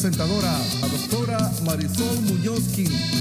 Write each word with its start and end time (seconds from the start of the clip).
presentadora, 0.00 0.58
la 0.80 0.86
doctora 0.86 1.52
Marisol 1.62 2.20
Muñozki, 2.22 2.84
e 2.84 3.19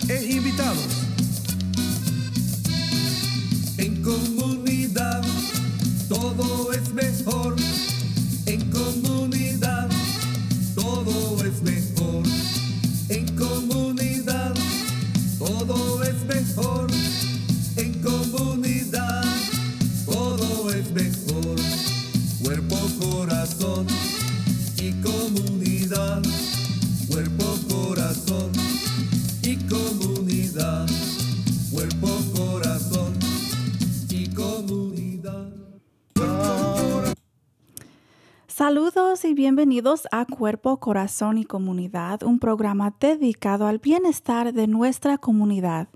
Saludos 38.70 39.26
y 39.26 39.34
bienvenidos 39.34 40.08
a 40.12 40.26
Cuerpo, 40.26 40.78
Corazón 40.78 41.40
y 41.40 41.44
Comunidad, 41.44 42.22
un 42.22 42.38
programa 42.38 42.94
dedicado 43.00 43.66
al 43.66 43.80
bienestar 43.80 44.54
de 44.54 44.68
nuestra 44.68 45.18
comunidad. 45.18 45.88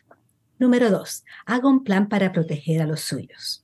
Número 0.60 0.90
dos, 0.90 1.24
haga 1.46 1.68
un 1.68 1.84
plan 1.84 2.10
para 2.10 2.32
proteger 2.32 2.82
a 2.82 2.88
los 2.88 3.02
suyos. 3.02 3.64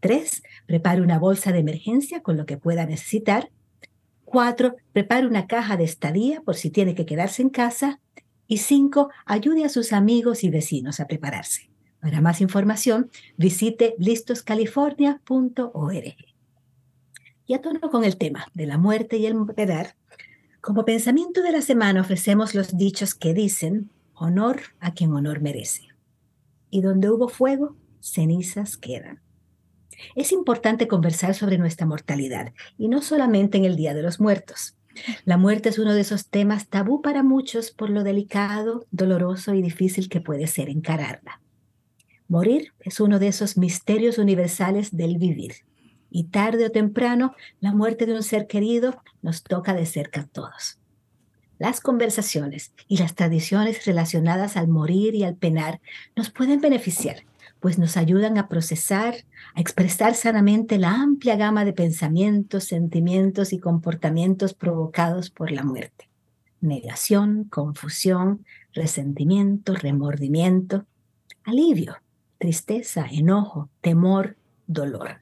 Tres, 0.00 0.42
prepare 0.66 1.00
una 1.00 1.18
bolsa 1.18 1.52
de 1.52 1.60
emergencia 1.60 2.22
con 2.22 2.36
lo 2.36 2.46
que 2.46 2.56
pueda 2.56 2.86
necesitar. 2.86 3.50
Cuatro, 4.24 4.76
prepare 4.92 5.26
una 5.26 5.46
caja 5.46 5.76
de 5.76 5.84
estadía 5.84 6.40
por 6.40 6.56
si 6.56 6.70
tiene 6.70 6.94
que 6.94 7.06
quedarse 7.06 7.42
en 7.42 7.50
casa. 7.50 8.00
Y 8.48 8.58
cinco, 8.58 9.10
ayude 9.24 9.64
a 9.64 9.68
sus 9.68 9.92
amigos 9.92 10.42
y 10.42 10.50
vecinos 10.50 11.00
a 11.00 11.06
prepararse. 11.06 11.70
Para 12.00 12.20
más 12.20 12.40
información, 12.40 13.10
visite 13.36 13.94
listoscalifornia.org. 13.98 16.31
Y 17.52 17.54
a 17.54 17.60
tono 17.60 17.80
con 17.90 18.02
el 18.02 18.16
tema 18.16 18.46
de 18.54 18.64
la 18.64 18.78
muerte 18.78 19.18
y 19.18 19.26
el 19.26 19.34
moderar, 19.34 19.94
como 20.62 20.86
pensamiento 20.86 21.42
de 21.42 21.52
la 21.52 21.60
semana 21.60 22.00
ofrecemos 22.00 22.54
los 22.54 22.78
dichos 22.78 23.14
que 23.14 23.34
dicen 23.34 23.90
honor 24.14 24.62
a 24.80 24.94
quien 24.94 25.12
honor 25.12 25.42
merece. 25.42 25.88
Y 26.70 26.80
donde 26.80 27.10
hubo 27.10 27.28
fuego, 27.28 27.76
cenizas 28.00 28.78
quedan. 28.78 29.20
Es 30.14 30.32
importante 30.32 30.88
conversar 30.88 31.34
sobre 31.34 31.58
nuestra 31.58 31.84
mortalidad 31.84 32.54
y 32.78 32.88
no 32.88 33.02
solamente 33.02 33.58
en 33.58 33.66
el 33.66 33.76
Día 33.76 33.92
de 33.92 34.00
los 34.00 34.18
Muertos. 34.18 34.78
La 35.26 35.36
muerte 35.36 35.68
es 35.68 35.78
uno 35.78 35.92
de 35.92 36.00
esos 36.00 36.30
temas 36.30 36.68
tabú 36.68 37.02
para 37.02 37.22
muchos 37.22 37.70
por 37.70 37.90
lo 37.90 38.02
delicado, 38.02 38.86
doloroso 38.90 39.52
y 39.52 39.60
difícil 39.60 40.08
que 40.08 40.22
puede 40.22 40.46
ser 40.46 40.70
encararla. 40.70 41.42
Morir 42.28 42.72
es 42.80 42.98
uno 42.98 43.18
de 43.18 43.28
esos 43.28 43.58
misterios 43.58 44.16
universales 44.16 44.96
del 44.96 45.18
vivir. 45.18 45.52
Y 46.14 46.24
tarde 46.24 46.66
o 46.66 46.70
temprano, 46.70 47.34
la 47.60 47.72
muerte 47.72 48.04
de 48.04 48.14
un 48.14 48.22
ser 48.22 48.46
querido 48.46 49.02
nos 49.22 49.42
toca 49.42 49.72
de 49.72 49.86
cerca 49.86 50.20
a 50.20 50.26
todos. 50.26 50.78
Las 51.58 51.80
conversaciones 51.80 52.74
y 52.86 52.98
las 52.98 53.14
tradiciones 53.14 53.86
relacionadas 53.86 54.58
al 54.58 54.68
morir 54.68 55.14
y 55.14 55.24
al 55.24 55.36
penar 55.36 55.80
nos 56.14 56.28
pueden 56.28 56.60
beneficiar, 56.60 57.24
pues 57.60 57.78
nos 57.78 57.96
ayudan 57.96 58.36
a 58.36 58.48
procesar, 58.48 59.14
a 59.54 59.60
expresar 59.60 60.14
sanamente 60.14 60.76
la 60.76 60.90
amplia 60.90 61.36
gama 61.36 61.64
de 61.64 61.72
pensamientos, 61.72 62.64
sentimientos 62.64 63.54
y 63.54 63.58
comportamientos 63.58 64.52
provocados 64.52 65.30
por 65.30 65.50
la 65.50 65.62
muerte. 65.62 66.10
Negación, 66.60 67.44
confusión, 67.44 68.44
resentimiento, 68.74 69.74
remordimiento, 69.74 70.84
alivio, 71.44 71.96
tristeza, 72.38 73.06
enojo, 73.10 73.70
temor, 73.80 74.36
dolor. 74.66 75.21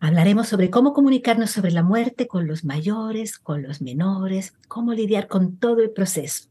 Hablaremos 0.00 0.48
sobre 0.48 0.70
cómo 0.70 0.92
comunicarnos 0.92 1.50
sobre 1.50 1.70
la 1.70 1.82
muerte 1.82 2.26
con 2.26 2.46
los 2.46 2.64
mayores, 2.64 3.38
con 3.38 3.62
los 3.62 3.80
menores, 3.80 4.54
cómo 4.68 4.92
lidiar 4.92 5.28
con 5.28 5.56
todo 5.56 5.80
el 5.80 5.90
proceso. 5.90 6.48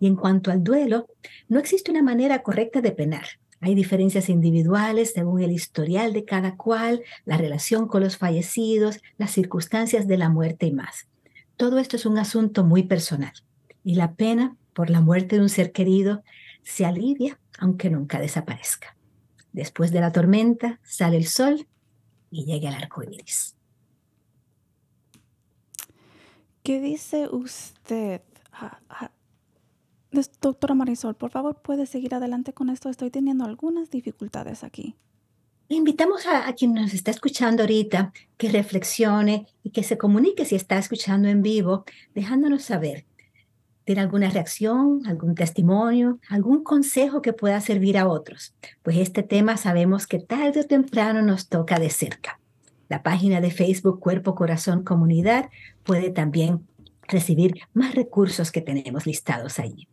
Y 0.00 0.06
en 0.06 0.16
cuanto 0.16 0.50
al 0.50 0.64
duelo, 0.64 1.06
no 1.48 1.58
existe 1.58 1.90
una 1.90 2.02
manera 2.02 2.42
correcta 2.42 2.80
de 2.80 2.92
penar. 2.92 3.26
Hay 3.60 3.74
diferencias 3.74 4.28
individuales 4.28 5.12
según 5.12 5.42
el 5.42 5.50
historial 5.50 6.12
de 6.12 6.24
cada 6.24 6.56
cual, 6.56 7.02
la 7.24 7.36
relación 7.36 7.88
con 7.88 8.02
los 8.02 8.16
fallecidos, 8.16 9.00
las 9.18 9.32
circunstancias 9.32 10.06
de 10.06 10.16
la 10.16 10.28
muerte 10.28 10.66
y 10.66 10.72
más. 10.72 11.08
Todo 11.56 11.78
esto 11.78 11.96
es 11.96 12.06
un 12.06 12.18
asunto 12.18 12.64
muy 12.64 12.84
personal. 12.84 13.32
Y 13.82 13.96
la 13.96 14.14
pena 14.14 14.56
por 14.74 14.90
la 14.90 15.00
muerte 15.00 15.36
de 15.36 15.42
un 15.42 15.48
ser 15.48 15.72
querido 15.72 16.22
se 16.62 16.86
alivia 16.86 17.40
aunque 17.58 17.90
nunca 17.90 18.20
desaparezca. 18.20 18.96
Después 19.52 19.90
de 19.90 20.00
la 20.00 20.12
tormenta 20.12 20.78
sale 20.84 21.16
el 21.16 21.26
sol 21.26 21.66
y 22.30 22.44
llega 22.44 22.68
el 22.68 22.74
arco 22.74 23.02
iris. 23.02 23.54
¿Qué 26.62 26.80
dice 26.80 27.28
usted? 27.30 28.22
Ah, 28.52 28.80
ah, 28.90 29.10
doctora 30.40 30.74
Marisol, 30.74 31.14
por 31.14 31.30
favor, 31.30 31.62
puede 31.62 31.86
seguir 31.86 32.14
adelante 32.14 32.52
con 32.52 32.68
esto. 32.70 32.90
Estoy 32.90 33.10
teniendo 33.10 33.44
algunas 33.44 33.90
dificultades 33.90 34.64
aquí. 34.64 34.94
invitamos 35.68 36.26
a, 36.26 36.48
a, 36.48 36.52
quien 36.54 36.74
nos 36.74 36.92
está 36.94 37.10
escuchando 37.10 37.62
ahorita 37.62 38.12
que 38.36 38.50
reflexione 38.50 39.46
y 39.62 39.70
que 39.70 39.82
se 39.82 39.98
comunique 39.98 40.44
si 40.44 40.56
está 40.56 40.78
escuchando 40.78 41.28
en 41.28 41.42
vivo, 41.42 41.84
dejándonos 42.14 42.64
saber 42.64 43.06
¿Tiene 43.88 44.02
alguna 44.02 44.28
reacción, 44.28 45.00
algún 45.06 45.34
testimonio, 45.34 46.18
algún 46.28 46.62
consejo 46.62 47.22
que 47.22 47.32
pueda 47.32 47.58
servir 47.62 47.96
a 47.96 48.06
otros? 48.06 48.54
Pues 48.82 48.98
este 48.98 49.22
tema 49.22 49.56
sabemos 49.56 50.06
que 50.06 50.18
tarde 50.18 50.60
o 50.60 50.64
temprano 50.64 51.22
nos 51.22 51.48
toca 51.48 51.78
de 51.78 51.88
cerca. 51.88 52.38
La 52.90 53.02
página 53.02 53.40
de 53.40 53.50
Facebook 53.50 53.98
Cuerpo 53.98 54.34
Corazón 54.34 54.84
Comunidad 54.84 55.48
puede 55.84 56.10
también 56.10 56.66
recibir 57.04 57.54
más 57.72 57.94
recursos 57.94 58.52
que 58.52 58.60
tenemos 58.60 59.06
listados 59.06 59.58
allí. 59.58 59.88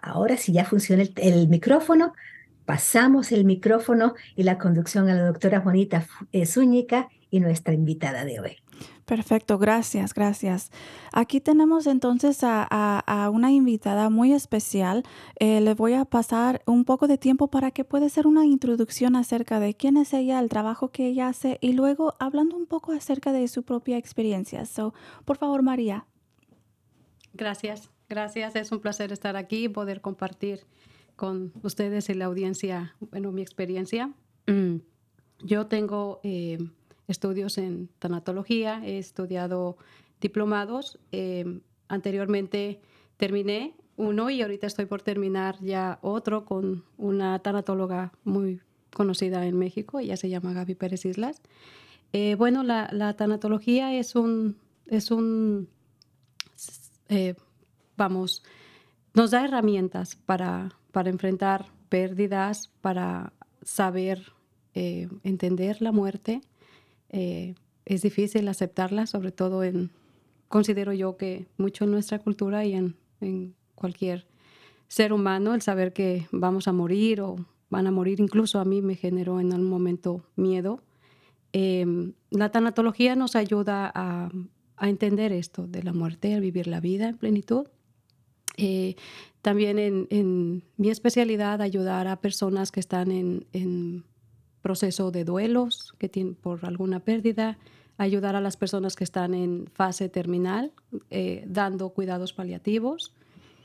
Ahora, 0.00 0.38
si 0.38 0.54
ya 0.54 0.64
funciona 0.64 1.02
el, 1.02 1.12
el 1.16 1.48
micrófono, 1.48 2.14
pasamos 2.64 3.32
el 3.32 3.44
micrófono 3.44 4.14
y 4.34 4.44
la 4.44 4.56
conducción 4.56 5.10
a 5.10 5.14
la 5.14 5.26
doctora 5.26 5.60
Juanita 5.60 6.06
Zúñiga 6.46 7.10
y 7.30 7.40
nuestra 7.40 7.74
invitada 7.74 8.24
de 8.24 8.40
hoy. 8.40 8.56
Perfecto, 9.04 9.58
gracias, 9.58 10.14
gracias. 10.14 10.70
Aquí 11.12 11.40
tenemos 11.40 11.88
entonces 11.88 12.40
a, 12.42 13.30
una 13.32 13.50
invitada 13.50 14.08
muy 14.08 14.32
especial. 14.32 15.02
Eh, 15.40 15.60
le 15.60 15.74
voy 15.74 15.94
a 15.94 16.04
pasar 16.04 16.62
un 16.64 16.84
poco 16.84 17.08
de 17.08 17.18
tiempo 17.18 17.48
para 17.48 17.72
que 17.72 17.84
pueda 17.84 18.06
hacer 18.06 18.28
una 18.28 18.46
introducción 18.46 19.16
acerca 19.16 19.58
de 19.58 19.74
quién 19.74 19.96
es 19.96 20.14
ella, 20.14 20.38
el 20.38 20.48
trabajo 20.48 20.90
que 20.90 21.08
ella 21.08 21.26
hace 21.26 21.58
y 21.60 21.72
luego 21.72 22.14
hablando 22.20 22.56
un 22.56 22.66
poco 22.66 22.92
acerca 22.92 23.32
de 23.32 23.48
su 23.48 23.64
propia 23.64 23.96
experiencia. 23.96 24.64
So, 24.64 24.94
por 25.24 25.38
favor, 25.38 25.62
María. 25.62 26.06
Gracias, 27.34 27.90
gracias. 28.08 28.54
Es 28.54 28.70
un 28.70 28.78
placer 28.78 29.12
estar 29.12 29.36
aquí 29.36 29.64
y 29.64 29.68
poder 29.68 30.00
compartir 30.00 30.60
con 31.16 31.52
ustedes 31.62 32.08
y 32.10 32.14
la 32.14 32.26
audiencia, 32.26 32.94
bueno, 33.10 33.32
mi 33.32 33.42
experiencia. 33.42 34.12
Mm, 34.46 34.76
yo 35.42 35.66
tengo... 35.66 36.20
Eh, 36.22 36.58
estudios 37.10 37.58
en 37.58 37.88
tanatología, 37.98 38.80
he 38.84 38.98
estudiado 38.98 39.76
diplomados. 40.20 40.98
Eh, 41.12 41.60
anteriormente 41.88 42.80
terminé 43.16 43.74
uno 43.96 44.30
y 44.30 44.40
ahorita 44.42 44.66
estoy 44.66 44.86
por 44.86 45.02
terminar 45.02 45.56
ya 45.60 45.98
otro 46.02 46.44
con 46.44 46.84
una 46.96 47.38
tanatóloga 47.40 48.12
muy 48.24 48.60
conocida 48.94 49.46
en 49.46 49.58
México, 49.58 49.98
ella 49.98 50.16
se 50.16 50.28
llama 50.28 50.52
Gaby 50.52 50.74
Pérez 50.74 51.04
Islas. 51.04 51.42
Eh, 52.12 52.34
bueno, 52.36 52.62
la, 52.62 53.14
tanatología 53.16 53.94
es 53.94 54.16
un, 54.16 54.56
es 54.86 55.10
un 55.10 55.68
eh, 57.08 57.34
vamos, 57.96 58.42
nos 59.14 59.32
da 59.32 59.44
herramientas 59.44 60.16
para, 60.16 60.70
para 60.92 61.10
enfrentar 61.10 61.66
pérdidas, 61.88 62.68
para 62.80 63.32
saber 63.62 64.32
entender 64.72 65.82
la 65.82 65.90
muerte 65.90 66.42
eh, 67.10 67.54
es 67.84 68.02
difícil 68.02 68.46
aceptarla, 68.48 69.06
sobre 69.06 69.32
todo 69.32 69.64
en, 69.64 69.90
considero 70.48 70.92
yo 70.92 71.16
que 71.16 71.46
mucho 71.58 71.84
en 71.84 71.90
nuestra 71.90 72.18
cultura 72.18 72.64
y 72.64 72.74
en, 72.74 72.96
cualquier 73.74 74.26
ser 74.88 75.12
humano, 75.12 75.54
el 75.54 75.62
saber 75.62 75.92
que 75.92 76.26
vamos 76.32 76.68
a 76.68 76.72
morir 76.72 77.20
o 77.20 77.36
van 77.68 77.86
a 77.86 77.90
morir, 77.90 78.20
incluso 78.20 78.58
a 78.58 78.64
mí 78.64 78.82
me 78.82 78.94
generó 78.94 79.40
en 79.40 79.52
algún 79.52 79.68
momento 79.68 80.22
miedo. 80.36 80.82
Em, 81.52 82.12
la 82.30 82.50
tanatología 82.50 83.16
nos 83.16 83.36
ayuda 83.36 83.90
a, 83.94 84.30
entender 84.82 85.32
esto 85.32 85.66
de 85.66 85.82
la 85.82 85.92
muerte, 85.92 86.34
a 86.34 86.40
vivir 86.40 86.66
la 86.66 86.80
vida 86.80 87.08
en 87.08 87.18
plenitud. 87.18 87.66
Eh, 88.56 88.96
también 89.42 89.78
en, 89.78 90.62
mi 90.78 90.88
especialidad, 90.88 91.60
ayudar 91.60 92.08
a 92.08 92.20
personas 92.20 92.72
que 92.72 92.80
están 92.80 93.10
en 93.10 94.04
proceso 94.62 95.10
de 95.10 95.24
duelos 95.24 95.94
que 95.98 96.08
tienen 96.08 96.34
por 96.34 96.64
alguna 96.64 97.00
pérdida, 97.00 97.58
ayudar 97.98 98.36
a 98.36 98.40
las 98.40 98.56
personas 98.56 98.96
que 98.96 99.04
están 99.04 99.34
en 99.34 99.66
fase 99.74 100.08
terminal, 100.08 100.72
eh, 101.10 101.44
dando 101.46 101.90
cuidados 101.90 102.32
paliativos 102.32 103.12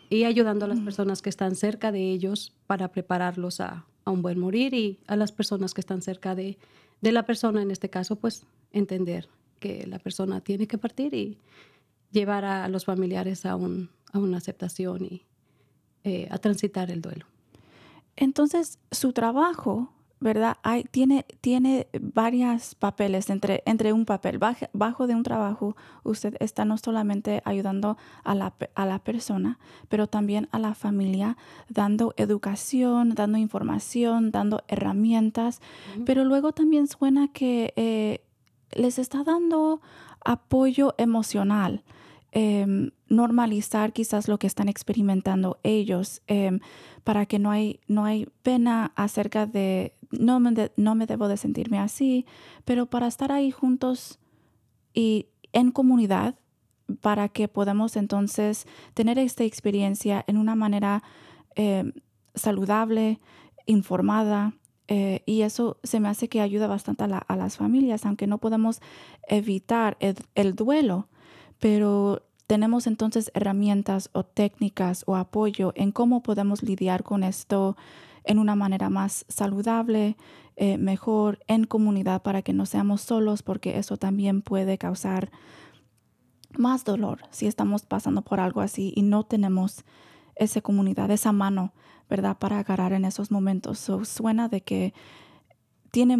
y 0.09 0.25
ayudando 0.25 0.65
a 0.65 0.67
las 0.67 0.79
personas 0.79 1.21
que 1.21 1.29
están 1.29 1.55
cerca 1.55 1.91
de 1.91 2.11
ellos 2.11 2.53
para 2.67 2.89
prepararlos 2.89 3.61
a, 3.61 3.85
un 4.05 4.21
buen 4.21 4.37
morir 4.37 4.75
y 4.75 4.99
a 5.07 5.15
las 5.15 5.31
personas 5.31 5.73
que 5.73 5.81
están 5.81 6.03
cerca 6.03 6.35
de, 6.35 6.59
de, 7.01 7.11
la 7.11 7.25
persona, 7.25 7.63
en 7.63 7.71
este 7.71 7.89
caso, 7.89 8.17
pues 8.17 8.45
entender 8.71 9.29
que 9.59 9.87
la 9.87 9.97
persona 9.97 10.41
tiene 10.41 10.67
que 10.67 10.77
partir 10.77 11.15
y 11.15 11.39
llevar 12.11 12.45
a 12.45 12.67
los 12.67 12.85
familiares 12.85 13.47
a, 13.47 13.55
un, 13.55 13.89
a 14.13 14.19
una 14.19 14.37
aceptación 14.37 15.05
y 15.05 15.25
eh, 16.03 16.27
a 16.29 16.37
transitar 16.37 16.91
el 16.91 17.01
duelo. 17.01 17.25
Entonces, 18.15 18.77
su 18.91 19.11
trabajo 19.11 19.91
¿verdad? 20.25 20.57
Hay, 20.63 20.85
tiene, 20.85 21.23
tiene 21.39 21.87
varios 22.01 22.73
papeles 22.73 23.29
entre, 23.29 23.61
entre 23.67 23.93
un 23.93 24.05
papel. 24.05 24.39
Bajo, 24.73 25.05
de 25.05 25.13
un 25.13 25.21
trabajo, 25.21 25.75
usted 26.03 26.35
está 26.39 26.65
no 26.65 26.79
solamente 26.79 27.43
ayudando 27.45 27.95
a 28.23 28.33
la, 28.33 28.55
a 28.73 28.87
la 28.87 28.97
persona, 28.97 29.59
pero 29.87 30.07
también 30.07 30.49
a 30.51 30.57
la 30.57 30.73
familia, 30.73 31.37
dando 31.69 32.15
educación, 32.17 33.13
dando 33.13 33.37
información, 33.37 34.31
dando 34.31 34.63
herramientas, 34.67 35.61
pero 36.07 36.23
luego 36.23 36.53
también 36.53 36.87
suena 36.87 37.27
que 37.27 37.71
eh, 37.75 38.21
les 38.71 38.97
está 38.97 39.23
dando 39.23 39.79
apoyo 40.21 40.95
emocional. 40.97 41.83
Em, 42.37 42.91
normalizar 43.07 43.93
quizás 43.93 44.27
lo 44.27 44.37
que 44.39 44.47
están 44.47 44.67
experimentando 44.67 45.57
ellos 45.63 46.21
em, 46.27 46.59
para 47.05 47.25
que 47.27 47.39
no 47.39 47.49
hay, 47.49 47.79
no 47.87 48.03
hay 48.03 48.27
pena 48.43 48.91
acerca 48.97 49.45
de, 49.45 49.94
no 50.11 50.39
me, 50.39 50.71
no 50.77 50.95
me 50.95 51.05
debo 51.05 51.27
de 51.27 51.37
sentirme 51.37 51.79
así, 51.79 52.25
pero 52.63 52.85
para 52.85 53.07
estar 53.07 53.31
ahí 53.31 53.51
juntos 53.51 54.19
y 54.93 55.27
en 55.53 55.71
comunidad 55.71 56.35
para 57.01 57.29
que 57.29 57.47
podamos 57.47 57.95
entonces 57.95 58.67
tener 58.93 59.17
esta 59.17 59.43
experiencia 59.43 60.23
en 60.27 60.37
una 60.37 60.55
manera 60.55 61.03
eh, 61.55 61.91
saludable, 62.35 63.19
informada. 63.65 64.53
Eh, 64.87 65.23
y 65.25 65.41
eso 65.41 65.77
se 65.81 65.99
me 65.99 66.09
hace 66.09 66.29
que 66.29 66.41
ayuda 66.41 66.67
bastante 66.67 67.05
a, 67.05 67.35
las 67.35 67.57
familias, 67.57 68.05
aunque 68.05 68.27
no 68.27 68.37
podemos 68.37 68.81
evitar 69.27 69.97
el 69.99 70.55
duelo, 70.55 71.07
pero 71.59 72.21
tenemos 72.45 72.85
entonces 72.85 73.31
herramientas 73.33 74.09
o 74.13 74.23
técnicas 74.23 75.03
o 75.07 75.15
apoyo 75.15 75.73
en 75.75 75.91
cómo 75.91 76.21
podemos 76.21 76.61
lidiar 76.61 77.03
con 77.03 77.23
esto 77.23 77.75
en 78.25 78.39
una 78.39 78.55
manera 78.55 78.89
más 78.89 79.25
saludable, 79.27 80.17
eh, 80.55 80.77
mejor 80.77 81.39
en 81.47 81.65
comunidad 81.65 82.21
para 82.21 82.41
que 82.41 82.53
no 82.53 82.65
seamos 82.65 83.01
solos, 83.01 83.43
porque 83.43 83.77
eso 83.77 83.97
también 83.97 84.41
puede 84.41 84.77
causar 84.77 85.31
más 86.57 86.85
dolor 86.85 87.19
si 87.31 87.47
estamos 87.47 87.85
pasando 87.85 88.21
por 88.21 88.39
algo 88.39 88.61
así 88.61 88.93
y 88.95 89.01
no 89.01 89.23
tenemos 89.23 89.83
esa 90.35 90.61
comunidad, 90.61 91.11
esa 91.11 91.31
mano, 91.31 91.73
¿verdad? 92.09 92.37
Para 92.37 92.59
agarrar 92.59 92.93
en 92.93 93.05
esos 93.05 93.31
momentos. 93.31 93.79
suena 94.03 94.49
de 94.49 94.61
que 94.61 94.93
tiene 95.91 96.17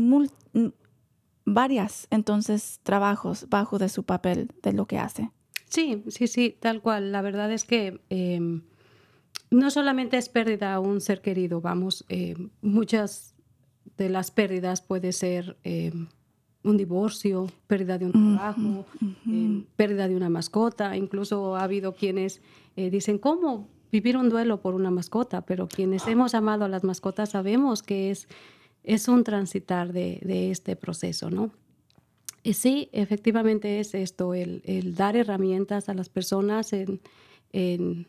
varias 1.45 2.07
entonces 2.11 2.79
trabajos 2.83 3.47
bajo 3.49 3.77
de 3.77 3.89
su 3.89 4.03
papel 4.03 4.51
de 4.63 4.73
lo 4.73 4.85
que 4.85 4.99
hace. 4.99 5.31
Sí, 5.69 6.03
sí, 6.07 6.27
sí, 6.27 6.55
tal 6.59 6.81
cual. 6.81 7.11
La 7.11 7.21
verdad 7.21 7.51
es 7.51 7.65
que 7.65 8.01
em, 8.09 8.63
no 9.51 9.69
solamente 9.71 10.17
es 10.17 10.29
pérdida 10.29 10.73
a 10.73 10.79
un 10.79 11.01
ser 11.01 11.21
querido, 11.21 11.61
vamos, 11.61 12.05
eh, 12.09 12.35
muchas 12.61 13.35
de 13.97 14.09
las 14.09 14.31
pérdidas 14.31 14.81
puede 14.81 15.11
ser 15.11 15.57
eh, 15.63 15.91
un 16.63 16.77
divorcio, 16.77 17.47
pérdida 17.67 17.97
de 17.97 18.05
un 18.05 18.11
trabajo, 18.11 18.85
eh, 19.29 19.63
pérdida 19.75 20.07
de 20.07 20.15
una 20.15 20.29
mascota, 20.29 20.97
incluso 20.97 21.55
ha 21.55 21.63
habido 21.63 21.93
quienes 21.93 22.41
dicen, 22.75 23.19
¿cómo 23.19 23.69
vivir 23.91 24.17
un 24.17 24.29
duelo 24.29 24.59
por 24.59 24.73
una 24.73 24.91
mascota? 24.91 25.45
Pero 25.45 25.67
quienes 25.67 26.05
hemos 26.07 26.33
amado 26.33 26.65
a 26.65 26.67
las 26.67 26.83
mascotas 26.83 27.29
sabemos 27.29 27.83
que 27.83 28.11
es, 28.11 28.27
es 28.83 29.07
un 29.07 29.23
transitar 29.23 29.93
de, 29.93 30.19
de 30.23 30.51
este 30.51 30.75
proceso, 30.75 31.29
¿no? 31.29 31.51
Eh, 32.45 32.53
sí, 32.53 32.89
efectivamente 32.91 33.79
es 33.79 33.95
esto, 33.95 34.35
el, 34.35 34.61
el 34.65 34.93
dar 34.93 35.17
herramientas 35.17 35.89
a 35.89 35.95
las 35.95 36.09
personas 36.09 36.73
en, 36.73 37.01
en 37.51 38.05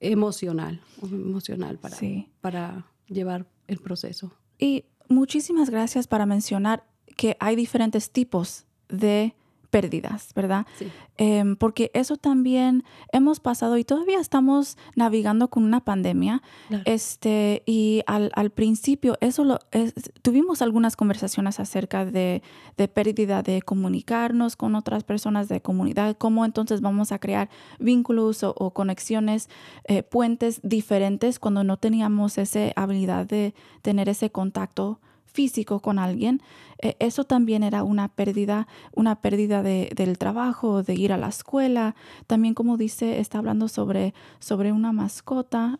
emocional, 0.00 0.80
emocional 1.02 1.78
para, 1.78 1.96
Sí. 1.96 2.28
para 2.40 2.86
llevar 3.08 3.46
el 3.66 3.78
proceso. 3.78 4.32
Y 4.58 4.84
muchísimas 5.08 5.70
gracias 5.70 6.06
para 6.06 6.26
mencionar 6.26 6.84
que 7.16 7.36
hay 7.40 7.56
diferentes 7.56 8.10
tipos 8.10 8.64
de 8.88 9.34
pérdidas, 9.70 10.32
¿verdad? 10.34 10.66
Sí. 10.78 10.86
Em, 11.18 11.56
porque 11.56 11.90
eso 11.94 12.16
también 12.16 12.84
hemos 13.12 13.40
pasado 13.40 13.76
y 13.76 13.84
todavía 13.84 14.18
estamos 14.20 14.76
navegando 14.96 15.48
con 15.48 15.64
una 15.64 15.80
pandemia. 15.84 16.42
Claro. 16.68 16.82
Este, 16.86 17.62
y 17.66 18.02
al, 18.06 18.30
al 18.34 18.50
principio, 18.50 19.16
eso 19.20 19.44
lo, 19.44 19.58
es- 19.72 19.94
tuvimos 20.22 20.62
algunas 20.62 20.96
conversaciones 20.96 21.60
acerca 21.60 22.04
de, 22.04 22.42
de 22.76 22.88
pérdida 22.88 23.42
de 23.42 23.62
comunicarnos 23.62 24.56
con 24.56 24.74
otras 24.74 25.04
personas 25.04 25.48
de 25.48 25.60
comunidad, 25.60 26.16
cómo 26.16 26.44
entonces 26.44 26.80
vamos 26.80 27.12
a 27.12 27.18
crear 27.18 27.48
vínculos 27.78 28.42
o, 28.42 28.54
o 28.56 28.72
conexiones, 28.72 29.48
eh, 29.84 30.02
puentes 30.02 30.60
diferentes 30.62 31.38
cuando 31.38 31.64
no 31.64 31.76
teníamos 31.76 32.38
esa 32.38 32.60
habilidad 32.76 33.26
de 33.26 33.54
tener 33.82 34.08
ese 34.08 34.30
contacto 34.30 35.00
físico 35.38 35.78
con 35.78 35.98
alguien. 36.00 36.40
Eh, 36.82 36.96
eso 36.98 37.22
también 37.22 37.62
era 37.62 37.84
una 37.84 38.08
pérdida, 38.08 38.66
una 38.92 39.14
pérdida 39.20 39.62
de- 39.62 39.88
del 39.94 40.18
trabajo, 40.18 40.82
de 40.82 40.94
ir 40.94 41.12
a 41.12 41.16
la 41.16 41.28
escuela. 41.28 41.94
También, 42.26 42.54
como 42.54 42.76
dice, 42.76 43.20
está 43.20 43.38
hablando 43.38 43.68
sobre, 43.68 44.14
sobre 44.40 44.72
una 44.72 44.90
mascota. 44.92 45.78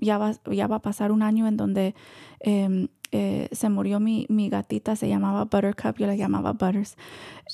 Ya, 0.00 0.16
va, 0.18 0.32
ya 0.50 0.66
va 0.68 0.76
a 0.76 0.82
pasar 0.88 1.12
un 1.12 1.22
año 1.22 1.46
en 1.46 1.56
donde 1.58 1.94
em, 2.40 2.88
eh, 3.16 3.48
se 3.52 3.68
murió 3.68 4.00
mi, 4.00 4.26
mi 4.28 4.48
gatita, 4.48 4.96
se 4.96 5.06
llamaba 5.08 5.44
Buttercup, 5.44 5.96
yo 5.98 6.08
la 6.08 6.16
llamaba 6.16 6.52
Butters. 6.52 6.96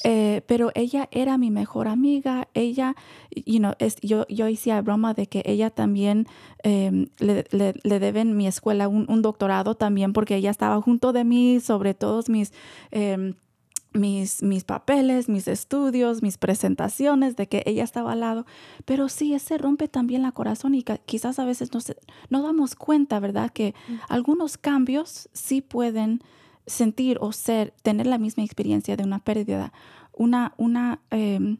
Eh, 0.04 0.40
pero 0.46 0.70
ella 0.74 1.06
era 1.10 1.36
mi 1.36 1.50
mejor 1.50 1.86
amiga. 1.86 2.48
Ella, 2.54 2.96
you 3.30 3.58
know, 3.58 3.74
es, 3.78 3.96
yo, 4.00 4.26
yo 4.28 4.48
hice 4.48 4.80
broma 4.80 5.12
de 5.12 5.26
que 5.26 5.42
ella 5.44 5.68
también 5.68 6.26
em, 6.62 7.08
le, 7.18 7.44
le, 7.50 7.74
le 7.82 7.98
deben 7.98 8.38
mi 8.38 8.46
escuela 8.46 8.88
un, 8.88 9.04
un 9.10 9.20
doctorado 9.20 9.74
también 9.74 10.14
porque 10.14 10.36
ella 10.36 10.50
estaba 10.50 10.80
junto 10.80 11.12
de 11.12 11.24
mí 11.24 11.60
sobre 11.60 11.92
todos 11.92 12.30
mis... 12.30 12.54
mis, 13.92 14.42
mis 14.42 14.64
papeles, 14.64 15.28
mis 15.28 15.48
estudios, 15.48 16.22
mis 16.22 16.38
presentaciones, 16.38 17.36
de 17.36 17.48
que 17.48 17.62
ella 17.66 17.82
estaba 17.84 18.12
al 18.12 18.20
lado. 18.20 18.46
Pero 18.84 19.08
sí, 19.08 19.34
ese 19.34 19.58
rompe 19.58 19.88
también 19.88 20.22
la 20.22 20.32
corazón 20.32 20.74
y 20.74 20.84
quizás 21.06 21.38
a 21.38 21.44
veces 21.44 21.72
no, 21.72 21.80
se- 21.80 21.96
no 22.28 22.42
damos 22.42 22.74
cuenta, 22.76 23.18
¿verdad? 23.20 23.50
Que 23.50 23.74
algunos 24.08 24.58
cambios 24.58 25.28
sí 25.32 25.60
pueden 25.60 26.22
sentir 26.66 27.18
o 27.20 27.32
ser, 27.32 27.72
tener 27.82 28.06
la 28.06 28.18
misma 28.18 28.44
experiencia 28.44 28.96
de 28.96 29.02
una 29.04 29.18
pérdida. 29.18 29.72
Una, 30.12 30.54
una, 30.56 31.00
em, 31.10 31.56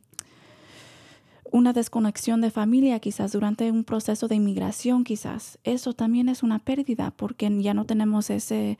una 1.52 1.72
desconexión 1.72 2.40
de 2.40 2.50
familia 2.50 3.00
quizás 3.00 3.32
durante 3.32 3.70
un 3.70 3.82
proceso 3.84 4.28
de 4.28 4.36
inmigración 4.36 5.02
quizás. 5.02 5.58
Eso 5.64 5.94
también 5.94 6.28
es 6.28 6.42
una 6.44 6.60
pérdida 6.60 7.10
porque 7.16 7.50
ya 7.60 7.74
no 7.74 7.86
tenemos 7.86 8.30
ese, 8.30 8.78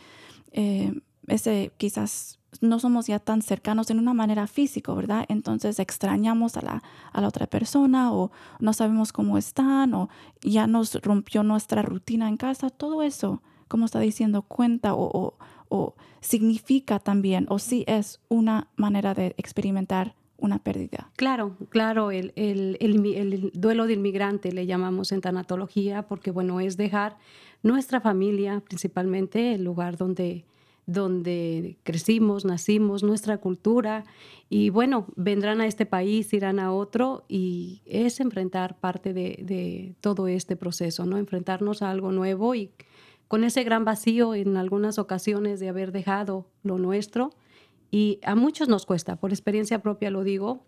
eh, 0.53 0.93
ese 1.27 1.73
quizás 1.79 2.39
no 2.61 2.79
somos 2.79 3.07
ya 3.07 3.19
tan 3.19 3.43
cercanos 3.43 3.91
en 3.91 3.99
una 3.99 4.13
manera 4.15 4.47
física, 4.47 4.93
¿verdad? 4.93 5.25
Entonces 5.29 5.79
extrañamos 5.79 6.57
a 6.57 6.63
la, 6.63 6.83
a 7.13 7.21
la 7.21 7.29
otra 7.29 7.47
persona 7.47 8.13
o 8.13 8.31
no 8.59 8.73
sabemos 8.73 9.13
cómo 9.13 9.39
están 9.39 9.95
o 9.95 10.09
ya 10.43 10.67
nos 10.67 10.95
rompió 11.03 11.43
nuestra 11.43 11.83
rutina 11.83 12.29
en 12.29 12.37
casa. 12.37 12.71
Todo 12.71 13.03
eso, 13.03 13.43
como 13.69 13.85
está 13.87 14.01
diciendo, 14.01 14.43
cuenta 14.43 14.95
o, 14.95 15.05
o- 15.13 15.35
o 15.69 15.95
significa 16.21 16.99
también 16.99 17.47
o 17.49 17.59
sí 17.61 17.85
es 17.87 18.21
una 18.29 18.67
manera 18.77 19.15
de 19.15 19.35
experimentar 19.39 20.15
una 20.37 20.59
pérdida. 20.59 21.11
Claro, 21.17 21.55
claro, 21.69 22.11
el, 22.11 22.33
el- 22.35 22.77
el 22.81 23.05
el 23.15 23.51
duelo 23.55 23.87
del 23.87 23.99
inmigrante 23.99 24.53
le 24.53 24.65
llamamos 24.67 25.13
en 25.13 25.21
tanatología 25.21 26.09
porque, 26.09 26.31
bueno, 26.31 26.59
es 26.61 26.77
dejar 26.77 27.17
nuestra 27.63 28.01
familia, 28.01 28.61
principalmente 28.67 29.55
el 29.55 29.65
lugar 29.65 29.97
donde, 29.99 30.45
donde 30.87 31.79
crecimos, 31.83 32.45
nacimos, 32.45 33.03
nuestra 33.03 33.39
cultura, 33.39 34.05
y 34.49 34.71
bueno, 34.71 35.07
vendrán 35.15 35.61
a 35.61 35.67
este 35.67 35.87
país, 35.87 36.33
irán 36.33 36.59
a 36.59 36.73
otro, 36.73 37.25
y 37.29 37.83
es 37.87 38.19
enfrentar 38.19 38.79
parte 38.79 39.13
de, 39.13 39.95
todo 40.01 40.27
este 40.27 40.57
proceso, 40.57 41.07
¿no? 41.07 41.19
Enfrentarnos 41.19 41.83
a 41.83 41.91
algo 41.91 42.11
nuevo 42.11 42.55
y 42.57 42.73
con 43.29 43.45
ese 43.45 43.63
gran 43.63 43.85
vacío 43.85 44.35
en 44.35 44.57
algunas 44.57 44.99
ocasiones 44.99 45.61
de 45.61 45.69
haber 45.69 45.93
dejado 45.93 46.49
lo 46.65 46.79
nuestro. 46.79 47.31
Y 47.93 48.19
a 48.25 48.35
muchos 48.35 48.69
nos 48.69 48.87
cuesta, 48.87 49.17
por 49.17 49.31
experiencia 49.31 49.83
propia 49.83 50.11
lo 50.11 50.25
digo, 50.25 50.65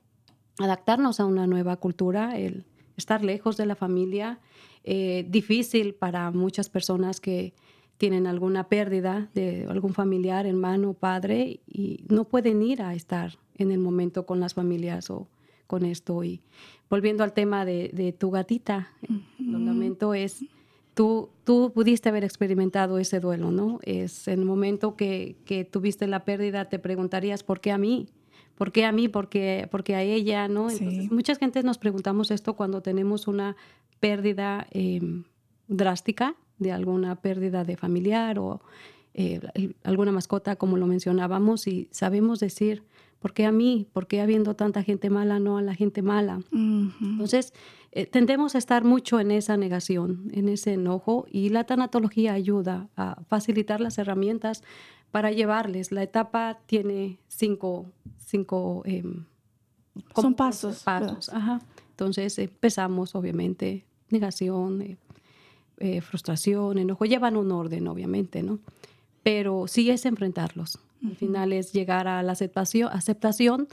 adaptarnos 0.59 1.19
a 1.19 1.25
una 1.25 1.49
nueva 1.49 1.77
cultura, 1.77 2.39
el 2.39 2.67
estar 2.97 3.25
lejos 3.25 3.57
de 3.57 3.67
la 3.67 3.75
familia, 3.75 4.39
eh, 4.85 5.27
difícil 5.29 5.95
para 5.95 6.31
muchas 6.31 6.69
personas 6.69 7.21
que 7.21 7.55
tienen 7.99 8.27
alguna 8.27 8.69
pérdida 8.69 9.31
de 9.35 9.67
algún 9.69 9.95
familiar, 9.95 10.47
hermano, 10.47 10.95
padre, 10.95 11.61
y 11.67 12.05
no 12.09 12.25
pueden 12.25 12.63
ir 12.63 12.83
a 12.83 12.95
estar 12.95 13.39
en 13.57 13.71
el 13.71 13.79
momento 13.79 14.27
con 14.27 14.41
las 14.41 14.55
familias 14.55 15.11
o 15.11 15.29
con 15.67 15.85
esto. 15.85 16.25
Y 16.25 16.41
volviendo 16.91 17.25
al 17.25 17.33
tema 17.33 17.65
de, 17.65 17.91
de 17.93 18.13
tu 18.13 18.31
gatita, 18.31 18.93
lo 19.39 19.59
lamento, 19.59 20.15
es 20.15 20.45
tú, 20.95 21.31
tú 21.45 21.73
pudiste 21.75 22.09
haber 22.09 22.25
experimentado 22.25 22.99
ese 22.99 23.21
duelo, 23.21 23.51
¿no? 23.51 23.79
Es 23.83 24.29
en 24.29 24.41
el 24.41 24.45
momento 24.45 24.97
que, 24.97 25.37
que 25.45 25.65
tuviste 25.65 26.07
la 26.07 26.25
pérdida, 26.25 26.69
te 26.69 26.79
preguntarías, 26.79 27.43
¿por 27.43 27.61
qué 27.61 27.71
a 27.73 27.79
mí? 27.79 28.09
¿Por 28.57 28.73
qué 28.73 28.85
a 28.85 28.93
mí? 28.93 29.09
¿Por 29.09 29.29
qué, 29.29 29.69
por 29.71 29.83
qué 29.83 29.95
a 29.95 30.03
ella? 30.03 30.49
¿no? 30.49 30.71
Sí. 30.71 30.79
Entonces, 30.85 31.11
muchas 31.11 31.39
gentes 31.39 31.65
nos 31.65 31.79
preguntamos 31.79 32.31
esto 32.31 32.55
cuando 32.55 32.83
tenemos 32.83 33.27
una 33.27 33.57
pérdida 34.01 34.67
eh, 34.71 35.01
drástica 35.69 36.37
de 36.63 36.73
alguna 36.73 37.17
pérdida 37.17 37.65
de 37.65 37.77
familiar 37.77 38.39
o 38.39 38.61
eh, 39.15 39.41
alguna 39.85 40.13
mascota, 40.13 40.57
como 40.57 40.77
lo 40.79 40.87
mencionábamos, 40.87 41.67
y 41.67 41.89
sabemos 41.91 42.41
decir, 42.41 42.83
¿por 43.19 43.35
qué 43.35 43.45
a 43.45 43.53
mí? 43.53 43.87
¿Por 43.93 44.07
qué 44.07 44.21
habiendo 44.23 44.57
tanta 44.57 44.83
gente 44.83 45.11
mala, 45.11 45.39
no 45.39 45.59
a 45.59 45.63
la 45.63 45.75
gente 45.75 46.01
mala? 46.01 46.39
Ujú. 46.51 46.95
Entonces, 47.03 47.53
eh, 47.93 48.07
tendemos 48.07 48.55
a 48.55 48.59
estar 48.59 48.85
mucho 48.85 49.21
en 49.21 49.31
esa 49.31 49.59
negación, 49.59 50.31
en 50.33 50.49
ese 50.49 50.73
enojo, 50.75 51.27
y 51.31 51.51
la 51.51 51.65
tanatología 51.65 52.33
ayuda 52.33 52.89
a 52.97 53.23
facilitar 53.29 53.81
las 53.81 53.99
herramientas 53.99 54.63
para 55.11 55.31
llevarles. 55.31 55.93
La 55.93 56.03
etapa 56.03 56.59
tiene 56.65 57.19
cinco, 57.29 57.87
cinco 58.17 58.83
em, 58.87 59.27
Son 60.15 60.35
pasos, 60.35 60.83
pasos. 60.83 61.29
Ajá. 61.29 61.61
Entonces, 61.91 62.39
empezamos, 62.39 63.15
obviamente, 63.15 63.85
negación, 64.09 64.99
eh, 65.79 66.01
frustración, 66.01 66.79
enojo, 66.79 67.05
llevan 67.05 67.37
un 67.37 67.53
orden, 67.53 67.89
obviamente, 67.89 68.43
¿no? 68.43 68.59
Pero 69.23 69.67
sí 69.69 69.91
es 69.91 70.07
enfrentarlos. 70.07 70.79
Al 71.05 71.17
final 71.17 71.53
es 71.53 71.73
llegar 71.73 72.07
a 72.07 72.23
la 72.23 72.33
aceptación. 72.33 72.91
aceptación. 72.93 73.69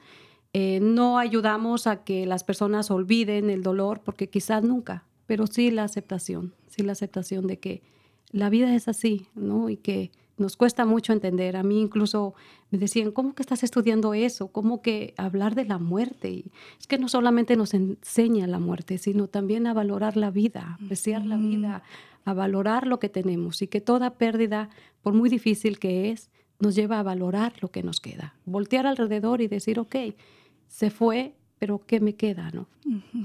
Eh, 0.54 0.80
no 0.82 1.20
ayudamos 1.20 1.86
a 1.86 2.04
que 2.04 2.26
las 2.26 2.44
personas 2.44 2.90
olviden 2.90 3.50
el 3.50 3.62
dolor, 3.62 4.02
porque 4.04 4.30
quizás 4.30 4.64
nunca, 4.64 5.04
pero 5.28 5.46
sí 5.46 5.70
la 5.70 5.84
aceptación, 5.84 6.54
sí 6.68 6.82
la 6.82 6.94
aceptación 6.94 7.46
de 7.46 7.60
que 7.60 7.84
la 8.32 8.50
vida 8.50 8.74
es 8.74 8.88
así, 8.88 9.28
¿no? 9.36 9.70
Y 9.70 9.78
que 9.78 10.12
nos 10.40 10.58
cuesta 10.58 10.86
mucho 10.86 11.14
entender. 11.14 11.58
A 11.58 11.64
mí 11.64 11.82
incluso 11.82 12.34
me 12.72 12.78
decían, 12.78 13.12
¿cómo 13.12 13.36
que 13.36 13.44
estás 13.44 13.64
estudiando 13.64 14.14
eso? 14.14 14.48
¿Cómo 14.50 14.82
que 14.82 15.14
hablar 15.18 15.56
de 15.56 15.66
la 15.66 15.78
muerte? 15.78 16.30
Y 16.30 16.52
es 16.80 16.88
que 16.88 16.98
no 16.98 17.10
solamente 17.10 17.56
nos 17.56 17.74
enseña 17.74 18.48
la 18.48 18.60
muerte, 18.60 18.98
sino 18.98 19.28
también 19.28 19.68
a 19.68 19.74
valorar 19.74 20.18
la 20.18 20.32
vida, 20.32 20.62
a 20.80 20.84
apreciar 20.84 21.26
la 21.26 21.38
vida, 21.38 21.84
a 22.26 22.34
valorar 22.34 22.88
lo 22.88 23.00
que 23.00 23.10
tenemos 23.10 23.62
y 23.62 23.68
que 23.68 23.82
toda 23.82 24.18
pérdida, 24.18 24.70
por 25.02 25.14
muy 25.14 25.30
difícil 25.30 25.80
que 25.80 26.12
es, 26.12 26.30
nos 26.60 26.76
lleva 26.76 27.00
a 27.00 27.04
valorar 27.04 27.54
lo 27.62 27.70
que 27.70 27.84
nos 27.84 28.00
queda. 28.00 28.36
Voltear 28.46 28.86
alrededor 28.86 29.42
y 29.42 29.48
decir, 29.48 29.80
ok, 29.80 29.96
se 30.68 30.90
fue, 30.90 31.36
pero 31.58 31.86
¿qué 31.86 32.00
me 32.00 32.16
queda? 32.16 32.52
¿no? 32.52 32.68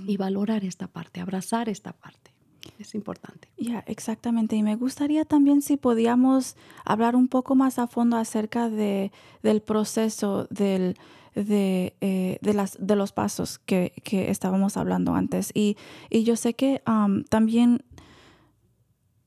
Y 0.07 0.17
valorar 0.17 0.65
esta 0.65 0.89
parte, 0.89 1.21
abrazar 1.21 1.69
esta 1.69 1.93
parte. 1.93 2.34
Es 2.79 2.95
importante. 2.95 3.49
Ya, 3.57 3.85
exactamente. 3.87 4.57
Y 4.57 4.63
me 4.63 4.77
gustaría 4.77 5.25
también 5.25 5.63
si 5.63 5.77
podíamos 5.77 6.57
hablar 6.85 7.17
un 7.17 7.29
poco 7.29 7.55
más 7.55 7.79
a 7.79 7.87
fondo 7.87 8.17
acerca 8.17 8.69
de, 8.71 9.13
del 9.43 9.61
proceso 9.63 10.47
del, 10.51 10.97
de, 11.35 11.95
eh, 12.01 12.39
de, 12.41 12.55
las, 12.55 12.77
de 12.81 12.97
los 12.97 13.13
pasos 13.13 13.59
que, 13.59 13.93
que 14.03 14.31
estábamos 14.31 14.77
hablando 14.77 15.15
antes. 15.15 15.51
Y, 15.55 15.77
y 16.11 16.25
yo 16.25 16.37
sé 16.37 16.55
que 16.55 16.83
am, 16.85 17.25
también, 17.25 17.85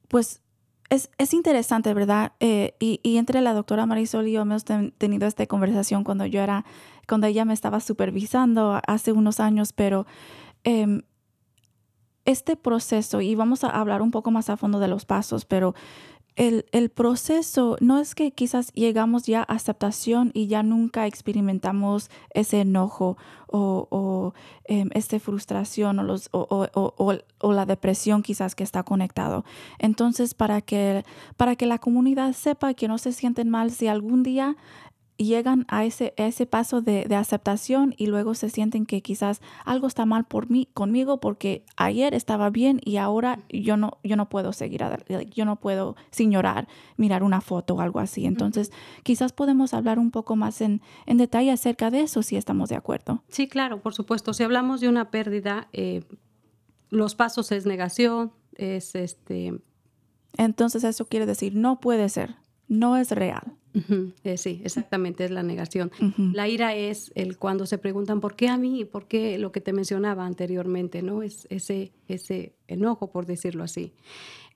pues, 0.08 0.41
es, 0.89 1.10
es 1.17 1.34
interesante, 1.34 1.94
¿verdad? 1.94 2.32
Eh, 2.39 2.75
y, 2.79 3.00
y 3.03 3.17
entre 3.17 3.41
la 3.41 3.53
doctora 3.53 3.86
Marisol 3.86 4.27
y 4.27 4.32
yo 4.34 4.41
hemos 4.41 4.63
ten- 4.63 4.91
tenido 4.98 5.27
esta 5.27 5.46
conversación 5.46 6.03
cuando 6.03 6.25
yo 6.25 6.41
era, 6.41 6.65
cuando 7.08 7.27
ella 7.27 7.44
me 7.46 7.53
estaba 7.53 7.79
supervisando 7.82 8.79
hace 8.88 9.12
unos 9.12 9.39
años, 9.39 9.74
pero... 9.74 10.06
em, 10.63 11.01
este 12.27 12.55
proceso, 12.55 13.22
y 13.22 13.34
vamos 13.34 13.63
a 13.63 13.69
hablar 13.69 14.03
un 14.03 14.12
poco 14.12 14.29
más 14.29 14.51
a 14.51 14.57
fondo 14.57 14.79
de 14.79 14.88
los 14.88 15.05
pasos, 15.05 15.46
pero 15.46 15.74
el, 16.36 16.65
el, 16.72 16.89
proceso 16.89 17.77
no 17.79 17.98
es 17.98 18.13
que 18.13 18.29
quizás 18.29 18.72
llegamos 18.74 19.25
ya 19.25 19.39
a 19.39 19.55
aceptación 19.55 20.29
y 20.36 20.46
ya 20.46 20.62
nunca 20.62 21.07
experimentamos 21.07 22.12
ese 22.31 22.62
enojo 22.62 23.17
o, 23.48 23.88
o 23.89 24.34
eh, 24.65 24.86
esta 24.93 25.19
frustración 25.19 26.00
o, 26.00 27.17
o, 27.39 27.53
la 27.53 27.65
depresión 27.65 28.22
quizás 28.22 28.53
que 28.53 28.63
está 28.63 28.84
conectado. 28.84 29.46
Entonces, 29.79 30.36
para 30.36 30.62
que, 30.62 31.03
para 31.38 31.55
que 31.55 31.65
la 31.65 31.79
comunidad 31.79 32.34
sepa 32.34 32.75
que 32.75 32.88
no 32.88 33.00
se 33.00 33.13
sienten 33.13 33.50
mal 33.50 33.72
si 33.72 33.88
algún 33.88 34.22
día 34.22 34.57
llegan 35.17 35.65
a 35.67 35.83
ese, 35.86 36.13
ese 36.15 36.45
paso 36.45 36.81
de, 36.81 37.05
de, 37.05 37.15
aceptación 37.15 37.95
y 37.97 38.05
luego 38.07 38.36
se 38.36 38.50
sienten 38.50 38.86
que 38.86 39.01
quizás 39.01 39.41
algo 39.65 39.88
está 39.88 40.05
mal 40.05 40.25
por 40.25 40.50
mí, 40.50 40.69
conmigo 40.74 41.19
porque 41.19 41.65
ayer 41.75 42.13
estaba 42.13 42.50
bien 42.50 42.79
y 42.83 42.97
ahora 42.97 43.39
yo 43.50 43.77
no, 43.77 43.97
yo 44.03 44.15
no 44.15 44.29
puedo 44.29 44.53
seguir, 44.53 44.81
yo 45.33 45.45
no 45.45 45.55
puedo 45.55 45.95
sin 46.12 46.31
llorar, 46.31 46.67
mirar 46.97 47.24
una 47.24 47.41
foto 47.41 47.75
o 47.75 47.81
algo 47.81 48.00
así. 48.00 48.25
Entonces, 48.25 48.71
quizás 49.03 49.33
podemos 49.33 49.74
hablar 49.74 50.00
un 50.00 50.12
poco 50.12 50.36
más 50.36 50.62
en, 50.62 50.81
en, 51.05 51.17
detalle 51.17 51.51
acerca 51.51 51.89
de 51.89 52.01
eso 52.01 52.21
si 52.21 52.36
estamos 52.38 52.69
de 52.69 52.75
acuerdo. 52.75 53.24
Sí, 53.29 53.47
claro, 53.47 53.81
por 53.81 53.93
supuesto. 53.93 54.33
Si 54.33 54.43
hablamos 54.43 54.81
de 54.81 54.89
una 54.89 55.09
pérdida, 55.09 55.67
eh, 55.74 56.03
los 56.89 57.15
pasos 57.15 57.51
es 57.51 57.65
negación, 57.65 58.31
es 58.55 58.95
este... 58.95 59.53
Entonces 60.38 60.83
eso 60.83 61.05
quiere 61.07 61.25
decir, 61.25 61.55
no 61.55 61.79
puede 61.79 62.09
ser, 62.09 62.36
no 62.67 62.97
es 62.97 63.09
real. 63.09 63.57
Eh, 64.24 64.38
sí, 64.38 64.62
exactamente, 64.63 65.25
es 65.25 65.31
la 65.31 65.43
negación. 65.43 65.91
La 66.34 66.48
ira 66.48 66.75
es 66.75 67.12
el 67.15 67.38
cuando 67.38 67.65
se 67.65 67.77
preguntan 67.77 68.19
por 68.19 68.36
qué 68.36 68.50
a 68.50 68.57
mí, 68.57 68.86
por 68.86 69.07
qué 69.07 69.38
lo 69.38 69.51
que 69.51 69.62
te 69.62 69.74
mencionaba 69.74 70.25
anteriormente, 70.25 71.01
¿no? 71.01 71.24
Es 71.24 71.48
ese, 71.50 71.91
ese 72.07 72.53
enojo, 72.67 73.12
por 73.12 73.25
decirlo 73.25 73.63
así. 73.63 73.93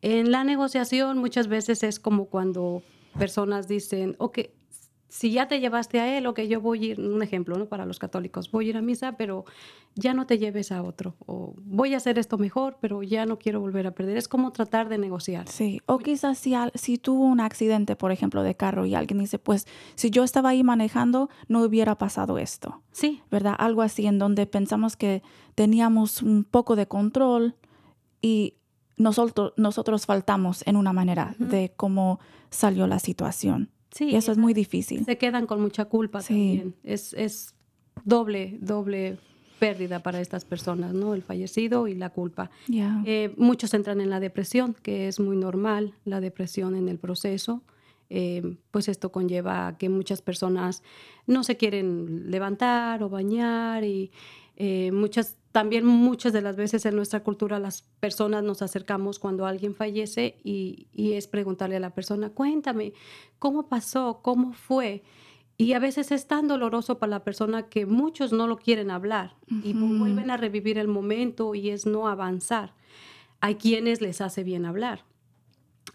En 0.01 0.31
la 0.31 0.43
negociación 0.43 1.17
muchas 1.17 1.47
veces 1.47 1.83
es 1.83 1.99
como 1.99 2.25
cuando 2.25 2.81
personas 3.17 3.67
dicen, 3.67 4.15
ok, 4.17 4.39
si 5.11 5.29
ya 5.29 5.49
te 5.49 5.59
llevaste 5.59 5.99
a 5.99 6.17
él, 6.17 6.25
o 6.25 6.33
que 6.33 6.47
yo 6.47 6.61
voy 6.61 6.81
a 6.83 6.87
ir, 6.91 7.01
un 7.01 7.21
ejemplo, 7.21 7.57
¿no? 7.57 7.65
Para 7.65 7.85
los 7.85 7.99
católicos, 7.99 8.49
voy 8.49 8.67
a 8.67 8.69
ir 8.69 8.77
a 8.77 8.81
misa, 8.81 9.17
pero 9.17 9.43
ya 9.93 10.13
no 10.13 10.25
te 10.25 10.37
lleves 10.37 10.71
a 10.71 10.81
otro. 10.83 11.17
O 11.25 11.53
voy 11.65 11.93
a 11.93 11.97
hacer 11.97 12.17
esto 12.17 12.37
mejor, 12.37 12.77
pero 12.79 13.03
ya 13.03 13.25
no 13.25 13.37
quiero 13.37 13.59
volver 13.59 13.85
a 13.87 13.91
perder. 13.91 14.15
Es 14.15 14.29
como 14.29 14.53
tratar 14.53 14.87
de 14.87 14.97
negociar. 14.97 15.49
Sí, 15.49 15.81
o 15.85 15.97
quizás 15.97 16.37
si, 16.37 16.53
si 16.75 16.97
tuvo 16.97 17.25
un 17.25 17.41
accidente, 17.41 17.97
por 17.97 18.13
ejemplo, 18.13 18.41
de 18.41 18.55
carro 18.55 18.85
y 18.85 18.95
alguien 18.95 19.19
dice, 19.19 19.37
pues 19.37 19.67
si 19.95 20.11
yo 20.11 20.23
estaba 20.23 20.47
ahí 20.47 20.63
manejando, 20.63 21.29
no 21.49 21.61
hubiera 21.61 21.97
pasado 21.97 22.37
esto. 22.37 22.81
Sí. 22.93 23.21
¿Verdad? 23.29 23.55
Algo 23.59 23.81
así 23.81 24.07
en 24.07 24.17
donde 24.17 24.45
pensamos 24.45 24.95
que 24.95 25.23
teníamos 25.55 26.21
un 26.21 26.45
poco 26.45 26.77
de 26.77 26.87
control 26.87 27.55
y 28.21 28.55
nosotros, 28.95 29.51
nosotros 29.57 30.05
faltamos 30.05 30.65
en 30.65 30.77
una 30.77 30.93
manera 30.93 31.35
de 31.37 31.73
cómo 31.75 32.21
salió 32.49 32.87
la 32.87 32.99
situación. 32.99 33.71
Sí, 33.91 34.05
y 34.05 34.15
eso 34.15 34.31
es 34.31 34.37
muy 34.37 34.53
difícil. 34.53 35.05
Se 35.05 35.17
quedan 35.17 35.45
con 35.45 35.61
mucha 35.61 35.85
culpa 35.85 36.21
también. 36.21 36.75
Es, 36.83 37.13
es 37.13 37.53
doble, 38.05 38.57
doble 38.61 39.17
pérdida 39.59 40.01
para 40.01 40.21
estas 40.21 40.43
personas, 40.43 40.93
¿no? 40.93 41.13
El 41.13 41.21
fallecido 41.21 41.87
y 41.87 41.93
la 41.93 42.09
culpa. 42.09 42.49
Eh, 43.05 43.31
muchos 43.37 43.73
entran 43.75 44.01
en 44.01 44.09
la 44.09 44.19
depresión, 44.19 44.73
que 44.81 45.07
es 45.07 45.19
muy 45.19 45.37
normal, 45.37 45.93
la 46.03 46.19
depresión 46.19 46.75
en 46.75 46.89
el 46.89 46.97
proceso. 46.97 47.61
Eh, 48.09 48.57
pues 48.71 48.89
esto 48.89 49.11
conlleva 49.11 49.67
a 49.67 49.77
que 49.77 49.87
muchas 49.87 50.21
personas 50.21 50.81
no 51.27 51.43
se 51.43 51.57
quieren 51.57 52.31
levantar 52.31 53.03
o 53.03 53.09
bañar 53.09 53.83
y 53.83 54.11
eh, 54.55 54.91
muchas 54.91 55.37
también 55.51 55.85
muchas 55.85 56.31
de 56.33 56.41
las 56.41 56.55
veces 56.55 56.85
en 56.85 56.95
nuestra 56.95 57.23
cultura 57.23 57.59
las 57.59 57.81
personas 57.99 58.43
nos 58.43 58.61
acercamos 58.61 59.19
cuando 59.19 59.45
alguien 59.45 59.75
fallece 59.75 60.37
y, 60.43 60.87
es 60.93 61.27
preguntarle 61.27 61.75
a 61.75 61.81
la 61.81 61.93
persona, 61.93 62.29
cuéntame, 62.29 62.93
¿cómo 63.37 63.67
pasó? 63.67 64.21
¿Cómo 64.21 64.53
fue? 64.53 65.03
Y 65.57 65.73
a 65.73 65.79
veces 65.79 66.11
es 66.11 66.25
tan 66.27 66.47
doloroso 66.47 66.99
para 66.99 67.11
la 67.11 67.23
persona 67.23 67.69
que 67.69 67.85
muchos 67.85 68.31
no 68.31 68.47
lo 68.47 68.57
quieren 68.57 68.89
hablar 68.89 69.35
y 69.47 69.73
vuelven 69.73 70.31
a 70.31 70.37
revivir 70.37 70.77
el 70.77 70.87
momento 70.87 71.53
y 71.53 71.69
es 71.69 71.85
no 71.85 72.07
avanzar. 72.07 72.73
Hay 73.41 73.55
quienes 73.55 74.01
les 74.01 74.21
hace 74.21 74.43
bien 74.43 74.65
hablar, 74.65 75.03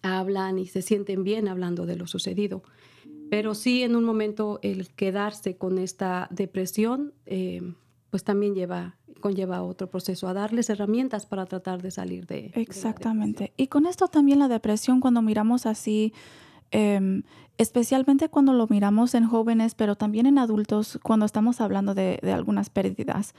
hablan 0.03 0.59
y 0.59 0.66
se 0.66 0.83
sienten 0.83 1.25
bien 1.25 1.49
hablando 1.49 1.87
de 1.87 1.97
lo 1.97 2.07
sucedido. 2.07 2.62
Pero 3.31 3.55
sí 3.55 3.83
en 3.83 3.97
un 3.97 4.05
momento 4.05 4.61
el 4.62 4.88
quedarse 4.90 5.57
con 5.57 5.79
esta 5.79 6.29
depresión, 6.31 7.12
eh, 7.25 7.61
pues 8.11 8.25
también 8.25 8.55
lleva 8.55 8.97
conlleva 9.21 9.62
otro 9.62 9.88
proceso, 9.88 10.29
a 10.29 10.35
darles 10.35 10.71
herramientas 10.71 11.27
para 11.27 11.47
tratar 11.47 11.83
de 11.83 11.90
salir 11.90 12.27
de... 12.27 12.53
Exactamente. 12.55 13.53
y 13.57 13.66
con 13.69 13.87
esto 13.87 14.09
también 14.09 14.38
la 14.38 14.47
depresión, 14.47 15.01
cuando 15.01 15.23
miramos 15.23 15.66
así, 15.66 16.12
em, 16.71 17.23
especialmente 17.59 18.29
cuando 18.29 18.53
lo 18.53 18.66
miramos 18.69 19.14
en 19.14 19.27
jóvenes, 19.27 19.75
pero 19.75 19.97
también 19.97 20.27
en 20.27 20.38
adultos, 20.38 20.99
cuando 21.03 21.27
estamos 21.27 21.61
hablando 21.61 21.95
de, 21.95 22.19
de 22.23 22.33
algunas 22.33 22.71
pérdidas. 22.71 23.35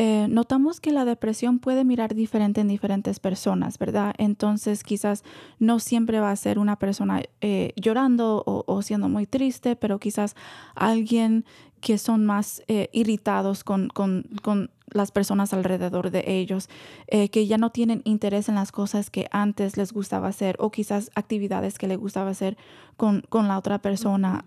Eh, 0.00 0.28
notamos 0.30 0.80
que 0.80 0.92
la 0.92 1.04
depresión 1.04 1.58
puede 1.58 1.84
mirar 1.84 2.14
diferente 2.14 2.60
en 2.60 2.68
diferentes 2.68 3.18
personas, 3.18 3.78
¿verdad? 3.78 4.14
Entonces 4.16 4.84
quizás 4.84 5.24
no 5.58 5.80
siempre 5.80 6.20
va 6.20 6.30
a 6.30 6.36
ser 6.36 6.60
una 6.60 6.78
persona 6.78 7.24
eh, 7.40 7.72
llorando 7.74 8.44
o, 8.46 8.82
siendo 8.82 9.08
muy 9.08 9.26
triste, 9.26 9.74
pero 9.74 9.98
quizás 9.98 10.36
alguien 10.76 11.44
que 11.80 11.98
son 11.98 12.24
más 12.26 12.62
eh, 12.68 12.88
irritados 12.92 13.64
con, 13.64 13.88
con, 13.88 14.24
con, 14.42 14.70
las 14.90 15.12
personas 15.12 15.52
alrededor 15.52 16.10
de 16.10 16.24
ellos, 16.26 16.70
que 17.08 17.46
ya 17.46 17.58
no 17.58 17.68
tienen 17.68 18.00
interés 18.04 18.48
en 18.48 18.54
las 18.54 18.72
cosas 18.72 19.10
que 19.10 19.28
antes 19.32 19.76
les 19.76 19.92
gustaba 19.92 20.28
hacer 20.28 20.56
o 20.60 20.70
quizás 20.70 21.10
actividades 21.14 21.76
que 21.76 21.88
les 21.88 21.98
gustaba 21.98 22.30
hacer 22.30 22.56
con, 22.96 23.20
con 23.28 23.48
la 23.48 23.58
otra 23.58 23.82
persona. 23.82 24.46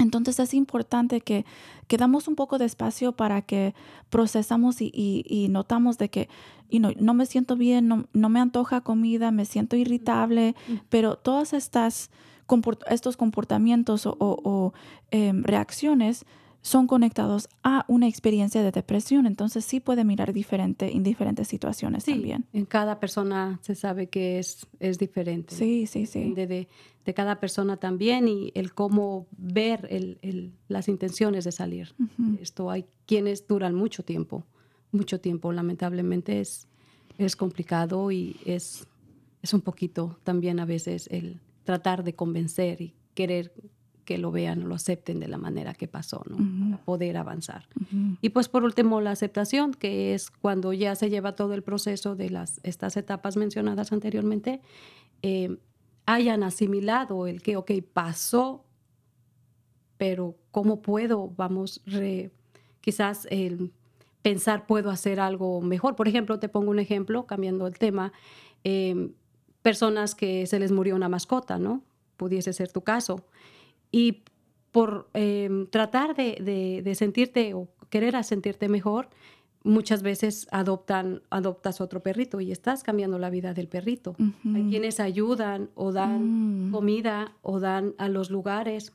Entonces 0.00 0.40
es 0.40 0.54
importante 0.54 1.20
que, 1.20 1.44
que, 1.86 1.98
damos 1.98 2.26
un 2.26 2.34
poco 2.34 2.56
de 2.56 2.64
espacio 2.64 3.12
para 3.12 3.42
que 3.42 3.74
procesamos 4.08 4.80
y, 4.80 4.90
y, 4.94 5.48
notamos 5.48 5.98
de 5.98 6.08
que 6.08 6.28
no 6.70 7.14
me 7.14 7.26
siento 7.26 7.54
bien, 7.54 7.86
no, 7.86 8.06
no, 8.14 8.30
me 8.30 8.40
antoja 8.40 8.80
comida, 8.80 9.30
me 9.30 9.44
siento 9.44 9.76
irritable, 9.76 10.54
pero 10.88 11.16
todas 11.16 11.52
estas 11.52 12.10
estos 12.88 13.16
comportamientos 13.16 14.06
o, 14.06 14.16
o, 14.18 14.72
em, 15.10 15.42
reacciones 15.42 16.24
son 16.62 16.86
conectados 16.86 17.48
a 17.62 17.84
una 17.88 18.06
experiencia 18.06 18.62
de 18.62 18.70
depresión, 18.70 19.26
entonces 19.26 19.64
sí 19.64 19.80
puede 19.80 20.04
mirar 20.04 20.32
diferente 20.32 20.94
en 20.94 21.02
diferentes 21.02 21.48
situaciones 21.48 22.04
sí, 22.04 22.12
también. 22.12 22.44
En 22.52 22.66
cada 22.66 23.00
persona 23.00 23.58
se 23.62 23.74
sabe 23.74 24.08
que 24.08 24.38
es, 24.38 24.66
es 24.78 24.98
diferente. 24.98 25.54
Sí, 25.54 25.86
sí, 25.86 26.04
sí. 26.04 26.18
Depende 26.18 26.46
de, 26.46 26.68
de, 27.06 27.14
cada 27.14 27.40
persona 27.40 27.78
también 27.78 28.28
y 28.28 28.52
el 28.54 28.74
cómo 28.74 29.26
ver 29.38 29.88
el, 29.90 30.18
el, 30.20 30.52
las 30.68 30.88
intenciones 30.88 31.44
de 31.44 31.52
salir. 31.52 31.94
Esto 32.40 32.70
hay 32.70 32.84
quienes 33.06 33.46
duran 33.46 33.74
mucho 33.74 34.04
tiempo, 34.04 34.44
mucho 34.92 35.18
tiempo. 35.18 35.52
Lamentablemente 35.52 36.40
es, 36.40 36.68
es 37.16 37.36
complicado 37.36 38.10
y 38.10 38.36
es, 38.44 38.86
es 39.40 39.54
un 39.54 39.62
poquito 39.62 40.18
también 40.24 40.60
a 40.60 40.66
veces 40.66 41.08
el 41.10 41.40
tratar 41.64 42.04
de 42.04 42.14
convencer 42.14 42.80
y 42.80 42.94
querer 43.14 43.52
que 44.04 44.18
lo 44.18 44.32
vean 44.32 44.64
o 44.64 44.66
lo 44.66 44.74
acepten 44.74 45.20
de 45.20 45.28
la 45.28 45.38
manera 45.38 45.72
que 45.72 45.86
pasó, 45.86 46.22
¿no? 46.28 46.36
Para 46.36 46.84
poder 46.84 47.16
avanzar. 47.16 47.68
Y 48.20 48.30
pues 48.30 48.48
por 48.48 48.64
último, 48.64 49.00
la 49.00 49.12
aceptación, 49.12 49.72
que 49.72 50.14
es 50.14 50.32
cuando 50.32 50.72
ya 50.72 50.96
se 50.96 51.10
lleva 51.10 51.36
todo 51.36 51.54
el 51.54 51.62
proceso 51.62 52.16
de 52.16 52.28
las, 52.28 52.58
estas 52.64 52.96
etapas 52.96 53.36
mencionadas 53.36 53.92
anteriormente, 53.92 54.62
eh, 55.22 55.58
hayan 56.06 56.42
asimilado 56.42 57.28
el 57.28 57.40
que, 57.40 57.56
ok, 57.56 57.70
pasó, 57.92 58.64
pero 59.96 60.34
¿cómo 60.50 60.82
puedo, 60.82 61.28
vamos, 61.36 61.80
quizás 62.80 63.28
el 63.30 63.72
pensar 64.22 64.66
puedo 64.66 64.90
hacer 64.90 65.20
algo 65.20 65.60
mejor? 65.60 65.94
Por 65.94 66.08
ejemplo, 66.08 66.40
te 66.40 66.48
pongo 66.48 66.72
un 66.72 66.80
ejemplo, 66.80 67.26
cambiando 67.26 67.68
el 67.68 67.78
tema, 67.78 68.12
eh, 68.64 69.12
personas 69.62 70.14
que 70.14 70.46
se 70.46 70.58
les 70.58 70.72
murió 70.72 70.96
una 70.96 71.08
mascota, 71.08 71.58
¿no? 71.58 71.82
Pudiese 72.16 72.52
ser 72.52 72.70
tu 72.70 72.82
caso 72.82 73.24
y 73.90 74.22
por 74.72 75.08
em, 75.14 75.66
tratar 75.66 76.14
de, 76.14 76.92
sentirte 76.94 77.54
o 77.54 77.68
querer 77.88 78.22
sentirte 78.24 78.68
mejor, 78.68 79.08
muchas 79.64 80.02
veces 80.02 80.46
adoptan, 80.52 81.22
adoptas 81.30 81.80
otro 81.80 82.02
perrito 82.02 82.40
y 82.40 82.52
estás 82.52 82.82
cambiando 82.82 83.18
la 83.18 83.30
vida 83.30 83.52
del 83.52 83.68
perrito. 83.68 84.14
Hay 84.54 84.68
quienes 84.70 85.00
ayudan 85.00 85.70
o 85.74 85.92
dan 85.92 86.68
mm. 86.68 86.72
comida 86.72 87.32
o 87.42 87.58
dan 87.60 87.94
a 87.98 88.08
los 88.08 88.30
lugares 88.30 88.92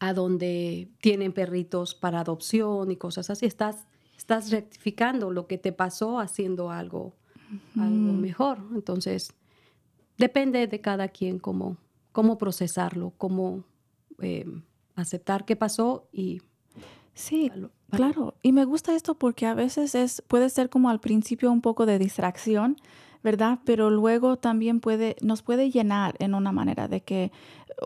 a 0.00 0.12
donde 0.12 0.88
tienen 1.00 1.32
perritos 1.32 1.94
para 1.94 2.20
adopción 2.20 2.90
y 2.90 2.96
cosas 2.96 3.30
así. 3.30 3.46
Estás, 3.46 3.86
estás 4.16 4.50
rectificando 4.50 5.30
lo 5.30 5.46
que 5.46 5.56
te 5.56 5.72
pasó 5.72 6.18
haciendo 6.18 6.70
algo, 6.70 7.14
algo 7.76 8.12
mejor. 8.12 8.58
Entonces, 8.74 9.34
depende 10.20 10.66
de 10.66 10.80
cada 10.80 11.08
quien 11.08 11.38
cómo, 11.38 11.76
cómo 12.12 12.38
procesarlo, 12.38 13.12
cómo 13.16 13.64
eh, 14.20 14.46
aceptar 14.94 15.44
qué 15.44 15.56
pasó 15.56 16.08
y... 16.12 16.42
Sí, 17.12 17.50
claro. 17.90 18.34
Y 18.42 18.52
me 18.52 18.64
gusta 18.64 18.94
esto 18.94 19.14
porque 19.14 19.46
a 19.46 19.54
veces 19.54 19.94
es, 19.94 20.22
puede 20.26 20.48
ser 20.48 20.70
como 20.70 20.88
al 20.88 21.00
principio 21.00 21.50
un 21.50 21.60
poco 21.60 21.84
de 21.84 21.98
distracción, 21.98 22.76
¿verdad? 23.22 23.58
Pero 23.64 23.90
luego 23.90 24.36
también 24.36 24.80
puede, 24.80 25.16
nos 25.20 25.42
puede 25.42 25.70
llenar 25.70 26.14
en 26.18 26.34
una 26.34 26.52
manera 26.52 26.88
de 26.88 27.02
que 27.02 27.32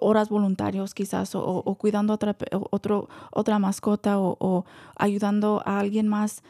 horas 0.01 0.29
voluntarios 0.29 0.95
quizás 0.95 1.35
o, 1.35 1.63
cuidando 1.81 2.13
otra, 2.13 2.37
otro, 2.71 3.09
otra 3.33 3.59
mascota 3.59 4.19
o, 4.19 4.37
o 4.39 4.65
ayudando 4.97 5.63
a 5.65 5.81
alguien 5.81 6.07
más 6.07 6.43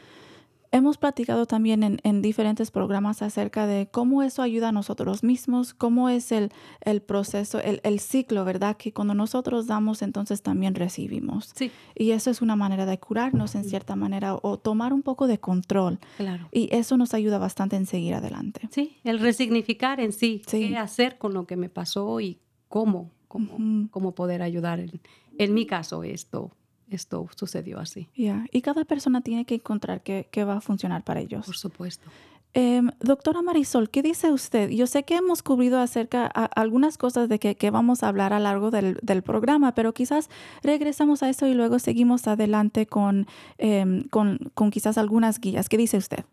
Hemos 0.75 0.99
platicado 0.99 1.47
también 1.47 2.01
en, 2.03 2.21
diferentes 2.21 2.73
programas 2.73 3.23
acerca 3.23 3.65
de 3.69 3.87
cómo 3.87 4.25
eso 4.25 4.43
ayuda 4.43 4.71
a 4.71 4.73
nosotros 4.73 5.23
mismos, 5.23 5.73
cómo 5.73 6.09
es 6.09 6.33
el, 6.33 6.51
el 6.81 7.01
proceso, 7.01 7.61
el, 7.61 8.01
ciclo, 8.01 8.45
¿verdad? 8.45 8.77
Que 8.77 8.93
cuando 8.93 9.15
nosotros 9.15 9.69
damos, 9.69 10.03
entonces 10.03 10.43
también 10.43 10.75
recibimos. 10.75 11.53
Sí. 11.55 11.71
Y 11.95 12.11
eso 12.11 12.29
es 12.29 12.43
una 12.43 12.57
manera 12.57 12.87
de 12.87 12.99
curarnos 12.99 13.55
en 13.55 13.63
cierta 13.63 13.95
manera 13.95 14.35
o 14.43 14.59
tomar 14.59 14.93
un 14.93 15.03
poco 15.03 15.29
de 15.29 15.39
control. 15.39 16.01
Claro. 16.17 16.49
Y 16.51 16.69
eso 16.75 16.97
nos 16.97 17.15
ayuda 17.15 17.39
bastante 17.39 17.77
en 17.77 17.87
seguir 17.87 18.15
adelante. 18.15 18.69
Sí, 18.73 18.97
el 19.05 19.21
resignificar 19.21 20.01
en 20.01 20.13
sí, 20.13 20.43
qué 20.45 20.77
hacer 20.77 21.19
con 21.19 21.35
lo 21.35 21.47
que 21.47 21.55
me 21.55 21.69
pasó 21.69 22.19
y 22.19 22.41
cómo, 22.67 23.13
cómo, 23.29 23.87
cómo 23.93 24.17
poder 24.17 24.43
ayudar. 24.43 24.81
En, 24.81 25.01
en 25.39 25.55
mi 25.55 25.67
caso, 25.67 26.03
esto 26.03 26.51
esto 26.91 27.29
sucedió 27.37 27.79
así. 27.79 28.09
Ya, 28.15 28.47
y 28.53 28.63
cada 28.63 28.85
persona 28.85 29.21
tiene 29.21 29.45
que 29.45 29.57
encontrar 29.57 30.03
qué, 30.03 30.45
va 30.45 30.57
a 30.57 30.61
funcionar 30.61 31.05
para 31.05 31.21
ellos. 31.21 31.47
Por 31.47 31.57
supuesto. 31.57 32.09
Em, 32.57 32.91
doctora 33.01 33.43
Marisol, 33.43 33.91
¿qué 33.91 34.01
dice 34.01 34.31
usted? 34.31 34.71
Yo 34.71 34.87
sé 34.87 35.03
que 35.03 35.17
hemos 35.17 35.43
cubrido 35.43 35.81
acerca 35.81 36.27
algunas 36.27 36.99
cosas 36.99 37.29
de 37.29 37.41
que, 37.41 37.71
vamos 37.71 38.05
a 38.05 38.09
hablar 38.09 38.33
a 38.33 38.39
lo 38.39 38.45
largo 38.45 38.71
del, 38.71 39.23
programa, 39.25 39.75
pero 39.75 39.93
quizás 39.93 40.31
regresamos 40.63 41.25
a 41.25 41.31
eso 41.31 41.49
y 41.49 41.55
luego 41.55 41.81
seguimos 41.81 42.29
adelante 42.29 42.87
con, 42.87 43.27
em, 43.59 44.05
con, 44.05 44.39
con 44.55 44.71
quizás 44.71 44.99
algunas 44.99 45.41
guías. 45.41 45.69
¿Qué 45.69 45.77
dice 45.77 45.97
usted? 45.97 46.25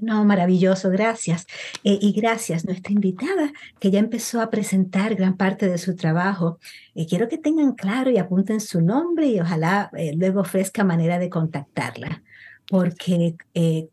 No, 0.00 0.24
maravilloso, 0.24 0.90
gracias. 0.90 1.46
Eh, 1.84 1.98
y 2.00 2.12
gracias, 2.12 2.64
nuestra 2.64 2.92
invitada, 2.92 3.52
que 3.78 3.90
ya 3.90 3.98
empezó 3.98 4.40
a 4.40 4.50
presentar 4.50 5.14
gran 5.14 5.36
parte 5.36 5.68
de 5.68 5.78
su 5.78 5.94
trabajo. 5.94 6.58
Eh, 6.94 7.06
quiero 7.06 7.28
que 7.28 7.38
tengan 7.38 7.72
claro 7.74 8.10
y 8.10 8.18
apunten 8.18 8.60
su 8.60 8.80
nombre 8.80 9.26
y 9.26 9.40
ojalá 9.40 9.90
eh, 9.96 10.12
luego 10.16 10.40
ofrezca 10.40 10.84
manera 10.84 11.18
de 11.18 11.28
contactarla, 11.28 12.22
porque 12.68 13.36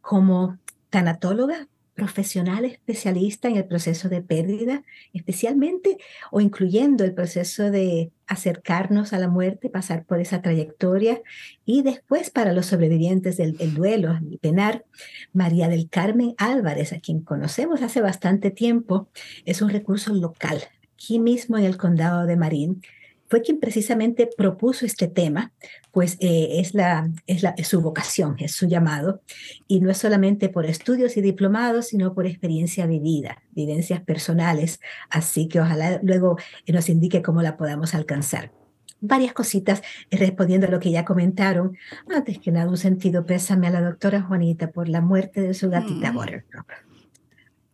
como 0.02 0.58
tanatóloga 0.90 1.68
profesional 1.98 2.64
especialista 2.64 3.48
en 3.48 3.58
el 3.58 3.66
proceso 3.66 4.08
de 4.08 4.22
pérdida, 4.22 4.84
especialmente 5.14 5.98
o 6.32 6.40
incluyendo 6.40 7.04
el 7.04 7.16
proceso 7.16 7.72
de 7.72 8.12
acercarnos 8.28 9.14
a 9.14 9.20
la 9.20 9.28
muerte, 9.28 9.70
pasar 9.70 10.06
por 10.06 10.20
esa 10.22 10.44
trayectoria 10.44 11.22
y 11.66 11.82
después 11.82 12.30
para 12.30 12.54
los 12.54 12.68
sobrevivientes 12.68 13.38
del 13.38 13.74
duelo, 13.74 14.16
el 14.16 14.38
penar, 14.38 14.86
María 15.34 15.70
del 15.70 15.90
Carmen 15.90 16.36
Álvarez, 16.38 16.94
a 16.94 17.00
quien 17.00 17.22
conocemos 17.22 17.82
hace 17.82 18.00
bastante 18.00 18.52
tiempo, 18.52 19.10
es 19.46 19.64
un 19.64 19.70
recurso 19.70 20.14
local 20.14 20.62
aquí 20.94 21.20
mismo 21.20 21.58
en 21.58 21.66
el 21.66 21.78
condado 21.78 22.28
de 22.28 22.38
Marín, 22.38 22.84
fue 23.30 23.42
quien 23.42 23.60
precisamente 23.60 24.30
propuso 24.38 24.86
este 24.86 25.08
tema, 25.08 25.52
pues 25.92 26.18
eh, 26.20 26.60
es, 26.60 26.74
la, 26.74 27.10
es, 27.28 27.44
la, 27.44 27.56
su 27.64 27.82
vocación, 27.82 28.36
es 28.40 28.54
su 28.54 28.68
llamado, 28.68 29.22
y 29.68 29.82
no 29.82 29.92
es 29.92 29.98
solamente 29.98 30.50
por 30.50 30.66
estudios 30.66 31.18
y 31.18 31.22
diplomados, 31.22 31.88
sino 31.88 32.14
por 32.14 32.26
experiencia 32.26 32.86
vivida, 32.86 33.44
vivencias 33.52 34.02
personales, 34.02 34.80
así 35.10 35.48
que 35.48 35.60
ojalá 35.60 36.00
luego 36.04 36.38
nos 36.68 36.90
indique 36.90 37.22
cómo 37.22 37.42
la 37.42 37.58
podamos 37.58 37.94
alcanzar. 37.94 38.52
Varias 39.00 39.34
cositas 39.34 39.84
eh, 40.10 40.18
respondiendo 40.18 40.68
a 40.68 40.72
lo 40.72 40.80
que 40.80 40.90
ya 40.90 41.06
comentaron. 41.06 41.78
Antes 42.10 42.40
que 42.40 42.52
nada, 42.52 42.70
un 42.70 42.78
sentido 42.78 43.26
pésame 43.26 43.68
a 43.68 43.72
la 43.72 43.82
doctora 43.82 44.22
Juanita 44.22 44.72
por 44.72 44.90
la 44.90 45.02
muerte 45.02 45.42
de 45.42 45.54
su 45.54 45.70
gatita 45.70 46.12
mm. 46.12 46.18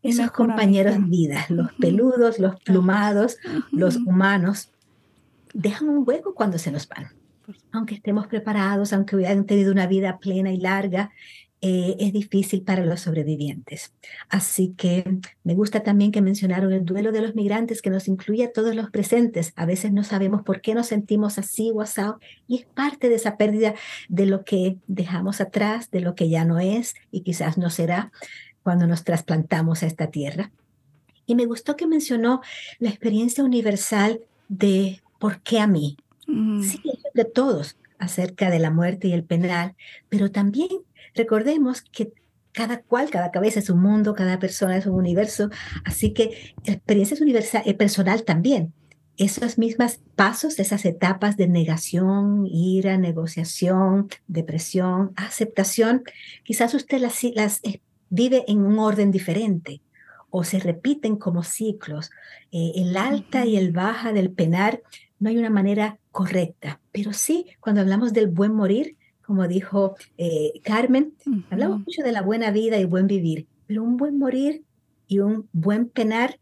Esos 0.01 0.31
compañeros 0.31 0.95
de 0.95 1.07
vida, 1.07 1.45
los 1.47 1.71
peludos, 1.73 2.39
los 2.39 2.59
plumados, 2.59 3.37
los 3.71 3.95
humanos, 3.95 4.72
dejan 5.53 5.89
un 5.89 6.03
hueco 6.05 6.33
cuando 6.33 6.57
se 6.57 6.71
nos 6.71 6.87
van. 6.87 7.07
Aunque 7.71 7.95
estemos 7.95 8.27
preparados, 8.27 8.93
aunque 8.93 9.15
hubieran 9.15 9.45
tenido 9.45 9.71
una 9.71 9.87
vida 9.87 10.17
plena 10.17 10.51
y 10.51 10.57
larga, 10.57 11.11
eh, 11.65 11.95
es 11.97 12.11
difícil 12.11 12.61
para 12.63 12.83
los 12.85 12.99
sobrevivientes. 12.99 13.93
Así 14.27 14.73
que 14.75 15.19
me 15.45 15.53
gusta 15.53 15.81
también 15.81 16.11
que 16.11 16.21
mencionaron 16.21 16.73
el 16.73 16.83
duelo 16.83 17.13
de 17.13 17.21
los 17.21 17.35
migrantes 17.35 17.81
que 17.81 17.89
nos 17.89 18.09
incluye 18.09 18.43
a 18.43 18.51
todos 18.51 18.75
los 18.75 18.89
presentes. 18.91 19.53
A 19.55 19.65
veces 19.65 19.93
no 19.93 20.03
sabemos 20.03 20.41
por 20.41 20.59
qué 20.59 20.73
nos 20.73 20.87
sentimos 20.87 21.37
así 21.37 21.71
o 21.73 21.79
asado 21.79 22.19
y 22.49 22.57
es 22.57 22.65
parte 22.65 23.07
de 23.07 23.15
esa 23.15 23.37
pérdida 23.37 23.75
de 24.09 24.25
lo 24.25 24.43
que 24.43 24.77
dejamos 24.87 25.39
atrás, 25.39 25.89
de 25.89 26.01
lo 26.01 26.15
que 26.15 26.27
ya 26.27 26.43
no 26.43 26.59
es 26.59 26.95
y 27.11 27.21
quizás 27.21 27.57
no 27.57 27.69
será 27.69 28.11
cuando 28.61 28.85
nos 28.85 29.05
trasplantamos 29.05 29.83
a 29.83 29.85
esta 29.85 30.07
tierra. 30.07 30.51
Y 31.25 31.35
me 31.35 31.45
gustó 31.45 31.77
que 31.77 31.87
mencionó 31.87 32.41
la 32.79 32.89
experiencia 32.89 33.41
universal 33.41 34.19
de 34.49 35.02
¿por 35.23 35.39
qué 35.39 35.61
a 35.61 35.67
mí? 35.67 35.95
Sí, 36.25 36.81
de 37.13 37.23
todos 37.23 37.77
acerca 37.97 38.49
de 38.49 38.59
la 38.59 38.71
muerte 38.71 39.07
y 39.07 39.13
el 39.13 39.23
penal, 39.23 39.73
pero 40.09 40.31
también 40.31 40.67
recordemos 41.15 41.81
que 41.81 42.11
cada 42.51 42.81
cual, 42.81 43.09
cada 43.09 43.31
cabeza 43.31 43.59
es 43.59 43.69
un 43.69 43.81
mundo, 43.81 44.15
cada 44.15 44.37
persona 44.37 44.75
es 44.75 44.85
un 44.85 44.95
universo, 44.95 45.49
así 45.85 46.11
que 46.11 46.53
la 46.65 46.73
experiencia 46.73 47.15
es 47.15 47.21
universal, 47.21 47.63
eh, 47.65 47.73
personal 47.73 48.25
también. 48.25 48.73
Esos 49.15 49.57
mismos 49.57 50.01
pasos, 50.17 50.59
esas 50.59 50.83
etapas 50.83 51.37
de 51.37 51.47
negación, 51.47 52.45
ira, 52.45 52.97
negociación, 52.97 54.09
depresión, 54.27 55.13
aceptación, 55.15 56.03
quizás 56.43 56.73
usted 56.73 56.99
las, 56.99 57.23
las 57.33 57.61
eh, 57.63 57.79
vive 58.09 58.43
en 58.49 58.61
un 58.65 58.77
orden 58.77 59.09
diferente 59.09 59.81
o 60.35 60.43
se 60.43 60.57
repiten 60.57 61.15
como 61.15 61.43
ciclos. 61.43 62.09
Eh, 62.51 62.71
el 62.77 62.97
alta 62.97 63.45
y 63.45 63.55
el 63.55 63.71
baja 63.71 64.13
del 64.13 64.31
penar 64.31 64.81
no 65.23 65.29
hay 65.29 65.37
una 65.37 65.49
manera 65.49 65.99
correcta, 66.11 66.81
pero 66.91 67.13
sí, 67.13 67.45
cuando 67.61 67.79
hablamos 67.79 68.11
del 68.11 68.27
buen 68.27 68.53
morir, 68.53 68.97
como 69.25 69.47
dijo 69.47 69.95
eh, 70.17 70.51
Carmen, 70.65 71.13
hablamos 71.49 71.79
mucho 71.79 72.03
de 72.03 72.11
la 72.11 72.21
buena 72.21 72.51
vida 72.51 72.77
y 72.77 72.83
buen 72.83 73.07
vivir, 73.07 73.47
pero 73.65 73.83
un 73.83 73.95
buen 73.95 74.19
morir 74.19 74.63
y 75.07 75.19
un 75.19 75.47
buen 75.53 75.87
penar, 75.87 76.39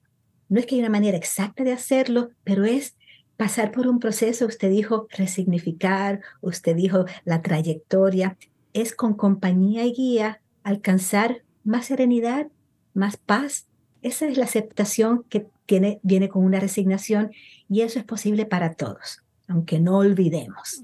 no 0.49 0.59
es 0.59 0.65
que 0.65 0.73
hay 0.73 0.81
una 0.81 0.89
manera 0.89 1.15
exacta 1.15 1.63
de 1.63 1.73
hacerlo, 1.73 2.31
pero 2.43 2.65
es 2.65 2.95
pasar 3.37 3.71
por 3.71 3.87
un 3.87 3.99
proceso, 3.99 4.47
usted 4.47 4.71
dijo 4.71 5.05
resignificar, 5.11 6.21
usted 6.41 6.75
dijo 6.75 7.05
la 7.23 7.43
trayectoria, 7.43 8.35
es 8.73 8.95
con 8.95 9.13
compañía 9.13 9.85
y 9.85 9.93
guía 9.93 10.41
alcanzar 10.63 11.43
más 11.63 11.85
serenidad, 11.85 12.47
más 12.95 13.15
paz. 13.15 13.67
Esa 14.01 14.27
es 14.27 14.37
la 14.37 14.45
aceptación 14.45 15.23
que 15.29 15.47
tiene, 15.65 15.99
viene 16.03 16.29
con 16.29 16.43
una 16.43 16.59
resignación 16.59 17.31
y 17.69 17.81
eso 17.81 17.99
es 17.99 18.05
posible 18.05 18.45
para 18.45 18.73
todos, 18.73 19.21
aunque 19.47 19.79
no 19.79 19.97
olvidemos. 19.97 20.81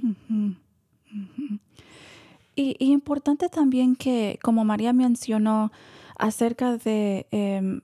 Y, 2.56 2.76
importante 2.80 3.50
también 3.50 3.96
que, 3.96 4.40
como 4.42 4.66
María 4.66 4.94
mencionó, 4.94 5.72
acerca 6.18 6.78
de, 6.78 7.28
em, 7.32 7.82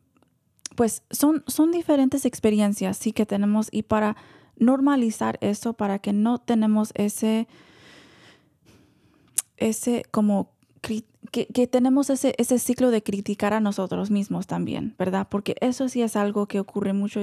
pues 0.75 1.03
son, 1.11 1.43
son 1.45 1.71
diferentes 1.71 2.25
experiencias 2.25 2.97
sí 2.97 3.11
que 3.11 3.27
tenemos 3.27 3.67
y 3.71 3.83
para 3.83 4.17
normalizar 4.57 5.37
eso, 5.41 5.73
para 5.73 5.99
que 5.99 6.13
no 6.13 6.39
tenemos 6.39 6.91
ese, 6.95 7.47
ese 9.57 10.03
como 10.09 10.49
que, 11.31 11.67
tenemos 11.67 12.09
ese, 12.09 12.35
ese 12.37 12.59
ciclo 12.59 12.91
de 12.91 13.01
criticar 13.01 13.53
a 13.53 13.59
nosotros 13.59 14.11
mismos 14.11 14.47
también, 14.47 14.95
¿verdad? 14.99 15.27
Porque 15.29 15.55
eso 15.61 15.87
sí 15.87 16.01
es 16.01 16.15
algo 16.15 16.47
que 16.47 16.59
ocurre 16.59 16.93
mucho 16.93 17.21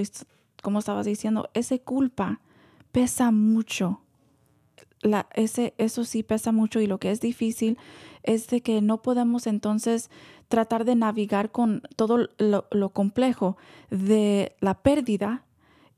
como 0.63 0.79
estabas 0.79 1.07
diciendo, 1.07 1.49
ese 1.55 1.81
culpa 1.81 2.41
pesa 2.93 3.31
mucho. 3.31 4.01
La, 5.03 5.29
ese, 5.35 5.75
eso 5.79 6.05
sí 6.05 6.23
pesa 6.23 6.53
mucho 6.53 6.81
y 6.81 6.87
lo 6.87 6.99
que 6.99 7.11
es 7.11 7.21
difícil 7.21 7.79
es 8.23 8.49
de 8.49 8.61
que 8.61 8.83
no 8.83 9.01
podemos 9.01 9.47
entonces 9.47 10.11
tratar 10.49 10.85
de 10.85 10.95
navegar 10.95 11.51
con 11.51 11.83
todo 11.97 12.29
lo, 12.39 12.89
complejo 12.91 13.57
de 13.91 14.57
la 14.61 14.75
pérdida 14.83 15.45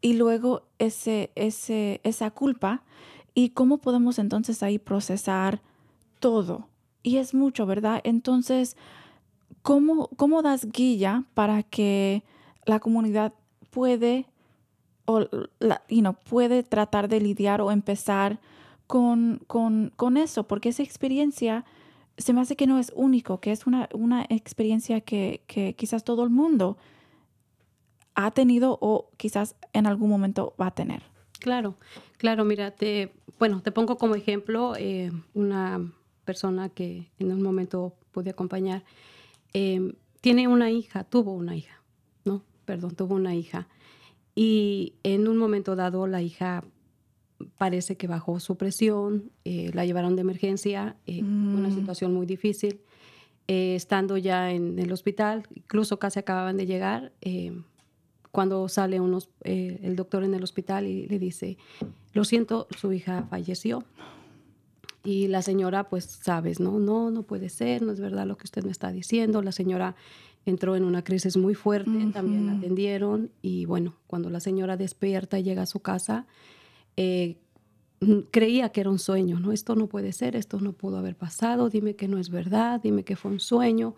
y 0.00 0.14
luego 0.14 0.62
ese, 0.78 1.32
ese, 1.34 2.00
esa 2.04 2.30
culpa 2.30 2.82
y 3.34 3.50
cómo 3.50 3.78
podemos 3.78 4.18
entonces 4.18 4.62
ahí 4.62 4.78
procesar 4.78 5.62
todo. 6.20 6.68
Y 7.02 7.16
es 7.16 7.34
mucho, 7.34 7.66
¿verdad? 7.66 8.00
Entonces, 8.04 8.76
¿cómo, 9.62 10.08
cómo 10.16 10.42
das 10.42 10.70
guía 10.70 11.24
para 11.34 11.62
que 11.62 12.22
la 12.64 12.80
comunidad 12.80 13.32
puede 13.70 14.26
o 15.04 15.26
la, 15.58 15.82
puede 16.28 16.62
tratar 16.62 17.08
de 17.08 17.20
lidiar 17.20 17.60
o 17.60 17.70
empezar 17.72 18.38
con, 18.86 19.40
con, 19.46 19.92
con, 19.96 20.16
eso, 20.16 20.46
porque 20.46 20.68
esa 20.68 20.82
experiencia 20.82 21.64
se 22.18 22.32
me 22.32 22.40
hace 22.40 22.56
que 22.56 22.66
no 22.66 22.78
es 22.78 22.92
único, 22.94 23.40
que 23.40 23.52
es 23.52 23.66
una, 23.66 23.88
una 23.94 24.24
experiencia 24.28 25.00
que, 25.00 25.42
que, 25.46 25.74
quizás 25.74 26.04
todo 26.04 26.22
el 26.24 26.30
mundo 26.30 26.76
ha 28.14 28.30
tenido 28.30 28.78
o 28.80 29.08
quizás 29.16 29.56
en 29.72 29.86
algún 29.86 30.10
momento 30.10 30.54
va 30.60 30.66
a 30.68 30.70
tener. 30.74 31.02
Claro, 31.40 31.76
claro, 32.18 32.44
mira, 32.44 32.70
te, 32.70 33.12
bueno, 33.38 33.62
te 33.62 33.72
pongo 33.72 33.96
como 33.96 34.14
ejemplo 34.14 34.74
eh, 34.76 35.10
una 35.34 35.90
persona 36.24 36.68
que 36.68 37.10
en 37.18 37.32
un 37.32 37.42
momento 37.42 37.94
pude 38.12 38.30
acompañar. 38.30 38.84
Eh, 39.54 39.94
tiene 40.20 40.48
una 40.48 40.70
hija, 40.70 41.04
tuvo 41.04 41.32
una 41.34 41.56
hija, 41.56 41.82
¿no? 42.24 42.42
Perdón, 42.64 42.94
tuvo 42.94 43.14
una 43.14 43.34
hija. 43.34 43.68
Y 44.34 44.94
en 45.02 45.28
un 45.28 45.36
momento 45.36 45.76
dado 45.76 46.06
la 46.06 46.22
hija 46.22 46.64
parece 47.58 47.96
que 47.96 48.06
bajó 48.06 48.38
su 48.40 48.56
presión, 48.56 49.30
eh, 49.44 49.70
la 49.74 49.84
llevaron 49.84 50.14
de 50.14 50.22
emergencia, 50.22 50.96
eh, 51.06 51.22
una 51.22 51.68
Mm. 51.68 51.74
situación 51.74 52.14
muy 52.14 52.24
difícil. 52.24 52.80
Eh, 53.48 53.74
estando 53.74 54.16
ya 54.16 54.52
en 54.52 54.78
el 54.78 54.92
hospital, 54.92 55.42
incluso 55.54 55.98
casi 55.98 56.20
acababan 56.20 56.56
de 56.56 56.66
llegar, 56.66 57.12
eh, 57.20 57.52
cuando 58.30 58.68
sale 58.68 59.00
unos, 59.00 59.28
eh, 59.42 59.80
el 59.82 59.96
doctor 59.96 60.22
en 60.22 60.32
el 60.34 60.42
hospital 60.44 60.86
y 60.86 61.06
le 61.08 61.18
dice, 61.18 61.58
lo 62.14 62.24
siento, 62.24 62.68
su 62.78 62.92
hija 62.92 63.26
falleció. 63.28 63.82
Y 65.04 65.26
la 65.28 65.42
señora, 65.42 65.88
pues, 65.88 66.04
sabes, 66.04 66.60
¿no? 66.60 66.78
No, 66.78 67.10
no 67.10 67.24
puede 67.24 67.48
ser, 67.48 67.82
no 67.82 67.92
es 67.92 68.00
verdad 68.00 68.26
lo 68.26 68.36
que 68.36 68.44
usted 68.44 68.64
me 68.64 68.70
está 68.70 68.92
diciendo. 68.92 69.42
La 69.42 69.52
señora 69.52 69.96
entró 70.46 70.76
en 70.76 70.84
una 70.84 71.04
crisis 71.04 71.36
muy 71.36 71.54
fuerte, 71.54 72.06
también 72.12 72.46
la 72.46 72.52
atendieron 72.54 73.30
y 73.42 73.64
bueno, 73.64 73.94
cuando 74.06 74.28
la 74.28 74.40
señora 74.40 74.76
despierta 74.76 75.38
y 75.38 75.44
llega 75.44 75.62
a 75.62 75.66
su 75.66 75.80
casa, 75.80 76.26
eh, 76.96 77.36
creía 78.30 78.70
que 78.70 78.80
era 78.80 78.90
un 78.90 78.98
sueño, 78.98 79.38
¿no? 79.38 79.52
Esto 79.52 79.76
no 79.76 79.86
puede 79.86 80.12
ser, 80.12 80.34
esto 80.34 80.60
no 80.60 80.72
pudo 80.72 80.98
haber 80.98 81.16
pasado, 81.16 81.68
dime 81.68 81.94
que 81.94 82.08
no 82.08 82.18
es 82.18 82.30
verdad, 82.30 82.80
dime 82.82 83.04
que 83.04 83.16
fue 83.16 83.30
un 83.30 83.40
sueño. 83.40 83.94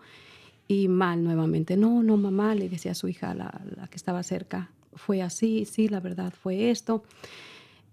Y 0.67 0.87
mal 0.87 1.23
nuevamente, 1.23 1.77
no, 1.77 2.01
no, 2.01 2.17
mamá, 2.17 2.55
le 2.55 2.69
decía 2.69 2.91
a 2.91 2.95
su 2.95 3.07
hija, 3.07 3.35
la, 3.35 3.61
la 3.75 3.87
que 3.87 3.97
estaba 3.97 4.23
cerca, 4.23 4.71
fue 4.93 5.21
así, 5.21 5.65
sí, 5.65 5.89
la 5.89 5.99
verdad 5.99 6.33
fue 6.33 6.71
esto. 6.71 7.03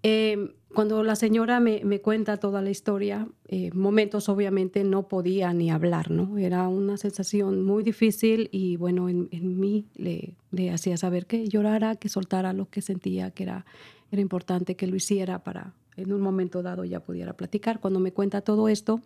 Eh, 0.01 0.55
cuando 0.73 1.03
la 1.03 1.15
señora 1.15 1.59
me, 1.59 1.83
me 1.83 2.01
cuenta 2.01 2.37
toda 2.37 2.61
la 2.61 2.69
historia, 2.69 3.27
eh, 3.47 3.71
momentos 3.73 4.27
obviamente 4.29 4.83
no 4.83 5.07
podía 5.07 5.53
ni 5.53 5.69
hablar, 5.69 6.09
¿no? 6.09 6.37
Era 6.37 6.67
una 6.67 6.97
sensación 6.97 7.63
muy 7.63 7.83
difícil 7.83 8.49
y 8.51 8.75
bueno, 8.77 9.09
en, 9.09 9.29
en 9.31 9.59
mí 9.59 9.85
le, 9.95 10.35
le 10.51 10.71
hacía 10.71 10.97
saber 10.97 11.25
que 11.25 11.47
llorara, 11.47 11.95
que 11.95 12.09
soltara 12.09 12.53
lo 12.53 12.69
que 12.69 12.81
sentía, 12.81 13.31
que 13.31 13.43
era, 13.43 13.65
era 14.11 14.21
importante 14.21 14.75
que 14.75 14.87
lo 14.87 14.95
hiciera 14.95 15.43
para 15.43 15.73
en 15.95 16.11
un 16.11 16.21
momento 16.21 16.63
dado 16.63 16.85
ya 16.85 16.99
pudiera 17.01 17.33
platicar. 17.33 17.79
Cuando 17.79 17.99
me 17.99 18.11
cuenta 18.11 18.41
todo 18.41 18.67
esto, 18.67 18.99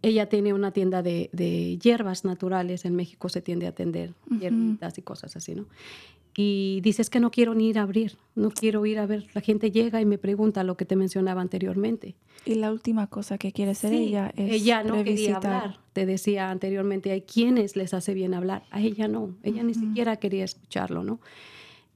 ella 0.00 0.28
tiene 0.28 0.52
una 0.52 0.72
tienda 0.72 1.02
de, 1.02 1.30
de 1.32 1.78
hierbas 1.78 2.24
naturales. 2.24 2.84
En 2.84 2.96
México 2.96 3.28
se 3.28 3.40
tiende 3.42 3.66
a 3.66 3.70
atender 3.70 4.14
hierbitas 4.40 4.98
y 4.98 5.02
cosas 5.02 5.36
así, 5.36 5.54
¿no? 5.54 5.66
Y 6.34 6.80
dices 6.82 7.10
que 7.10 7.20
no 7.20 7.30
quiero 7.30 7.54
ni 7.54 7.68
ir 7.68 7.78
a 7.78 7.82
abrir, 7.82 8.16
no 8.34 8.50
quiero 8.50 8.86
ir 8.86 8.98
a 8.98 9.06
ver. 9.06 9.26
La 9.34 9.42
gente 9.42 9.70
llega 9.70 10.00
y 10.00 10.06
me 10.06 10.16
pregunta 10.16 10.64
lo 10.64 10.76
que 10.78 10.86
te 10.86 10.96
mencionaba 10.96 11.42
anteriormente. 11.42 12.14
Y 12.46 12.54
la 12.54 12.72
última 12.72 13.06
cosa 13.08 13.36
que 13.36 13.52
quiere 13.52 13.72
hacer 13.72 13.90
Sí, 13.90 13.96
ella 14.08 14.32
es 14.34 14.50
ella 14.62 14.82
no 14.82 14.94
quería 14.94 15.04
revisitar. 15.04 15.36
hablar. 15.64 15.80
Te 15.92 16.06
decía 16.06 16.50
anteriormente, 16.50 17.10
hay 17.10 17.20
quienes 17.22 17.76
les 17.76 17.92
hace 17.92 18.14
bien 18.14 18.32
hablar, 18.34 18.62
a 18.70 18.80
ella 18.80 19.08
no, 19.08 19.36
ella 19.42 19.62
ni 19.62 19.74
siquiera 19.74 20.16
quería 20.16 20.44
escucharlo, 20.44 21.04
¿no? 21.04 21.20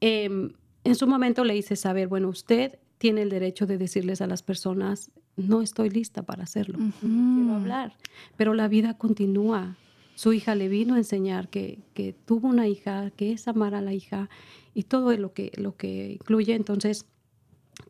Em, 0.00 0.52
en 0.84 0.94
su 0.94 1.06
momento 1.06 1.42
le 1.42 1.56
hice 1.56 1.74
saber, 1.74 2.06
bueno, 2.08 2.28
usted 2.28 2.78
tiene 2.98 3.22
el 3.22 3.30
derecho 3.30 3.66
de 3.66 3.78
decirles 3.78 4.20
a 4.20 4.26
las 4.26 4.42
personas, 4.42 5.10
no 5.36 5.62
estoy 5.62 5.88
lista 5.90 6.22
para 6.22 6.44
hacerlo, 6.44 6.78
no 6.78 6.92
quiero 7.00 7.48
Ujú. 7.48 7.52
hablar, 7.54 7.96
pero 8.36 8.52
la 8.54 8.68
vida 8.68 8.98
continúa. 8.98 9.76
Su 10.16 10.32
hija 10.32 10.54
le 10.54 10.68
vino 10.68 10.94
a 10.94 10.98
enseñar 10.98 11.48
que, 11.48 11.78
que 11.94 12.12
tuvo 12.12 12.48
una 12.48 12.66
hija, 12.66 13.10
que 13.12 13.32
es 13.32 13.46
amar 13.48 13.74
a 13.74 13.80
la 13.80 13.92
hija 13.92 14.28
y 14.74 14.82
todo 14.84 15.16
lo 15.16 15.32
que, 15.32 15.52
lo 15.56 15.76
que 15.76 16.12
incluye. 16.12 16.54
Entonces, 16.54 17.06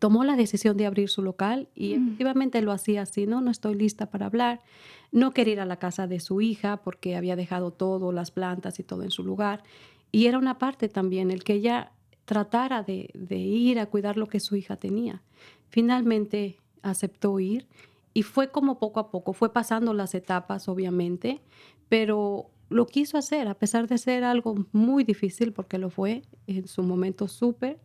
tomó 0.00 0.24
la 0.24 0.34
decisión 0.34 0.76
de 0.76 0.86
abrir 0.86 1.08
su 1.08 1.22
local 1.22 1.68
y 1.74 1.94
Mm. 1.96 2.02
efectivamente 2.08 2.60
lo 2.62 2.72
hacía 2.72 3.02
así, 3.02 3.26
¿no? 3.26 3.40
No 3.40 3.50
estoy 3.52 3.76
lista 3.76 4.10
para 4.10 4.26
hablar. 4.26 4.60
No 5.12 5.32
quería 5.32 5.52
ir 5.54 5.60
a 5.60 5.64
la 5.66 5.78
casa 5.78 6.06
de 6.08 6.18
su 6.20 6.40
hija 6.40 6.78
porque 6.78 7.14
había 7.16 7.36
dejado 7.36 7.70
todo, 7.70 8.10
las 8.10 8.32
plantas 8.32 8.80
y 8.80 8.82
todo 8.82 9.04
en 9.04 9.10
su 9.12 9.22
lugar. 9.22 9.62
Y 10.10 10.26
era 10.26 10.38
una 10.38 10.58
parte 10.58 10.88
también 10.88 11.30
el 11.30 11.44
que 11.44 11.54
ella 11.54 11.92
tratara 12.24 12.82
de, 12.82 13.10
de 13.14 13.38
ir 13.38 13.78
a 13.78 13.86
cuidar 13.86 14.16
lo 14.16 14.26
que 14.26 14.40
su 14.40 14.56
hija 14.56 14.76
tenía. 14.76 15.22
Finalmente 15.70 16.56
aceptó 16.82 17.38
ir 17.38 17.66
y 18.14 18.22
fue 18.22 18.50
como 18.50 18.78
poco 18.78 18.98
a 18.98 19.10
poco, 19.10 19.32
fue 19.34 19.52
pasando 19.52 19.92
las 19.92 20.14
etapas, 20.14 20.68
obviamente, 20.68 21.40
pero 21.88 22.46
lo 22.68 22.86
quiso 22.86 23.16
hacer, 23.18 23.46
a 23.48 23.54
pesar 23.54 23.86
de 23.88 23.96
ser 23.98 24.24
algo 24.24 24.66
muy 24.72 25.04
difícil, 25.04 25.52
porque 25.52 25.78
lo 25.78 25.90
fue 25.90 26.22
en 26.46 26.66
su 26.66 26.82
momento 26.82 27.28
súper, 27.28 27.78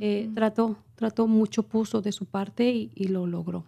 eh, 0.00 0.30
trató, 0.34 0.76
trató 0.94 1.26
mucho, 1.26 1.62
puso 1.64 2.00
de 2.02 2.12
su 2.12 2.26
parte 2.26 2.70
y, 2.70 2.90
y 2.94 3.08
lo 3.08 3.26
logró. 3.26 3.64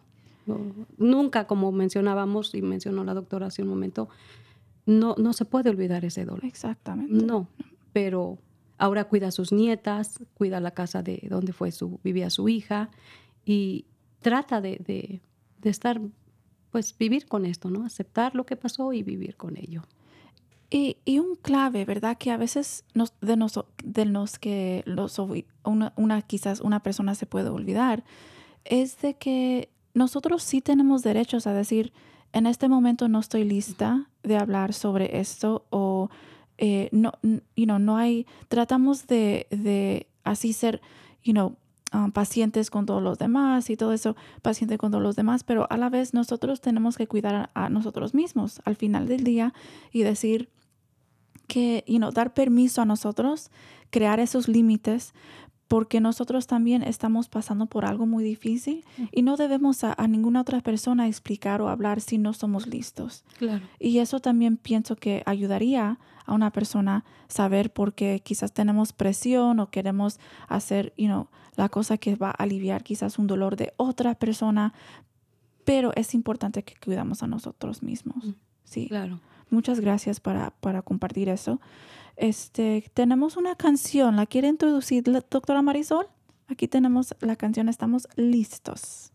Lo- 0.46 0.60
nunca, 0.98 1.46
como 1.46 1.72
mencionábamos 1.72 2.54
y 2.54 2.62
mencionó 2.62 3.02
la 3.04 3.14
doctora 3.14 3.46
hace 3.46 3.62
un 3.62 3.68
momento, 3.68 4.08
no, 4.86 5.14
no 5.18 5.32
se 5.32 5.44
puede 5.44 5.70
olvidar 5.70 6.04
ese 6.04 6.24
dolor. 6.24 6.44
Exactamente. 6.44 7.12
No, 7.12 7.48
pero 7.92 8.38
ahora 8.78 9.04
cuida 9.04 9.28
a 9.28 9.30
sus 9.32 9.52
nietas, 9.52 10.20
cuida 10.34 10.60
la 10.60 10.72
casa 10.72 11.02
de 11.02 11.26
donde 11.30 11.52
fue 11.52 11.72
su, 11.72 11.98
vivía 12.04 12.28
su 12.30 12.48
hija 12.48 12.90
y 13.44 13.86
trata 14.20 14.60
de, 14.60 14.78
de- 14.86 15.20
de 15.62 15.70
estar, 15.70 16.00
pues 16.74 16.98
vivir 16.98 17.26
con 17.26 17.46
esto, 17.46 17.70
¿no? 17.70 17.86
Aceptar 17.86 18.34
lo 18.34 18.46
que 18.46 18.56
pasó 18.56 18.92
y 18.92 19.04
vivir 19.04 19.36
con 19.36 19.56
ello. 19.56 19.84
Y, 20.70 20.96
y 21.04 21.20
un 21.20 21.36
clave, 21.36 21.84
¿verdad? 21.84 22.18
Que 22.18 22.32
a 22.32 22.36
veces 22.36 22.84
nos, 22.94 23.12
de, 23.20 23.36
nos, 23.36 23.60
de 23.84 24.04
los 24.06 24.40
que 24.40 24.82
los, 24.84 25.20
una, 25.62 25.92
una, 25.94 26.22
quizás 26.22 26.60
una 26.60 26.82
persona 26.82 27.14
se 27.14 27.26
puede 27.26 27.48
olvidar, 27.48 28.02
es 28.64 29.00
de 29.02 29.14
que 29.14 29.68
nosotros 29.94 30.42
sí 30.42 30.60
tenemos 30.60 31.04
derechos 31.04 31.46
a 31.46 31.52
decir, 31.52 31.92
en 32.32 32.44
este 32.44 32.68
momento 32.68 33.06
no 33.06 33.20
estoy 33.20 33.44
lista 33.44 34.10
de 34.24 34.36
hablar 34.36 34.72
sobre 34.72 35.20
esto 35.20 35.66
o 35.70 36.10
eh, 36.58 36.88
no, 36.90 37.12
you 37.22 37.66
know, 37.66 37.78
no 37.78 37.98
hay, 37.98 38.26
tratamos 38.48 39.06
de, 39.06 39.46
de 39.50 40.08
así 40.24 40.52
ser, 40.52 40.80
you 41.22 41.34
know, 41.34 41.54
ah, 41.94 42.08
pacientes 42.12 42.70
con 42.70 42.86
todos 42.86 43.02
los 43.02 43.18
demás 43.18 43.70
y 43.70 43.76
todo 43.76 43.92
eso, 43.92 44.16
paciente 44.42 44.76
con 44.76 44.90
todos 44.90 45.02
los 45.02 45.16
demás, 45.16 45.44
pero 45.44 45.66
a 45.70 45.76
la 45.76 45.88
vez 45.88 46.12
nosotros 46.12 46.60
tenemos 46.60 46.96
que 46.96 47.06
cuidar 47.06 47.34
a, 47.34 47.50
a 47.54 47.68
nosotros 47.70 48.14
mismos 48.14 48.60
al 48.64 48.76
final 48.76 49.08
del 49.08 49.24
día 49.24 49.54
y 49.92 50.02
decir 50.02 50.50
que, 51.46 51.84
you 51.86 51.98
know, 51.98 52.10
dar 52.10 52.34
permiso 52.34 52.82
a 52.82 52.84
nosotros, 52.84 53.50
crear 53.90 54.20
esos 54.20 54.48
límites, 54.48 55.14
porque 55.68 56.00
nosotros 56.00 56.46
también 56.46 56.82
estamos 56.82 57.28
pasando 57.28 57.66
por 57.66 57.84
algo 57.84 58.06
muy 58.06 58.22
difícil 58.22 58.84
y 59.10 59.22
no 59.22 59.36
debemos 59.36 59.82
a, 59.82 59.94
a 59.96 60.06
ninguna 60.06 60.42
otra 60.42 60.60
persona 60.60 61.08
explicar 61.08 61.62
o 61.62 61.68
hablar 61.68 62.00
si 62.00 62.18
no 62.18 62.32
somos 62.32 62.66
listos. 62.66 63.24
Claro. 63.38 63.64
Y 63.78 63.98
eso 63.98 64.20
también 64.20 64.56
pienso 64.56 64.96
que 64.96 65.22
ayudaría 65.26 65.98
a 66.26 66.34
una 66.34 66.50
persona 66.50 67.04
saber 67.28 67.72
por 67.72 67.94
qué 67.94 68.20
quizás 68.22 68.52
tenemos 68.52 68.92
presión 68.92 69.58
o 69.60 69.70
queremos 69.70 70.20
hacer, 70.48 70.92
you 70.96 71.06
know, 71.06 71.28
la 71.56 71.68
cosa 71.68 71.98
que 71.98 72.16
va 72.16 72.30
a 72.30 72.42
aliviar 72.42 72.82
quizás 72.82 73.18
un 73.18 73.26
dolor 73.26 73.56
de 73.56 73.72
otra 73.76 74.14
persona, 74.14 74.72
pero 75.64 75.92
es 75.94 76.14
importante 76.14 76.62
que 76.62 76.74
cuidamos 76.82 77.22
a 77.22 77.26
nosotros 77.26 77.82
mismos. 77.82 78.24
Mm. 78.24 78.34
Sí. 78.64 78.88
Claro. 78.88 79.20
Muchas 79.50 79.80
gracias 79.80 80.20
para, 80.20 80.50
para 80.60 80.82
compartir 80.82 81.28
eso. 81.28 81.60
Este, 82.16 82.90
tenemos 82.94 83.36
una 83.36 83.54
canción, 83.56 84.16
¿la 84.16 84.26
quiere 84.26 84.48
introducir 84.48 85.06
la 85.08 85.22
doctora 85.28 85.62
Marisol? 85.62 86.06
Aquí 86.48 86.68
tenemos 86.68 87.14
la 87.20 87.36
canción, 87.36 87.68
estamos 87.68 88.08
listos. 88.16 89.12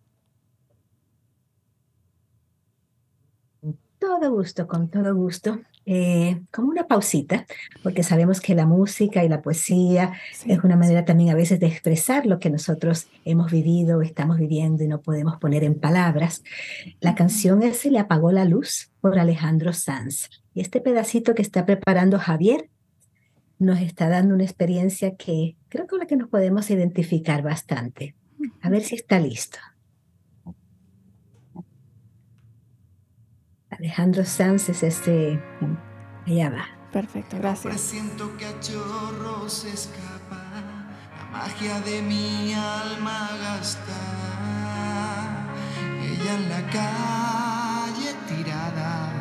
Todo 4.00 4.32
gusto, 4.32 4.68
con 4.68 4.90
todo 4.90 5.14
gusto. 5.14 5.60
Eh, 5.86 6.42
como 6.52 6.70
una 6.70 6.86
pausita, 6.86 7.48
porque 7.82 8.04
sabemos 8.04 8.42
que 8.42 8.54
la 8.54 8.68
música 8.68 9.24
y 9.24 9.30
la 9.30 9.42
poesía 9.42 10.14
Sí. 10.34 10.52
es 10.52 10.60
una 10.64 10.76
manera 10.76 11.04
también 11.04 11.32
a 11.32 11.36
veces 11.36 11.60
de 11.60 11.66
expresar 11.66 12.28
lo 12.28 12.38
que 12.40 12.52
nosotros 12.52 13.08
hemos 13.26 13.52
vivido, 13.52 14.02
estamos 14.04 14.38
viviendo 14.38 14.84
y 14.84 14.88
no 14.88 15.02
podemos 15.02 15.38
poner 15.38 15.64
en 15.64 15.74
palabras. 15.80 16.44
La 17.00 17.16
canción 17.16 17.64
es 17.64 17.78
Se 17.78 17.90
le 17.90 17.98
apagó 17.98 18.32
la 18.32 18.46
luz 18.46 18.92
por 19.02 19.18
Alejandro 19.18 19.74
Sanz. 19.74 20.30
Y 20.54 20.62
este 20.62 20.80
pedacito 20.80 21.34
que 21.34 21.42
está 21.42 21.66
preparando 21.66 22.20
Javier 22.20 22.70
nos 23.58 23.80
está 23.82 24.10
dando 24.10 24.36
una 24.36 24.44
experiencia 24.44 25.16
que 25.16 25.56
creo 25.70 25.88
con 25.88 26.00
la 26.00 26.06
que 26.06 26.18
nos 26.18 26.30
podemos 26.30 26.70
identificar 26.70 27.42
bastante. 27.42 28.16
A 28.62 28.70
ver 28.70 28.84
si 28.84 28.96
está 28.96 29.20
listo. 29.20 29.58
Alejandro 33.80 34.26
Sanz 34.26 34.68
es 34.70 34.84
este... 34.84 35.42
Allá 36.28 36.50
va. 36.50 36.68
Perfecto, 36.92 37.38
gracias. 37.38 37.74
Presiento 37.74 38.36
que 38.36 38.46
a 38.46 38.60
chorros 38.60 39.54
se 39.54 39.70
escapa 39.70 40.44
la 41.18 41.26
magia 41.32 41.80
de 41.82 42.02
mi 42.02 42.54
alma 42.54 43.30
gastada. 43.42 43.96
Ella 46.02 46.36
en 46.36 46.50
la 46.50 46.62
calle 46.72 48.16
tirada. 48.28 49.14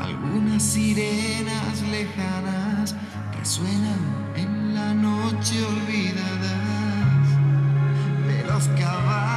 Algunas 0.00 0.62
sirenas 0.62 1.82
lejanas 1.92 2.96
resuenan 3.38 4.32
en 4.34 4.74
la 4.74 4.94
noche 4.94 5.64
olvidadas. 5.64 7.28
Veloz 8.26 8.68
caballo 8.80 9.20
de 9.26 9.29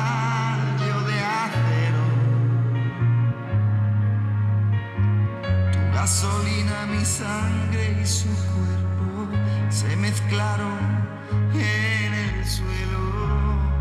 sangre 7.05 7.97
y 8.01 8.05
su 8.05 8.27
cuerpo 8.27 9.27
se 9.69 9.95
mezclaron 9.97 10.79
en 11.53 12.13
el 12.13 12.45
suelo. 12.45 13.72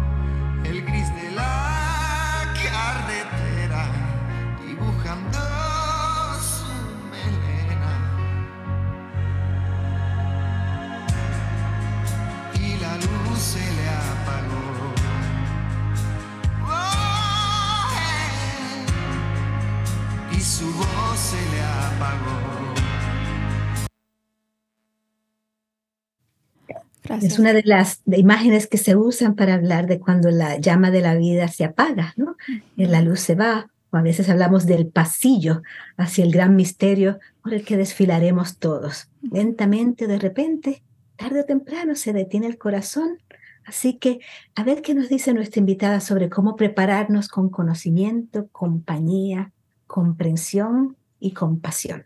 Es 27.32 27.38
una 27.38 27.54
de 27.54 27.62
las 27.64 28.02
imágenes 28.04 28.66
que 28.66 28.76
se 28.76 28.94
usan 28.94 29.34
para 29.36 29.54
hablar 29.54 29.86
de 29.86 29.98
cuando 29.98 30.30
la 30.30 30.58
llama 30.58 30.90
de 30.90 31.00
la 31.00 31.14
vida 31.14 31.48
se 31.48 31.64
apaga, 31.64 32.12
¿no? 32.16 32.36
La 32.76 33.00
luz 33.00 33.20
se 33.20 33.34
va, 33.34 33.70
o 33.90 33.96
a 33.96 34.02
veces 34.02 34.28
hablamos 34.28 34.66
del 34.66 34.86
pasillo 34.86 35.62
hacia 35.96 36.24
el 36.24 36.30
gran 36.30 36.56
misterio 36.56 37.20
por 37.42 37.54
el 37.54 37.64
que 37.64 37.78
desfilaremos 37.78 38.58
todos. 38.58 39.08
Lentamente, 39.22 40.06
de 40.06 40.18
repente, 40.18 40.82
tarde 41.16 41.40
o 41.40 41.44
temprano 41.44 41.94
se 41.94 42.12
detiene 42.12 42.48
el 42.48 42.58
corazón. 42.58 43.18
Así 43.64 43.96
que 43.96 44.20
a 44.54 44.62
ver 44.62 44.82
qué 44.82 44.94
nos 44.94 45.08
dice 45.08 45.32
nuestra 45.32 45.60
invitada 45.60 46.00
sobre 46.00 46.28
cómo 46.28 46.54
prepararnos 46.54 47.28
con 47.28 47.48
conocimiento, 47.48 48.48
compañía, 48.52 49.52
comprensión 49.86 50.96
y 51.18 51.32
compasión. 51.32 52.04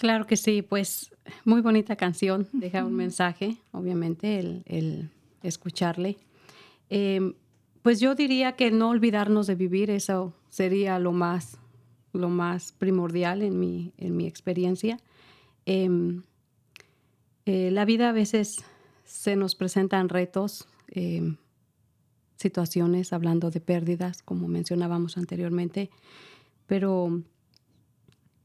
Claro 0.00 0.26
que 0.26 0.38
sí, 0.38 0.62
pues 0.62 1.14
muy 1.44 1.60
bonita 1.60 1.94
canción, 1.94 2.48
deja 2.54 2.86
un 2.86 2.94
mensaje, 2.94 3.58
obviamente, 3.70 4.38
el, 4.38 4.62
el 4.64 5.10
escucharle. 5.42 6.16
Eh, 6.88 7.34
pues 7.82 8.00
yo 8.00 8.14
diría 8.14 8.56
que 8.56 8.70
no 8.70 8.88
olvidarnos 8.88 9.46
de 9.46 9.56
vivir, 9.56 9.90
eso 9.90 10.32
sería 10.48 10.98
lo 10.98 11.12
más, 11.12 11.58
lo 12.14 12.30
más 12.30 12.72
primordial 12.72 13.42
en 13.42 13.60
mi, 13.60 13.92
en 13.98 14.16
mi 14.16 14.26
experiencia. 14.26 14.96
Eh, 15.66 15.90
eh, 17.44 17.70
la 17.70 17.84
vida 17.84 18.08
a 18.08 18.12
veces 18.12 18.64
se 19.04 19.36
nos 19.36 19.54
presentan 19.54 20.08
retos, 20.08 20.66
eh, 20.88 21.36
situaciones, 22.36 23.12
hablando 23.12 23.50
de 23.50 23.60
pérdidas, 23.60 24.22
como 24.22 24.48
mencionábamos 24.48 25.18
anteriormente, 25.18 25.90
pero 26.66 27.22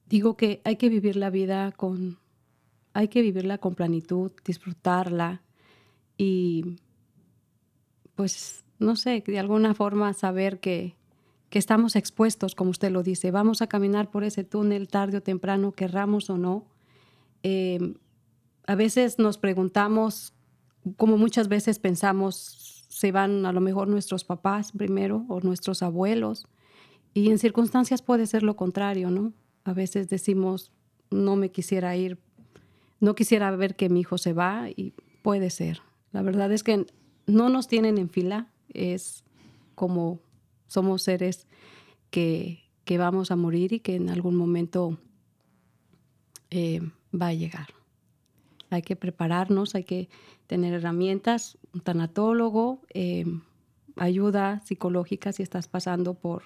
digo 0.08 0.38
que 0.38 0.62
hay 0.64 0.76
que 0.78 0.90
vivir 0.90 1.16
la 1.16 1.30
vida 1.30 1.72
con, 1.72 2.20
hay 2.94 3.08
que 3.08 3.22
vivirla 3.22 3.58
con 3.58 3.76
planitud, 3.76 4.32
disfrutarla 4.44 5.42
y 6.18 6.78
pues 8.16 8.64
no 8.80 8.96
sé, 8.96 9.24
de 9.26 9.40
alguna 9.40 9.74
forma 9.74 10.14
saber 10.14 10.60
que, 10.60 10.96
que 11.50 11.60
estamos 11.60 11.96
expuestos, 11.96 12.56
como 12.56 12.72
usted 12.72 12.92
lo 12.92 13.04
dice, 13.04 13.32
vamos 13.32 13.62
a 13.62 13.68
caminar 13.68 14.12
por 14.12 14.24
ese 14.24 14.44
túnel 14.44 14.88
tarde 14.88 15.18
o 15.18 15.24
temprano, 15.24 15.72
querramos 15.72 16.30
o 16.30 16.38
no. 16.38 16.66
Eh, 17.44 17.96
a 18.68 18.76
veces 18.76 19.20
nos 19.20 19.38
preguntamos, 19.38 20.34
como 20.98 21.18
muchas 21.18 21.48
veces 21.48 21.80
pensamos, 21.80 22.86
se 22.90 23.12
van 23.12 23.46
a 23.46 23.52
lo 23.52 23.62
mejor 23.62 23.88
nuestros 23.88 24.24
papás 24.24 24.72
primero 24.72 25.26
o 25.30 25.40
nuestros 25.42 25.84
abuelos, 25.84 26.48
y 27.14 27.30
en 27.30 27.40
circunstancias 27.40 28.02
puede 28.02 28.28
ser 28.28 28.44
lo 28.44 28.58
contrario, 28.58 29.10
¿no? 29.10 29.32
A 29.66 29.74
veces 29.74 30.08
decimos, 30.08 30.72
no 31.12 31.36
me 31.36 31.52
quisiera 31.52 31.96
ir, 31.98 32.18
no 33.02 33.16
quisiera 33.16 33.54
ver 33.56 33.76
que 33.76 33.90
mi 33.90 34.00
hijo 34.00 34.18
se 34.18 34.32
va, 34.32 34.70
y 34.70 34.94
puede 35.22 35.50
ser. 35.50 35.82
La 36.14 36.22
verdad 36.22 36.52
es 36.54 36.64
que 36.64 36.86
no 37.28 37.50
nos 37.50 37.68
tienen 37.68 37.98
en 37.98 38.10
fila, 38.10 38.48
es 38.74 39.26
como 39.76 40.22
somos 40.68 41.02
seres 41.02 41.48
que, 42.10 42.64
que 42.86 42.98
vamos 42.98 43.32
a 43.32 43.36
morir 43.36 43.74
y 43.74 43.80
que 43.80 43.96
en 43.96 44.10
algún 44.10 44.36
momento 44.36 44.98
eh, 46.52 46.80
va 47.14 47.28
a 47.28 47.34
llegar. 47.34 47.68
Hay 48.70 48.82
que 48.82 48.96
prepararnos, 48.96 49.76
hay 49.76 49.84
que 49.84 50.10
tener 50.48 50.74
herramientas, 50.74 51.58
un 51.74 51.82
tanatólogo, 51.82 52.82
eh, 52.94 53.26
ayuda 53.96 54.62
psicológica 54.62 55.32
si 55.32 55.44
estás 55.44 55.68
pasando 55.68 56.14
por 56.14 56.44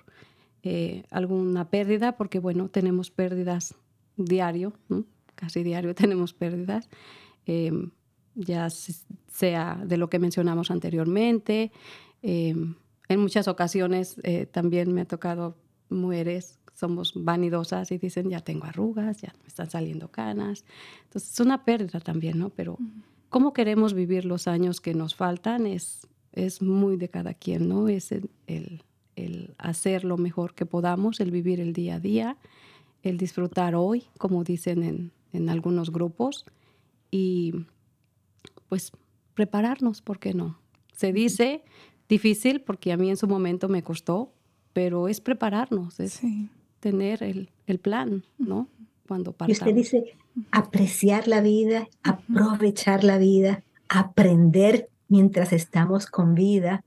eh, 0.63 1.03
alguna 1.09 1.69
pérdida, 1.69 2.17
porque 2.17 2.39
bueno, 2.39 2.69
tenemos 2.69 3.11
pérdidas 3.11 3.75
diario, 4.17 4.73
¿no? 4.89 5.05
casi 5.39 5.63
diario 5.63 5.95
tenemos 6.03 6.33
pérdidas, 6.33 6.89
eh, 7.45 7.71
ya 8.35 8.69
sea 8.69 9.81
de 9.85 9.97
lo 9.97 10.09
que 10.09 10.19
mencionamos 10.19 10.71
anteriormente. 10.71 11.71
Eh, 12.21 12.55
en 13.09 13.19
muchas 13.19 13.47
ocasiones 13.47 14.17
eh, 14.23 14.45
también 14.45 14.93
me 14.93 15.01
ha 15.01 15.05
tocado 15.05 15.57
mujeres, 15.89 16.59
somos 16.75 17.13
vanidosas 17.15 17.91
y 17.91 17.97
dicen, 17.97 18.29
ya 18.29 18.39
tengo 18.39 18.65
arrugas, 18.65 19.21
ya 19.21 19.33
me 19.41 19.47
están 19.47 19.69
saliendo 19.69 20.09
canas. 20.09 20.63
Entonces 21.05 21.33
es 21.33 21.39
una 21.39 21.65
pérdida 21.65 21.99
también, 21.99 22.37
¿no? 22.37 22.51
Pero 22.51 22.77
cómo 23.29 23.51
queremos 23.51 23.93
vivir 23.93 24.25
los 24.25 24.47
años 24.47 24.79
que 24.79 24.93
nos 24.93 25.15
faltan 25.15 25.65
es, 25.65 26.07
es 26.31 26.61
muy 26.61 26.97
de 26.97 27.09
cada 27.09 27.33
quien, 27.33 27.67
¿no? 27.67 27.89
Es 27.89 28.11
el, 28.11 28.29
el, 28.47 28.83
el 29.25 29.53
hacer 29.57 30.03
lo 30.03 30.17
mejor 30.17 30.53
que 30.53 30.65
podamos, 30.65 31.19
el 31.19 31.31
vivir 31.31 31.59
el 31.59 31.73
día 31.73 31.95
a 31.95 31.99
día, 31.99 32.37
el 33.03 33.17
disfrutar 33.17 33.75
hoy, 33.75 34.03
como 34.17 34.43
dicen 34.43 34.83
en, 34.83 35.11
en 35.33 35.49
algunos 35.49 35.91
grupos, 35.91 36.45
y 37.11 37.53
pues 38.67 38.91
prepararnos, 39.33 40.01
¿por 40.01 40.19
qué 40.19 40.33
no? 40.33 40.59
Se 40.93 41.13
dice 41.13 41.63
difícil 42.07 42.61
porque 42.61 42.91
a 42.91 42.97
mí 42.97 43.09
en 43.09 43.17
su 43.17 43.27
momento 43.27 43.69
me 43.69 43.83
costó, 43.83 44.31
pero 44.73 45.07
es 45.07 45.21
prepararnos, 45.21 45.99
es 45.99 46.13
Sí. 46.13 46.49
tener 46.79 47.23
el, 47.23 47.49
el 47.67 47.79
plan, 47.79 48.23
¿no? 48.37 48.67
Cuando 49.07 49.31
Y 49.31 49.33
partamos. 49.33 49.59
usted 49.59 49.75
dice 49.75 50.17
apreciar 50.51 51.27
la 51.27 51.41
vida, 51.41 51.87
aprovechar 52.03 53.03
la 53.03 53.17
vida, 53.17 53.63
aprender 53.87 54.89
mientras 55.07 55.51
estamos 55.53 56.05
con 56.05 56.35
vida, 56.35 56.83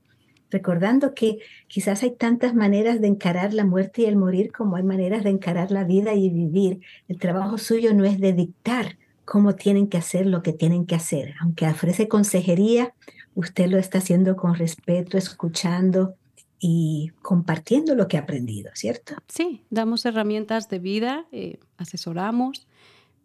recordando 0.53 1.13
que 1.13 1.39
quizás 1.67 2.03
hay 2.03 2.11
tantas 2.11 2.55
maneras 2.55 3.01
de 3.01 3.07
encarar 3.07 3.53
la 3.53 3.65
muerte 3.65 4.03
y 4.03 4.05
el 4.05 4.15
morir 4.15 4.51
como 4.53 4.77
hay 4.77 4.83
maneras 4.83 5.23
de 5.25 5.31
encarar 5.31 5.71
la 5.71 5.83
vida 5.83 6.13
y 6.13 6.29
vivir. 6.29 6.79
El 7.09 7.19
trabajo 7.19 7.57
suyo 7.57 7.93
no 7.93 8.05
es 8.05 8.19
de 8.19 8.31
dictar 8.31 8.97
cómo 9.25 9.55
tienen 9.55 9.87
que 9.87 9.97
hacer 9.97 10.25
lo 10.25 10.41
que 10.41 10.53
tienen 10.53 10.85
que 10.85 10.95
hacer. 10.95 11.33
Aunque 11.41 11.67
ofrece 11.67 12.07
consejería, 12.07 12.93
usted 13.35 13.67
lo 13.67 13.77
está 13.77 13.97
haciendo 13.97 14.35
con 14.35 14.55
respeto, 14.55 15.17
escuchando 15.17 16.15
y 16.59 17.11
compartiendo 17.21 17.95
lo 17.95 18.07
que 18.07 18.17
ha 18.17 18.21
aprendido, 18.21 18.71
¿cierto? 18.73 19.15
Sí, 19.27 19.65
damos 19.69 20.05
herramientas 20.05 20.69
de 20.69 20.79
vida, 20.79 21.25
eh, 21.31 21.59
asesoramos, 21.77 22.67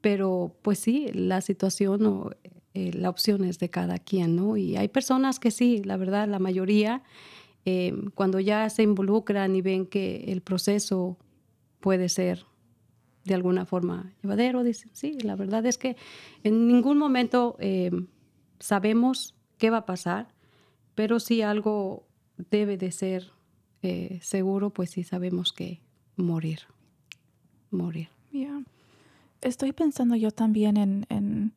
pero 0.00 0.56
pues 0.62 0.78
sí, 0.78 1.10
la 1.12 1.40
situación 1.40 2.04
o 2.06 2.30
eh, 2.78 2.92
la 2.92 3.10
opción 3.10 3.44
es 3.44 3.58
de 3.58 3.70
cada 3.70 3.98
quien, 3.98 4.36
¿no? 4.36 4.56
Y 4.56 4.76
hay 4.76 4.88
personas 4.88 5.40
que 5.40 5.50
sí, 5.50 5.82
la 5.82 5.96
verdad, 5.96 6.28
la 6.28 6.38
mayoría, 6.38 7.02
eh, 7.64 7.92
cuando 8.14 8.38
ya 8.38 8.70
se 8.70 8.82
involucran 8.84 9.56
y 9.56 9.62
ven 9.62 9.86
que 9.86 10.26
el 10.28 10.42
proceso 10.42 11.18
puede 11.80 12.08
ser 12.08 12.46
de 13.24 13.34
alguna 13.34 13.66
forma 13.66 14.12
llevadero, 14.22 14.62
dicen, 14.62 14.90
sí, 14.94 15.18
la 15.20 15.36
verdad 15.36 15.66
es 15.66 15.76
que 15.76 15.96
en 16.44 16.68
ningún 16.68 16.98
momento 16.98 17.56
eh, 17.58 17.90
sabemos 18.60 19.34
qué 19.58 19.70
va 19.70 19.78
a 19.78 19.86
pasar, 19.86 20.28
pero 20.94 21.20
si 21.20 21.42
algo 21.42 22.06
debe 22.50 22.76
de 22.76 22.92
ser 22.92 23.32
eh, 23.82 24.18
seguro, 24.22 24.70
pues 24.70 24.90
sí 24.90 25.02
sabemos 25.02 25.52
que 25.52 25.80
morir, 26.16 26.60
morir. 27.70 28.08
Yeah. 28.30 28.62
Estoy 29.40 29.72
pensando 29.72 30.16
yo 30.16 30.30
también 30.30 30.76
en, 30.76 31.06
en 31.10 31.52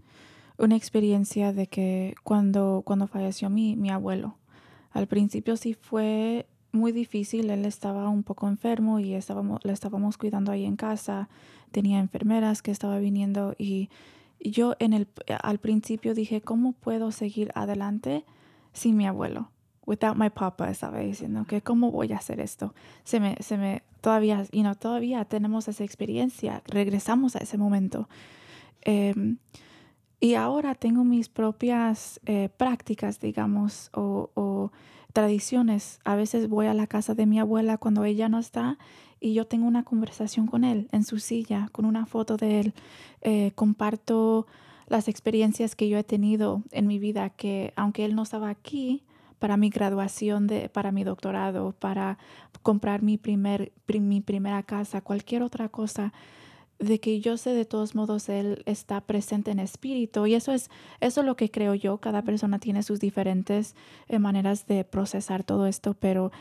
una 0.61 0.75
experiencia 0.75 1.51
de 1.53 1.67
que 1.67 2.15
cuando, 2.23 2.83
cuando 2.85 3.07
falleció 3.07 3.49
mi, 3.49 3.75
mi 3.75 3.89
abuelo, 3.89 4.37
al 4.91 5.07
principio 5.07 5.57
sí 5.57 5.73
fue 5.73 6.47
muy 6.71 6.91
difícil, 6.91 7.49
él 7.49 7.65
estaba 7.65 8.07
un 8.09 8.23
poco 8.23 8.47
enfermo 8.47 8.99
y 8.99 9.13
estábamos, 9.13 9.59
le 9.63 9.73
estábamos 9.73 10.17
cuidando 10.17 10.51
ahí 10.51 10.65
en 10.65 10.77
casa, 10.77 11.29
tenía 11.71 11.99
enfermeras 11.99 12.61
que 12.61 12.71
estaban 12.71 13.01
viniendo 13.01 13.55
y 13.57 13.89
y 14.43 14.51
yo 14.51 14.75
en 14.79 14.93
el, 14.93 15.07
al 15.43 15.59
principio 15.59 16.15
dije, 16.15 16.41
¿cómo 16.41 16.73
puedo 16.73 17.11
seguir 17.11 17.51
adelante 17.53 18.25
sin 18.73 18.97
mi 18.97 19.05
abuelo? 19.05 19.51
Without 19.85 20.17
my 20.17 20.31
papa, 20.31 20.69
estaba 20.71 20.99
diciendo 20.99 21.45
que 21.45 21.61
cómo 21.61 21.91
voy 21.91 22.11
a 22.11 22.17
hacer 22.17 22.39
esto. 22.39 22.73
Se 23.03 23.19
me, 23.19 23.35
se 23.39 23.57
me, 23.57 23.83
todavía, 24.01 24.45
y 24.51 24.63
no, 24.63 24.73
todavía 24.73 25.25
tenemos 25.25 25.67
esa 25.67 25.83
experiencia, 25.83 26.63
regresamos 26.65 27.35
a 27.35 27.39
ese 27.39 27.59
momento. 27.59 28.09
Em, 28.81 29.37
y 30.21 30.35
ahora 30.35 30.75
tengo 30.75 31.03
mis 31.03 31.29
propias 31.29 32.21
eh, 32.27 32.49
prácticas, 32.55 33.19
digamos, 33.19 33.89
o, 33.93 34.71
tradiciones. 35.13 35.99
A 36.05 36.15
veces 36.15 36.47
voy 36.47 36.67
a 36.67 36.73
la 36.73 36.87
casa 36.87 37.15
de 37.15 37.25
mi 37.25 37.37
abuela 37.37 37.77
cuando 37.77 38.05
ella 38.05 38.29
no 38.29 38.39
está 38.39 38.77
y 39.19 39.33
yo 39.33 39.45
tengo 39.45 39.67
una 39.67 39.83
conversación 39.83 40.47
con 40.47 40.63
él 40.63 40.87
en 40.93 41.03
su 41.03 41.19
silla, 41.19 41.67
con 41.73 41.83
una 41.83 42.05
foto 42.05 42.37
de 42.37 42.61
él. 42.61 42.73
Eh, 43.21 43.51
comparto 43.55 44.47
las 44.87 45.09
experiencias 45.09 45.75
que 45.75 45.89
yo 45.89 45.97
he 45.97 46.05
tenido 46.05 46.63
en 46.71 46.87
mi 46.87 46.97
vida, 46.97 47.31
que 47.31 47.73
aunque 47.75 48.05
él 48.05 48.15
no 48.15 48.23
estaba 48.23 48.49
aquí 48.49 49.03
para 49.37 49.57
mi 49.57 49.69
graduación, 49.69 50.47
de, 50.47 50.69
para 50.69 50.93
mi 50.93 51.03
doctorado, 51.03 51.73
para 51.73 52.17
comprar 52.61 53.01
mi, 53.01 53.17
primer, 53.17 53.73
mi 53.87 54.21
primera 54.21 54.63
casa, 54.63 55.01
cualquier 55.01 55.43
otra 55.43 55.67
cosa, 55.67 56.13
de 56.81 56.99
que 56.99 57.21
yo 57.21 57.37
sé 57.37 57.51
de 57.51 57.63
todos 57.63 57.93
modos 57.93 58.27
Él 58.27 58.63
está 58.65 59.01
presente 59.01 59.51
en 59.51 59.59
espíritu 59.59 60.25
y 60.25 60.33
eso 60.33 60.51
es, 60.51 60.69
eso 60.99 61.21
es 61.21 61.27
lo 61.27 61.35
que 61.35 61.51
creo 61.51 61.75
yo. 61.75 61.99
Cada 61.99 62.23
persona 62.23 62.59
tiene 62.59 62.81
sus 62.81 62.99
diferentes 62.99 63.75
eh, 64.07 64.17
maneras 64.17 64.65
de 64.65 64.83
procesar 64.83 65.43
todo 65.43 65.67
esto, 65.67 65.93
pero 65.93 66.31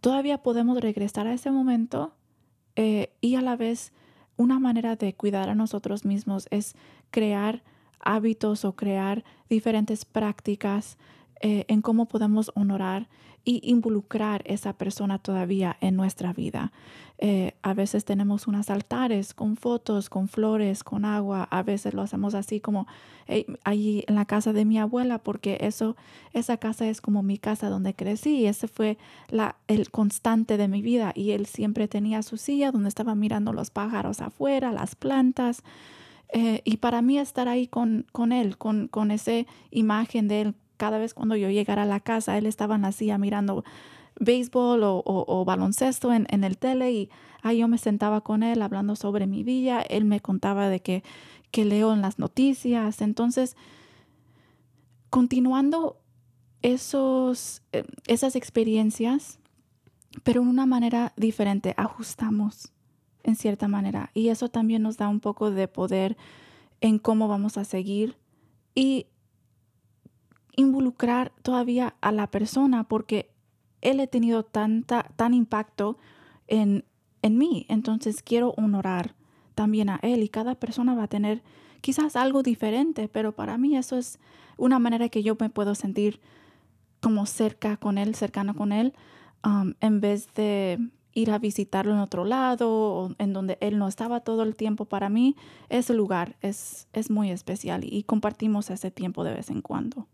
todavía 0.00 0.42
podemos 0.42 0.80
regresar 0.80 1.26
a 1.26 1.34
ese 1.34 1.50
momento 1.50 2.14
eh, 2.76 3.12
y 3.20 3.34
a 3.34 3.42
la 3.42 3.56
vez 3.56 3.92
una 4.36 4.58
manera 4.58 4.96
de 4.96 5.14
cuidar 5.14 5.50
a 5.50 5.54
nosotros 5.54 6.06
mismos 6.06 6.48
es 6.50 6.74
crear 7.10 7.62
hábitos 8.00 8.64
o 8.64 8.74
crear 8.74 9.22
diferentes 9.50 10.06
prácticas 10.06 10.96
eh, 11.42 11.64
en 11.68 11.82
cómo 11.82 12.06
podemos 12.06 12.50
honorar 12.54 13.08
y 13.44 13.60
involucrar 13.68 14.42
esa 14.46 14.72
persona 14.72 15.18
todavía 15.18 15.76
en 15.80 15.96
nuestra 15.96 16.32
vida. 16.32 16.72
Eh, 17.18 17.54
a 17.62 17.74
veces 17.74 18.04
tenemos 18.04 18.46
unos 18.46 18.70
altares 18.70 19.34
con 19.34 19.56
fotos, 19.56 20.08
con 20.08 20.28
flores, 20.28 20.84
con 20.84 21.04
agua. 21.04 21.48
A 21.50 21.62
veces 21.64 21.94
lo 21.94 22.02
hacemos 22.02 22.34
así 22.34 22.60
como 22.60 22.86
ahí 23.64 24.04
en 24.06 24.14
la 24.14 24.24
casa 24.24 24.52
de 24.52 24.64
mi 24.64 24.78
abuela, 24.78 25.18
porque 25.18 25.58
eso, 25.60 25.96
esa 26.32 26.56
casa 26.56 26.88
es 26.88 27.00
como 27.00 27.22
mi 27.22 27.38
casa 27.38 27.68
donde 27.68 27.94
crecí. 27.94 28.46
Ese 28.46 28.68
fue 28.68 28.96
la, 29.28 29.56
el 29.66 29.90
constante 29.90 30.56
de 30.56 30.68
mi 30.68 30.80
vida. 30.80 31.12
Y 31.14 31.32
él 31.32 31.46
siempre 31.46 31.88
tenía 31.88 32.22
su 32.22 32.36
silla 32.36 32.70
donde 32.70 32.88
estaba 32.88 33.16
mirando 33.16 33.52
los 33.52 33.70
pájaros 33.70 34.20
afuera, 34.20 34.70
las 34.70 34.94
plantas. 34.94 35.62
Eh, 36.32 36.62
y 36.64 36.78
para 36.78 37.02
mí 37.02 37.18
estar 37.18 37.46
ahí 37.46 37.66
con, 37.66 38.06
con 38.10 38.32
él, 38.32 38.56
con, 38.56 38.88
con 38.88 39.10
esa 39.10 39.32
imagen 39.70 40.28
de 40.28 40.40
él 40.40 40.54
cada 40.82 40.98
vez 40.98 41.14
cuando 41.14 41.36
yo 41.36 41.48
llegara 41.48 41.84
a 41.84 41.86
la 41.86 42.00
casa, 42.00 42.36
él 42.36 42.44
estaba 42.44 42.74
en 42.74 42.82
la 42.82 42.90
silla 42.90 43.16
mirando 43.16 43.62
béisbol 44.18 44.80
o, 44.82 45.44
baloncesto 45.46 46.12
en, 46.12 46.26
el 46.42 46.58
tele 46.58 46.90
y 46.90 47.10
ahí 47.40 47.58
yo 47.58 47.68
me 47.68 47.78
sentaba 47.78 48.22
con 48.22 48.42
él 48.42 48.60
hablando 48.62 48.96
sobre 48.96 49.28
mi 49.28 49.44
vida. 49.44 49.80
Él 49.80 50.04
me 50.04 50.18
contaba 50.18 50.68
de 50.68 50.80
que, 50.80 51.04
que 51.52 51.64
leo 51.64 51.92
en 51.92 52.02
las 52.02 52.18
noticias. 52.18 53.00
Entonces, 53.00 53.56
continuando 55.08 56.00
esos, 56.62 57.62
eh, 57.70 57.84
esas 58.08 58.34
experiencias, 58.34 59.38
pero 60.24 60.42
en 60.42 60.48
una 60.48 60.66
manera 60.66 61.12
diferente, 61.16 61.74
ajustamos 61.76 62.72
en 63.22 63.36
cierta 63.36 63.68
manera. 63.68 64.10
Y 64.14 64.30
eso 64.30 64.48
también 64.48 64.82
nos 64.82 64.96
da 64.96 65.06
un 65.06 65.20
poco 65.20 65.52
de 65.52 65.68
poder 65.68 66.16
en 66.80 66.98
cómo 66.98 67.28
vamos 67.28 67.56
a 67.56 67.62
seguir. 67.62 68.16
Y 68.74 69.06
involucrar 70.56 71.32
todavía 71.42 71.94
a 72.00 72.12
la 72.12 72.30
persona 72.30 72.84
porque 72.84 73.30
él 73.80 74.00
ha 74.00 74.06
tenido 74.06 74.44
tanta, 74.44 75.10
tan 75.16 75.34
impacto 75.34 75.98
en, 76.46 76.84
en 77.22 77.38
mí. 77.38 77.66
Entonces 77.68 78.22
quiero 78.22 78.50
honorar 78.56 79.14
también 79.54 79.90
a 79.90 79.98
él 80.02 80.22
y 80.22 80.28
cada 80.28 80.54
persona 80.54 80.94
va 80.94 81.04
a 81.04 81.08
tener 81.08 81.42
quizás 81.80 82.16
algo 82.16 82.42
diferente, 82.42 83.08
pero 83.08 83.32
para 83.32 83.58
mí 83.58 83.76
eso 83.76 83.96
es 83.96 84.18
una 84.56 84.78
manera 84.78 85.08
que 85.08 85.22
yo 85.22 85.36
me 85.38 85.50
puedo 85.50 85.74
sentir 85.74 86.20
como 87.00 87.26
cerca 87.26 87.76
con 87.76 87.98
él, 87.98 88.14
cercano 88.14 88.54
con 88.54 88.72
él, 88.72 88.94
um, 89.44 89.74
en 89.80 90.00
vez 90.00 90.32
de 90.34 90.78
ir 91.14 91.30
a 91.30 91.38
visitarlo 91.38 91.92
en 91.92 91.98
otro 91.98 92.24
lado 92.24 93.14
en 93.18 93.32
donde 93.32 93.58
él 93.60 93.78
no 93.78 93.88
estaba 93.88 94.20
todo 94.20 94.44
el 94.44 94.56
tiempo. 94.56 94.86
Para 94.86 95.10
mí 95.10 95.36
ese 95.68 95.94
lugar 95.94 96.36
es, 96.40 96.88
es 96.92 97.10
muy 97.10 97.30
especial 97.30 97.84
y 97.84 98.04
compartimos 98.04 98.70
ese 98.70 98.90
tiempo 98.90 99.24
de 99.24 99.34
vez 99.34 99.50
en 99.50 99.60
cuando. 99.60 100.06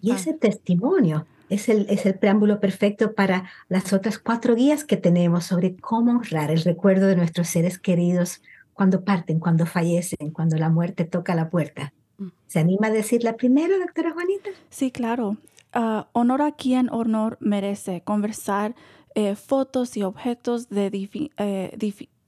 Y 0.00 0.12
ese 0.12 0.34
testimonio 0.34 1.26
es 1.48 1.68
el, 1.68 1.86
es 1.90 2.06
el 2.06 2.14
preámbulo 2.14 2.60
perfecto 2.60 3.14
para 3.14 3.50
las 3.68 3.92
otras 3.92 4.18
cuatro 4.18 4.54
guías 4.54 4.84
que 4.84 4.96
tenemos 4.96 5.44
sobre 5.44 5.76
cómo 5.76 6.12
honrar 6.12 6.50
el 6.50 6.62
recuerdo 6.62 7.06
de 7.08 7.16
nuestros 7.16 7.48
seres 7.48 7.78
queridos 7.78 8.40
cuando 8.72 9.04
parten, 9.04 9.40
cuando 9.40 9.66
fallecen, 9.66 10.30
cuando 10.30 10.56
la 10.56 10.70
muerte 10.70 11.04
toca 11.04 11.34
la 11.34 11.50
puerta. 11.50 11.92
Mm. 12.18 12.28
¿Se 12.46 12.60
anima 12.60 12.86
a 12.86 12.90
decir 12.90 13.24
la 13.24 13.36
primera, 13.36 13.76
doctora 13.78 14.12
Juanita? 14.12 14.50
Sí, 14.70 14.90
claro. 14.90 15.36
Ah, 15.72 16.08
honor 16.12 16.42
a 16.42 16.52
quien 16.52 16.88
honor 16.90 17.36
merece. 17.40 18.02
Conversar 18.02 18.74
eh, 19.14 19.34
fotos 19.34 19.96
y 19.96 20.02
objetos 20.02 20.68
de 20.68 21.08
eh, 21.36 21.76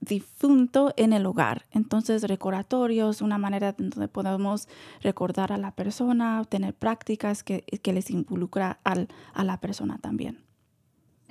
difunto 0.03 0.93
en 0.97 1.13
el 1.13 1.25
hogar. 1.25 1.65
Entonces, 1.71 2.23
recordatorios, 2.23 3.21
una 3.21 3.37
manera 3.37 3.73
donde 3.73 4.07
podemos 4.07 4.67
recordar 5.01 5.51
a 5.51 5.57
la 5.57 5.71
persona, 5.71 6.43
tener 6.47 6.73
prácticas 6.73 7.43
que, 7.43 7.61
que 7.61 7.93
les 7.93 8.09
involucra 8.09 8.79
al, 8.83 9.07
a 9.33 9.43
la 9.43 9.59
persona 9.59 9.97
también. 9.99 10.52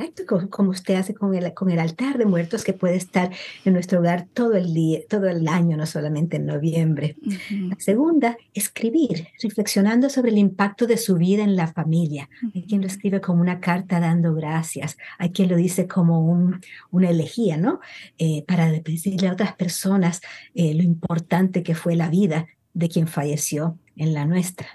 Exacto, 0.03 0.51
como 0.51 0.71
usted 0.71 0.95
hace 0.95 1.15
con 1.15 1.35
el, 1.35 1.55
con 1.55 1.71
el 1.71 1.79
altar 1.79 2.19
de 2.19 2.27
muertos 2.27 2.65
que 2.65 2.73
puede 2.73 2.97
estar 2.97 3.31
en 3.65 3.73
nuestro 3.73 4.01
hogar 4.01 4.27
todo 4.33 4.55
el 4.55 4.75
día, 4.75 5.01
todo 5.09 5.29
el 5.29 5.47
año, 5.47 5.77
no 5.77 5.87
solamente 5.87 6.39
en 6.39 6.47
noviembre. 6.47 7.17
La 7.51 7.77
segunda, 7.79 8.37
escribir, 8.53 9.29
reflexionando 9.41 10.11
sobre 10.11 10.33
el 10.33 10.39
impacto 10.39 10.87
de 10.87 10.97
su 10.97 11.17
vida 11.17 11.45
en 11.45 11.55
la 11.55 11.69
familia. 11.69 12.29
Hay 12.53 12.65
quien 12.65 12.81
lo 12.81 12.89
escribe 12.89 13.21
como 13.21 13.41
una 13.41 13.61
carta 13.61 14.01
dando 14.01 14.35
gracias, 14.35 14.97
hay 15.19 15.31
quien 15.31 15.49
lo 15.49 15.57
dice 15.57 15.87
como 15.87 16.21
un, 16.21 16.61
una 16.91 17.11
elegía, 17.11 17.57
¿no? 17.57 17.81
Eh, 18.19 18.45
para 18.47 18.73
decirle 18.73 19.29
a 19.29 19.33
otras 19.33 19.55
personas 19.55 20.21
eh, 20.55 20.75
lo 20.75 20.83
importante 20.83 21.63
que 21.63 21.75
fue 21.75 21.95
la 21.95 22.09
vida 22.09 22.47
de 22.75 22.89
quien 22.89 23.07
falleció 23.07 23.79
en 23.97 24.15
la 24.15 24.25
nuestra. 24.25 24.69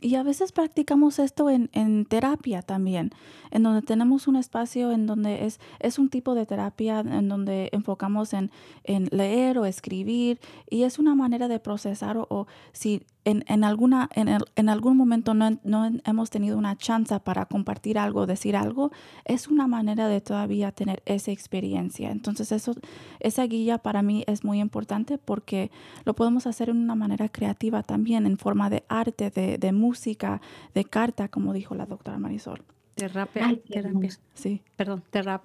Y 0.00 0.14
a 0.14 0.22
veces 0.22 0.52
practicamos 0.52 1.18
esto 1.18 1.50
en, 1.50 1.68
en, 1.72 2.06
terapia 2.06 2.62
también, 2.62 3.10
en 3.50 3.62
donde 3.62 3.82
tenemos 3.82 4.26
un 4.26 4.36
espacio 4.36 4.90
en 4.90 5.06
donde 5.06 5.44
es, 5.44 5.60
es 5.80 5.98
un 5.98 6.08
tipo 6.08 6.34
de 6.34 6.46
terapia 6.46 7.00
en 7.00 7.28
donde 7.28 7.68
enfocamos 7.72 8.32
en, 8.32 8.50
en 8.84 9.08
leer 9.12 9.58
o 9.58 9.66
escribir 9.66 10.40
y 10.70 10.84
es 10.84 10.98
una 10.98 11.14
manera 11.14 11.46
de 11.46 11.60
procesar 11.60 12.16
o 12.16 12.46
si 12.72 13.02
en, 13.24 13.64
alguna, 13.64 14.08
en, 14.14 14.28
en, 14.54 14.68
algún 14.68 14.96
momento 14.96 15.34
no, 15.34 15.58
no, 15.64 15.90
hemos 16.04 16.30
tenido 16.30 16.58
una 16.58 16.76
chance 16.76 17.18
para 17.20 17.46
compartir 17.46 17.98
algo, 17.98 18.26
decir 18.26 18.54
algo, 18.56 18.90
es 19.24 19.48
una 19.48 19.66
manera 19.66 20.08
de 20.08 20.20
todavía 20.20 20.72
tener 20.72 21.02
esa 21.06 21.30
experiencia. 21.30 22.10
Entonces, 22.10 22.52
eso, 22.52 22.74
esa 23.20 23.44
guía 23.46 23.78
para 23.78 24.02
mí 24.02 24.24
es 24.26 24.44
muy 24.44 24.60
importante 24.60 25.16
porque 25.16 25.70
lo 26.04 26.14
podemos 26.14 26.46
hacer 26.46 26.68
en 26.68 26.76
una 26.76 26.94
manera 26.94 27.28
creativa 27.28 27.82
también, 27.82 28.26
en 28.34 28.38
forma 28.38 28.68
de 28.68 28.84
arte, 28.88 29.30
de, 29.30 29.58
de 29.58 29.72
música, 29.72 30.40
de 30.74 30.84
carta, 30.84 31.28
como 31.28 31.52
dijo 31.52 31.74
la 31.74 31.86
doctora 31.86 32.18
Marisol. 32.18 32.62
Terapia, 32.96 33.58
terapia, 33.68 34.10
sí. 34.34 34.62
Perdón, 34.76 35.02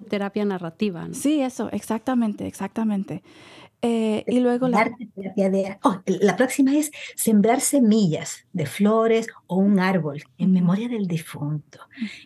terapia, 0.08 0.44
narrativa. 0.44 1.08
Sí, 1.12 1.40
eso, 1.40 1.68
exactamente, 1.72 2.46
exactamente. 2.46 3.22
Eh, 3.82 4.24
y 4.26 4.40
luego 4.40 4.68
la... 4.68 4.90
Oh, 5.82 6.00
la 6.04 6.36
próxima 6.36 6.76
es 6.76 6.90
sembrar 7.16 7.60
semillas 7.60 8.44
de 8.52 8.66
flores 8.66 9.28
o 9.46 9.56
un 9.56 9.80
árbol 9.80 10.22
en 10.36 10.52
memoria 10.52 10.88
del 10.88 11.06
difunto. 11.06 11.78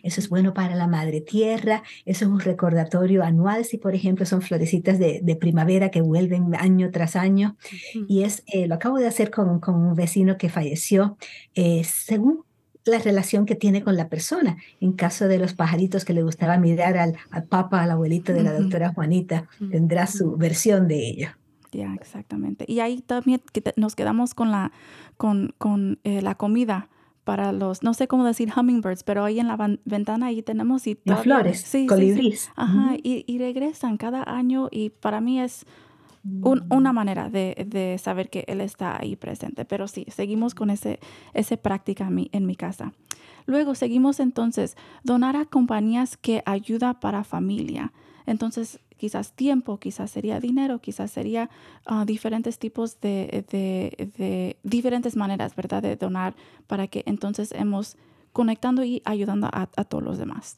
Eso 0.03 0.19
es 0.19 0.27
bueno 0.27 0.53
para 0.53 0.75
la 0.75 0.87
madre 0.87 1.21
tierra, 1.21 1.83
eso 2.05 2.25
es 2.25 2.31
un 2.31 2.39
recordatorio 2.39 3.23
anual 3.23 3.63
si 3.63 3.77
por 3.77 3.95
ejemplo 3.95 4.25
son 4.25 4.41
florecitas 4.41 4.99
de, 4.99 5.37
primavera 5.39 5.91
que 5.91 6.01
vuelven 6.01 6.55
año 6.55 6.91
tras 6.91 7.15
año. 7.15 7.55
Y 8.07 8.23
es, 8.23 8.43
eh, 8.47 8.67
lo 8.67 8.75
acabo 8.75 8.97
de 8.97 9.07
hacer 9.07 9.31
con, 9.31 9.59
con 9.59 9.75
un 9.75 9.95
vecino 9.95 10.37
que 10.37 10.49
falleció. 10.49 11.17
Eh, 11.53 11.83
según 11.83 12.43
la 12.85 12.99
relación 12.99 13.45
que 13.45 13.55
tiene 13.55 13.83
con 13.83 13.95
la 13.95 14.09
persona. 14.09 14.57
En 14.79 14.93
caso 14.93 15.27
de 15.27 15.39
los 15.39 15.53
pajaritos 15.53 16.05
que 16.05 16.13
le 16.13 16.21
gustaba 16.21 16.57
mirar 16.57 16.97
al, 16.97 17.15
al 17.31 17.43
papa, 17.45 17.81
al 17.81 17.91
abuelito 17.91 18.31
de 18.31 18.43
la 18.43 18.53
doctora 18.53 18.93
Juanita, 18.93 19.47
tendrá 19.71 20.05
su 20.05 20.37
versión 20.37 20.87
de 20.87 21.07
ello. 21.09 21.29
Ya, 21.75 21.93
exactamente. 21.93 22.65
Y 22.67 22.79
ahí 22.79 23.01
también 23.01 23.41
nos 23.75 23.95
quedamos 23.95 24.33
con 24.33 24.51
la, 24.51 24.71
con, 25.17 25.53
con 25.57 25.99
eh, 26.03 26.21
la 26.21 26.35
comida 26.35 26.89
para 27.25 27.51
los, 27.51 27.83
no 27.83 27.93
sé 27.93 28.07
cómo 28.07 28.23
decir 28.23 28.53
hummingbirds, 28.55 29.03
pero 29.03 29.25
ahí 29.25 29.39
en 29.39 29.47
la 29.47 29.57
ventana 29.83 30.27
ahí 30.27 30.41
tenemos 30.41 30.87
y 30.87 30.97
Las 31.03 31.23
flores, 31.23 31.59
sí, 31.61 31.87
colibríes. 31.87 32.51
Ajá, 32.55 32.95
y, 33.01 33.25
y, 33.27 33.39
regresan 33.39 33.97
cada 33.97 34.23
año 34.23 34.69
y 34.71 34.91
para 34.91 35.21
mí 35.21 35.41
es 35.41 35.65
una 36.69 36.93
manera 36.93 37.29
de, 37.29 37.65
de, 37.67 37.97
saber 37.97 38.29
que 38.29 38.45
él 38.47 38.61
está 38.61 38.99
ahí 38.99 39.15
presente. 39.15 39.65
Pero 39.65 39.87
sí, 39.87 40.05
seguimos 40.09 40.55
con 40.55 40.69
ese, 40.69 40.99
ese 41.33 41.57
práctica 41.57 42.07
en 42.07 42.15
mi, 42.15 42.29
en 42.31 42.45
mi 42.45 42.55
casa. 42.55 42.93
Luego 43.45 43.75
seguimos 43.75 44.19
entonces 44.19 44.75
donar 45.03 45.35
a 45.35 45.45
compañías 45.45 46.17
que 46.17 46.41
ayuda 46.45 46.99
para 46.99 47.23
familia. 47.23 47.91
Entonces, 48.25 48.79
quizás 48.97 49.33
tiempo, 49.33 49.79
quizás 49.79 50.11
sería 50.11 50.39
dinero, 50.39 50.79
quizás 50.79 51.11
sería 51.11 51.49
ah, 51.85 52.05
diferentes 52.05 52.59
tipos 52.59 52.99
de, 53.01 53.45
de, 53.51 54.11
de, 54.17 54.57
diferentes 54.63 55.15
maneras, 55.15 55.55
¿verdad?, 55.55 55.81
de 55.83 55.95
donar 55.95 56.35
para 56.67 56.87
que 56.87 57.03
entonces 57.05 57.51
hemos 57.51 57.97
conectando 58.33 58.83
y 58.83 59.01
ayudando 59.05 59.47
a, 59.47 59.69
a 59.75 59.83
todos 59.83 60.03
los 60.03 60.17
demás. 60.17 60.55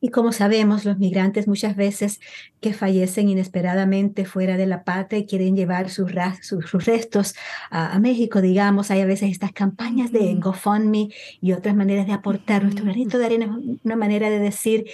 Y 0.00 0.10
como 0.10 0.30
sabemos, 0.32 0.84
los 0.84 0.98
migrantes 0.98 1.48
muchas 1.48 1.74
veces 1.74 2.20
que 2.60 2.74
fallecen 2.74 3.28
inesperadamente 3.30 4.26
fuera 4.26 4.56
de 4.56 4.66
la 4.66 4.84
patria 4.84 5.20
y 5.20 5.26
quieren 5.26 5.56
llevar 5.56 5.88
sus, 5.88 6.12
sus, 6.42 6.84
restos 6.84 7.34
a, 7.70 7.94
a, 7.94 7.98
México, 7.98 8.42
digamos, 8.42 8.90
hay 8.90 9.00
a 9.00 9.06
veces 9.06 9.30
estas 9.30 9.52
campañas 9.52 10.12
de 10.12 10.34
GoFundMe 10.34 11.08
y 11.40 11.52
otras 11.52 11.74
maneras 11.74 12.06
de 12.06 12.12
aportar 12.12 12.62
nuestro 12.62 12.84
granito 12.84 13.18
de 13.18 13.26
arena, 13.26 13.58
una 13.82 13.96
manera 13.96 14.28
de 14.28 14.38
decir, 14.38 14.84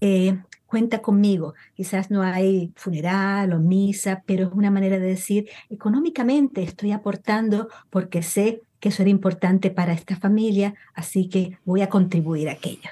eh, 0.00 0.38
cuenta 0.74 1.02
conmigo. 1.02 1.54
Quizás 1.76 2.10
no 2.10 2.22
hay 2.22 2.72
funeral 2.74 3.52
o 3.52 3.60
misa, 3.60 4.24
pero 4.26 4.48
es 4.48 4.52
una 4.52 4.72
manera 4.72 4.98
de 4.98 5.06
decir, 5.06 5.48
económicamente 5.70 6.64
estoy 6.64 6.90
aportando 6.90 7.68
porque 7.90 8.24
sé 8.24 8.62
que 8.80 8.88
eso 8.88 9.02
era 9.02 9.10
importante 9.10 9.70
para 9.70 9.92
esta 9.92 10.16
familia, 10.16 10.74
así 10.92 11.28
que 11.28 11.58
voy 11.64 11.82
a 11.82 11.88
contribuir 11.88 12.48
a 12.48 12.54
aquello. 12.54 12.90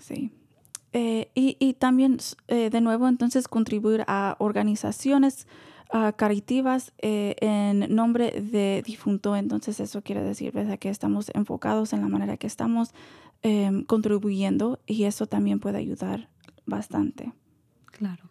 Sí. 0.00 0.32
Eh, 0.92 1.30
y, 1.36 1.56
y, 1.60 1.74
también, 1.74 2.18
eh, 2.48 2.68
de 2.68 2.80
nuevo, 2.80 3.06
entonces, 3.06 3.46
contribuir 3.46 4.02
a 4.08 4.34
organizaciones 4.40 5.46
uh, 5.94 6.12
caritivas 6.16 6.92
eh, 6.98 7.36
en 7.40 7.94
nombre 7.94 8.40
de 8.40 8.82
difunto. 8.84 9.36
Entonces, 9.36 9.78
eso 9.78 10.02
quiere 10.02 10.22
decir 10.22 10.50
¿verdad? 10.52 10.80
que 10.80 10.88
estamos 10.88 11.30
enfocados 11.32 11.92
en 11.92 12.00
la 12.00 12.08
manera 12.08 12.36
que 12.36 12.48
estamos 12.48 12.92
em, 13.42 13.84
contribuyendo 13.84 14.80
y 14.86 15.04
eso 15.04 15.26
también 15.26 15.60
puede 15.60 15.78
ayudar 15.78 16.28
bastante. 16.66 17.32
Claro. 17.86 18.30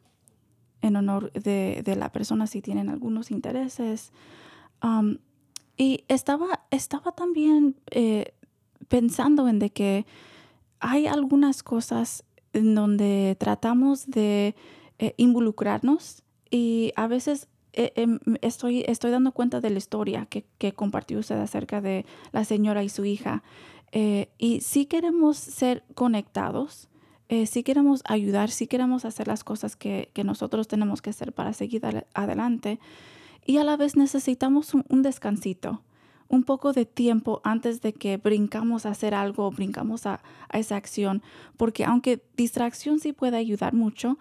En 0.82 0.95
honor 0.95 1.32
de, 1.34 1.82
de 1.84 1.95
la 1.95 2.12
persona 2.12 2.47
si 2.47 2.62
tienen 2.62 2.89
algunos 2.89 3.32
intereses. 3.32 4.12
Um, 4.84 5.18
y 5.78 6.03
estaba, 6.07 6.66
estaba 6.72 7.12
también 7.12 7.76
pensando 8.88 9.47
en 9.47 9.59
de 9.59 9.70
que 9.72 10.05
hay 10.80 11.07
algunas 11.07 11.64
cosas 11.64 12.24
en 12.53 12.76
donde 12.76 13.38
tratamos 13.39 14.07
de 14.07 14.55
eh, 14.99 15.14
involucrarnos 15.18 16.24
y 16.49 16.91
a 16.95 17.07
veces 17.07 17.47
eh, 17.74 17.93
em, 17.95 18.20
estoy, 18.41 18.84
estoy 18.88 19.12
dando 19.12 19.32
cuenta 19.32 19.62
de 19.62 19.70
la 19.70 19.78
historia 19.78 20.26
que, 20.26 20.45
que, 20.57 20.74
compartió 20.74 21.20
usted 21.20 21.38
acerca 21.39 21.80
de 21.80 22.05
la 22.34 22.43
señora 22.43 22.84
y 22.84 22.89
su 22.89 23.05
hija. 23.05 23.43
Eh, 23.91 24.29
y 24.37 24.61
si 24.61 24.85
queremos 24.85 25.37
ser 25.37 25.83
conectados, 25.95 26.87
si 27.45 27.63
queremos 27.63 28.01
ayudar, 28.03 28.49
si 28.49 28.67
queremos 28.67 29.05
hacer 29.05 29.25
las 29.25 29.45
cosas 29.45 29.77
que, 29.77 30.11
nosotros 30.25 30.67
tenemos 30.67 31.01
que 31.01 31.11
hacer 31.11 31.31
para 31.31 31.53
seguir 31.53 31.81
adelante. 32.13 32.77
Y 33.45 33.57
a 33.57 33.63
la 33.63 33.77
vez 33.77 33.95
necesitamos 33.95 34.73
un, 34.73 35.01
descansito 35.01 35.81
un 36.27 36.43
poco 36.43 36.71
de 36.71 36.85
tiempo 36.85 37.41
antes 37.43 37.81
de 37.81 37.93
que 37.93 38.17
brincamos 38.17 38.85
a 38.85 38.89
hacer 38.89 39.13
algo 39.13 39.51
brincamos 39.51 40.05
a, 40.05 40.21
esa 40.53 40.77
acción, 40.77 41.21
porque 41.57 41.83
aunque 41.83 42.23
distracción 42.37 42.99
sí 42.99 43.11
puede 43.11 43.37
ayudar 43.37 43.73
mucho, 43.73 44.17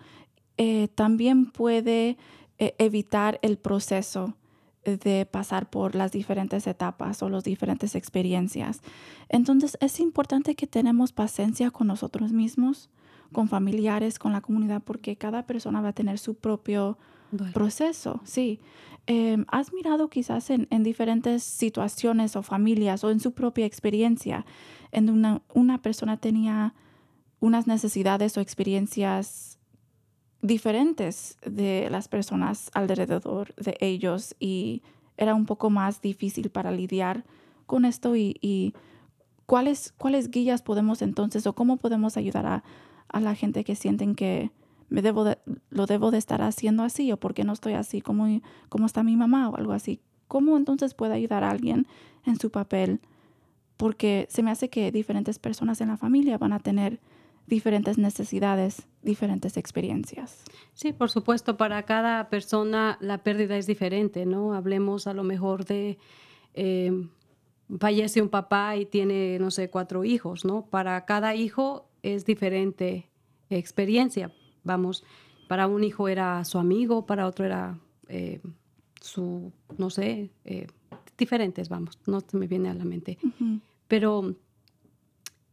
eh, 0.56 0.88
también 0.94 1.46
puede 1.46 2.16
eh, 2.58 2.74
evitar 2.78 3.38
el 3.42 3.58
proceso 3.58 4.34
de 4.84 5.26
pasar 5.26 5.68
por 5.68 5.94
las 5.94 6.12
diferentes 6.12 6.66
etapas 6.66 7.22
o 7.22 7.28
las 7.28 7.44
diferentes 7.44 7.94
experiencias. 7.94 8.80
Entonces 9.28 9.76
es 9.80 10.00
importante 10.00 10.54
que 10.54 10.66
tenemos 10.66 11.12
paciencia 11.12 11.70
con 11.70 11.86
nosotros 11.86 12.32
mismos, 12.32 12.88
con 13.32 13.48
familiares, 13.48 14.18
con 14.18 14.32
la 14.32 14.40
comunidad, 14.40 14.82
porque 14.82 15.16
cada 15.16 15.46
persona 15.46 15.80
va 15.80 15.88
a 15.88 15.92
tener 15.92 16.18
su 16.18 16.34
propio 16.34 16.98
proceso, 17.52 18.20
sí. 18.24 18.60
Em, 19.06 19.44
¿Has 19.48 19.72
mirado 19.72 20.08
quizás 20.08 20.50
en, 20.50 20.68
diferentes 20.82 21.42
situaciones 21.42 22.36
o 22.36 22.42
familias 22.42 23.02
o 23.04 23.10
en 23.10 23.20
su 23.20 23.32
propia 23.32 23.66
experiencia 23.66 24.44
en 24.92 25.08
una, 25.10 25.42
una 25.54 25.80
persona 25.80 26.16
tenía 26.16 26.74
unas 27.38 27.66
necesidades 27.66 28.36
o 28.36 28.40
experiencias 28.40 29.59
diferentes 30.42 31.36
de 31.44 31.88
las 31.90 32.08
personas 32.08 32.70
alrededor 32.74 33.54
de 33.56 33.76
ellos 33.80 34.34
y 34.38 34.82
era 35.16 35.34
un 35.34 35.46
poco 35.46 35.70
más 35.70 36.00
difícil 36.00 36.50
para 36.50 36.70
lidiar 36.70 37.24
con 37.66 37.84
esto 37.84 38.16
y, 38.16 38.74
cuáles, 39.46 39.92
cuáles 39.98 40.30
guías 40.30 40.62
podemos 40.62 41.02
entonces 41.02 41.46
o 41.46 41.54
cómo 41.54 41.76
podemos 41.76 42.16
ayudar 42.16 42.46
a, 42.46 42.64
a 43.08 43.20
la 43.20 43.34
gente 43.34 43.64
que 43.64 43.74
sienten 43.74 44.14
que 44.14 44.50
me 44.88 45.02
debo 45.02 45.24
lo 45.70 45.86
debo 45.86 46.10
de 46.10 46.18
estar 46.18 46.42
haciendo 46.42 46.82
así 46.82 47.12
o 47.12 47.16
por 47.16 47.32
qué 47.32 47.44
no 47.44 47.52
estoy 47.52 47.74
así 47.74 48.00
como, 48.00 48.40
como 48.68 48.86
está 48.86 49.02
mi 49.02 49.16
mamá 49.16 49.48
o 49.48 49.56
algo 49.56 49.72
así. 49.72 50.00
¿Cómo 50.26 50.56
entonces 50.56 50.94
puede 50.94 51.14
ayudar 51.14 51.44
a 51.44 51.50
alguien 51.50 51.86
en 52.24 52.38
su 52.38 52.50
papel? 52.50 53.00
Porque 53.76 54.26
se 54.30 54.42
me 54.42 54.50
hace 54.50 54.68
que 54.68 54.92
diferentes 54.92 55.38
personas 55.38 55.80
en 55.80 55.88
la 55.88 55.96
familia 55.96 56.38
van 56.38 56.52
a 56.52 56.60
tener 56.60 57.00
diferentes 57.46 57.98
necesidades, 57.98 58.86
diferentes 59.02 59.56
experiencias. 59.56 60.44
Sí, 60.74 60.92
por 60.92 61.10
supuesto, 61.10 61.56
para 61.56 61.82
cada 61.84 62.28
persona 62.28 62.96
la 63.00 63.18
pérdida 63.18 63.56
es 63.56 63.66
diferente, 63.66 64.26
¿no? 64.26 64.54
Hablemos 64.54 65.06
a 65.06 65.14
lo 65.14 65.24
mejor 65.24 65.64
de, 65.64 65.98
eh, 66.54 66.92
fallece 67.78 68.22
un 68.22 68.28
papá 68.28 68.76
y 68.76 68.86
tiene, 68.86 69.38
no 69.38 69.50
sé, 69.50 69.70
cuatro 69.70 70.04
hijos, 70.04 70.44
¿no? 70.44 70.66
Para 70.66 71.04
cada 71.04 71.34
hijo 71.34 71.88
es 72.02 72.24
diferente 72.24 73.10
experiencia 73.48 74.30
vamos, 74.64 75.04
para 75.48 75.66
un 75.66 75.84
hijo 75.84 76.08
era 76.08 76.44
su 76.44 76.58
amigo, 76.58 77.06
para 77.06 77.26
otro 77.26 77.44
era 77.44 77.78
eh, 78.08 78.40
su, 79.00 79.52
no 79.78 79.90
sé, 79.90 80.30
eh, 80.44 80.66
diferentes, 81.18 81.68
vamos, 81.68 81.98
no 82.06 82.20
se 82.20 82.36
me 82.36 82.46
viene 82.46 82.68
a 82.68 82.74
la 82.74 82.84
mente. 82.84 83.18
Pero 83.88 84.36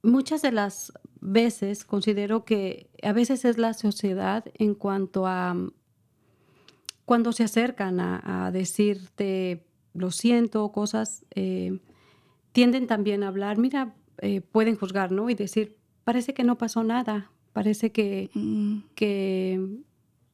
muchas 0.04 0.42
de 0.42 0.52
las 0.52 0.94
veces 1.20 1.86
considero 1.86 2.46
que 2.46 2.90
a 3.04 3.14
veces 3.14 3.46
es 3.46 3.58
la 3.58 3.74
sociedad 3.74 4.46
en 4.54 4.76
cuanto 4.76 5.28
a 5.28 5.56
cuando 7.06 7.32
se 7.32 7.44
acercan 7.44 8.00
a, 8.00 8.52
decirte 8.52 9.64
lo 9.94 10.12
siento, 10.12 10.72
cosas, 10.72 11.26
eh, 11.34 11.80
tienden 12.52 12.86
también 12.86 13.24
a 13.24 13.30
hablar, 13.30 13.58
mira, 13.58 13.96
pueden 14.52 14.76
juzgar, 14.76 15.12
¿no? 15.12 15.30
Y 15.30 15.36
decir, 15.36 15.78
parece 16.04 16.34
que 16.34 16.44
no 16.44 16.58
pasó 16.58 16.84
nada, 16.84 17.32
Parece 17.58 17.92
que, 17.92 18.30
mm. 18.36 18.78
que 18.94 19.80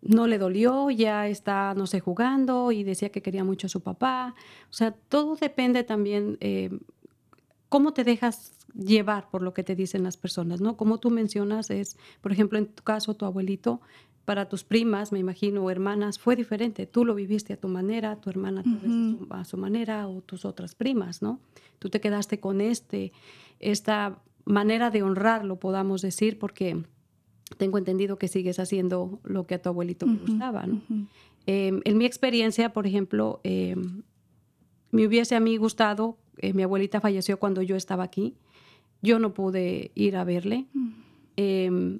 no 0.01 0.27
le 0.27 0.37
dolió, 0.37 0.89
ya 0.89 1.29
está, 1.29 1.73
no 1.73 1.87
sé, 1.87 2.01
jugando 2.01 2.73
y 2.73 2.83
decía 2.83 3.13
que 3.13 3.21
quería 3.21 3.45
mucho 3.45 3.67
a 3.67 3.69
su 3.69 3.79
papá. 3.79 4.35
O 4.69 4.73
sea, 4.73 4.91
todo 4.91 5.37
depende 5.37 5.85
también 5.85 6.35
eh, 6.41 6.69
cómo 7.73 7.91
te 7.91 8.03
dejas 8.03 8.53
llevar 8.75 9.31
por 9.31 9.41
lo 9.41 9.55
que 9.55 9.63
te 9.63 9.75
dicen 9.75 10.03
las 10.03 10.15
personas, 10.15 10.61
¿no? 10.61 10.77
Como 10.77 10.99
tú 10.99 11.09
mencionas, 11.09 11.71
es, 11.71 11.97
por 12.21 12.31
ejemplo, 12.31 12.59
en 12.59 12.67
tu 12.67 12.83
caso, 12.83 13.15
tu 13.15 13.25
abuelito, 13.25 13.81
para 14.25 14.47
tus 14.47 14.63
primas, 14.63 15.11
me 15.11 15.17
imagino, 15.17 15.63
o 15.63 15.71
hermanas, 15.71 16.19
fue 16.19 16.35
diferente. 16.35 16.85
Tú 16.85 17.03
lo 17.03 17.15
viviste 17.15 17.53
a 17.53 17.57
tu 17.57 17.69
manera, 17.69 18.17
tu 18.17 18.29
hermana 18.29 18.63
a, 19.31 19.43
su, 19.43 19.57
manera, 19.57 20.07
o 20.07 20.21
tus 20.21 20.45
otras 20.45 20.75
primas, 20.75 21.23
¿no? 21.23 21.39
Tú 21.79 21.89
te 21.89 21.99
quedaste 21.99 22.39
con 22.39 22.61
este, 22.61 23.11
esta 23.59 24.21
manera 24.45 24.91
de 24.91 25.01
honrarlo, 25.01 25.59
podamos 25.59 26.03
decir, 26.03 26.37
porque 26.37 26.83
tengo 27.57 27.79
entendido 27.79 28.19
que 28.19 28.27
sigues 28.27 28.59
haciendo 28.59 29.19
lo 29.23 29.47
que 29.47 29.55
a 29.55 29.61
tu 29.63 29.69
abuelito 29.69 30.05
le 30.05 30.17
gustaba. 30.17 30.67
¿no? 30.67 30.79
Em, 31.47 31.81
en 31.85 31.97
mi 31.97 32.05
experiencia, 32.05 32.71
por 32.71 32.85
ejemplo, 32.85 33.41
em, 33.43 34.03
me 34.91 35.07
hubiese 35.07 35.35
a 35.35 35.39
mí 35.39 35.57
gustado, 35.57 36.19
eh, 36.37 36.53
mi 36.53 36.63
abuelita 36.63 37.01
falleció 37.01 37.39
cuando 37.39 37.61
yo 37.61 37.75
estaba 37.75 38.03
aquí, 38.03 38.35
yo 39.01 39.19
no 39.19 39.33
pude 39.33 39.91
ir 39.95 40.15
a 40.15 40.23
verle, 40.23 40.67
mm. 40.73 40.91
em, 41.37 41.99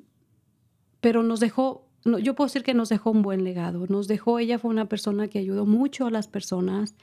pero 1.01 1.23
nos 1.23 1.39
dejó, 1.39 1.85
yo 2.05 2.35
puedo 2.35 2.47
decir 2.47 2.63
que 2.63 2.73
nos 2.73 2.89
dejó 2.89 3.11
un 3.11 3.21
buen 3.21 3.43
legado, 3.43 3.85
nos 3.87 4.07
dejó, 4.07 4.39
ella 4.39 4.59
fue 4.59 4.71
una 4.71 4.85
persona 4.85 5.27
que 5.27 5.39
ayudó 5.39 5.65
mucho 5.65 6.05
a 6.05 6.11
las 6.11 6.27
personas, 6.27 6.95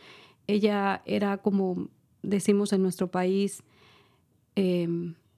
ella 0.46 1.02
era 1.04 1.38
como 1.38 1.88
decimos 2.22 2.72
en 2.72 2.82
nuestro 2.82 3.10
país, 3.10 3.62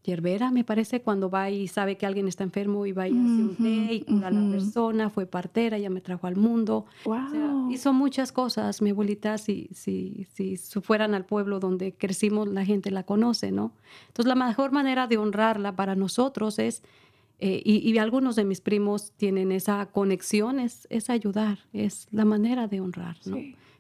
Yerbera, 0.04 0.50
me 0.50 0.64
parece, 0.64 1.00
cuando 1.00 1.30
va 1.30 1.48
y 1.50 1.68
sabe 1.68 1.96
que 1.96 2.06
alguien 2.06 2.26
está 2.26 2.42
enfermo 2.42 2.86
y 2.86 2.92
va 2.92 3.06
y 3.06 3.12
hace 3.12 3.20
un 3.20 3.56
té 3.56 3.94
y 3.94 4.00
cura 4.00 4.28
a 4.28 4.30
la 4.32 4.50
persona, 4.50 5.10
fue 5.10 5.26
partera, 5.26 5.78
ya 5.78 5.90
me 5.90 6.00
trajo 6.00 6.26
al 6.26 6.34
mundo. 6.34 6.86
hizo 7.70 7.92
muchas 7.92 8.32
cosas. 8.32 8.82
Mi 8.82 8.90
abuelita, 8.90 9.38
si, 9.38 9.68
si, 9.72 10.26
si 10.34 10.56
fueran 10.80 11.14
al 11.14 11.24
pueblo 11.24 11.60
donde 11.60 11.94
crecimos, 11.94 12.48
la 12.48 12.64
gente 12.64 12.90
la 12.90 13.04
conoce, 13.04 13.52
¿no? 13.52 13.72
Entonces, 14.08 14.26
la 14.26 14.34
mejor 14.34 14.72
manera 14.72 15.06
de 15.06 15.18
honrarla 15.18 15.76
para 15.76 15.94
nosotros 15.94 16.58
es, 16.58 16.82
eh, 17.38 17.62
y, 17.64 17.96
algunos 17.98 18.34
de 18.34 18.44
mis 18.44 18.60
primos 18.60 19.12
tienen 19.16 19.52
esa 19.52 19.86
conexión, 19.86 20.58
es, 20.58 20.86
es 20.90 21.10
ayudar, 21.10 21.60
es 21.72 22.08
la 22.10 22.24
manera 22.24 22.66
de 22.66 22.80
honrar, 22.80 23.16
¿no? 23.24 23.36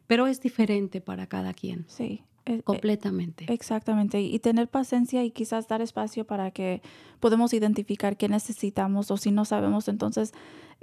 Pero 0.06 0.26
es 0.26 0.40
diferente 0.40 1.00
para 1.00 1.26
cada 1.26 1.52
quien. 1.52 1.84
Sí, 1.88 2.22
Completamente. 2.64 3.46
exactamente. 3.52 4.20
Y 4.20 4.38
tener 4.38 4.68
paciencia 4.68 5.24
y 5.24 5.30
quizás 5.30 5.68
dar 5.68 5.80
espacio 5.80 6.26
para 6.26 6.50
que 6.50 6.82
podamos 7.20 7.52
identificar 7.54 8.16
qué 8.16 8.28
necesitamos 8.28 9.10
o 9.10 9.16
si 9.16 9.30
no 9.30 9.44
sabemos, 9.44 9.88
entonces 9.88 10.32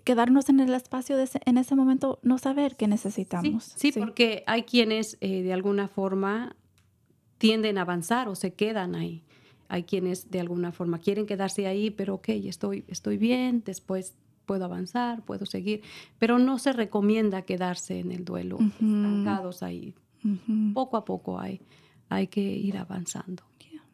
quedarnos 0.03 0.49
en 0.49 0.59
el 0.59 0.73
espacio 0.73 1.17
de 1.17 1.27
en 1.45 1.57
ese 1.57 1.75
momento, 1.75 2.19
no 2.23 2.37
saber 2.37 2.75
qué 2.75 2.87
necesitamos. 2.87 3.73
Sí, 3.75 3.91
porque 3.91 4.43
hay 4.47 4.63
quienes 4.63 5.17
eh, 5.21 5.43
de 5.43 5.53
alguna 5.53 5.87
forma 5.87 6.55
tienden 7.37 7.77
a 7.77 7.81
avanzar 7.81 8.27
o 8.27 8.35
se 8.35 8.53
quedan 8.53 8.95
ahí. 8.95 9.23
hay 9.67 9.83
quienes 9.83 10.31
de 10.31 10.39
alguna 10.39 10.71
forma 10.71 10.97
quieren 10.97 11.25
quedarse 11.25 11.67
ahí, 11.67 11.91
pero 11.91 12.15
ok, 12.15 12.29
estoy, 12.29 12.85
estoy 12.87 13.17
bien, 13.17 13.61
después 13.65 14.15
puedo 14.45 14.65
avanzar, 14.65 15.23
puedo 15.23 15.45
seguir, 15.45 15.83
pero 16.17 16.39
no 16.39 16.57
se 16.57 16.73
recomienda 16.73 17.43
quedarse 17.43 17.99
en 17.99 18.11
el 18.11 18.25
duelo, 18.25 18.57
estancados 18.59 19.61
ahí. 19.61 19.93
Poco 20.73 20.97
a 20.97 21.05
poco 21.05 21.39
hay, 21.39 21.61
hay 22.09 22.27
que 22.27 22.41
ir 22.41 22.77
avanzando. 22.77 23.43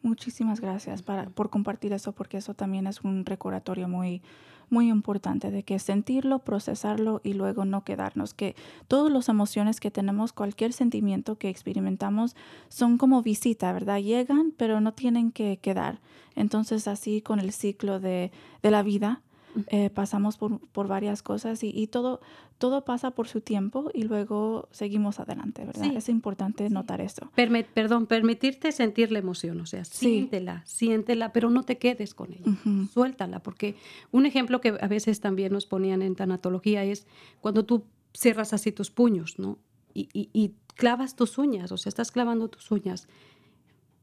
Muchísimas 0.02 0.60
gracias 0.60 1.02
para, 1.02 1.30
por 1.30 1.50
compartir 1.50 1.92
eso, 1.92 2.12
porque 2.12 2.36
eso 2.36 2.54
también 2.54 2.86
es 2.86 3.00
un 3.00 3.26
recordatorio 3.26 3.88
muy, 3.88 4.22
muy 4.70 4.88
importante 4.88 5.50
de 5.50 5.62
que 5.64 5.80
sentirlo, 5.80 6.40
procesarlo 6.40 7.20
y 7.24 7.34
luego 7.34 7.64
no 7.64 7.82
quedarnos, 7.82 8.34
que 8.34 8.54
todas 8.86 9.12
las 9.12 9.28
emociones 9.28 9.80
que 9.80 9.90
tenemos, 9.90 10.32
cualquier 10.32 10.72
sentimiento 10.72 11.38
que 11.38 11.48
experimentamos, 11.48 12.36
son 12.68 12.98
como 12.98 13.22
visita, 13.22 13.72
¿verdad? 13.72 13.98
Llegan, 13.98 14.52
pero 14.56 14.80
no 14.80 14.92
tienen 14.92 15.32
que 15.32 15.58
quedar. 15.58 16.00
Entonces 16.34 16.86
así 16.86 17.20
con 17.20 17.40
el 17.40 17.52
ciclo 17.52 17.98
de, 17.98 18.30
de 18.62 18.70
la 18.70 18.82
vida, 18.82 19.22
eh, 19.68 19.90
pasamos 19.90 20.36
por, 20.36 20.60
por, 20.68 20.88
varias 20.88 21.22
cosas 21.22 21.62
y, 21.62 21.70
y, 21.74 21.86
todo, 21.86 22.20
todo 22.58 22.84
pasa 22.84 23.12
por 23.12 23.28
su 23.28 23.40
tiempo 23.40 23.90
y 23.94 24.02
luego 24.02 24.68
seguimos 24.70 25.20
adelante, 25.20 25.64
¿verdad? 25.64 25.96
Es 25.96 26.08
importante 26.08 26.68
notar 26.70 27.00
eso. 27.00 27.30
perdón, 27.74 28.06
permitirte 28.06 28.72
sentir 28.72 29.12
la 29.12 29.18
emoción, 29.18 29.60
o 29.60 29.66
sea, 29.66 29.84
siéntela, 29.84 30.62
siéntela, 30.66 31.32
pero 31.32 31.50
no 31.50 31.62
te 31.62 31.78
quedes 31.78 32.14
con 32.14 32.32
ella, 32.32 32.52
suéltala, 32.92 33.40
porque 33.42 33.76
un 34.12 34.26
ejemplo 34.26 34.60
que 34.60 34.76
a 34.80 34.88
veces 34.88 35.20
también 35.20 35.52
nos 35.52 35.66
ponían 35.66 36.02
en 36.02 36.14
tanatología 36.14 36.84
es 36.84 37.06
cuando 37.40 37.64
tú 37.64 37.84
cierras 38.12 38.52
así 38.52 38.72
tus 38.72 38.90
puños, 38.90 39.38
¿no? 39.38 39.58
Y, 39.94 40.08
y, 40.12 40.28
y 40.32 40.54
clavas 40.74 41.16
tus 41.16 41.38
uñas, 41.38 41.72
o 41.72 41.76
sea, 41.76 41.88
estás 41.88 42.12
clavando 42.12 42.48
tus 42.48 42.70
uñas 42.70 43.08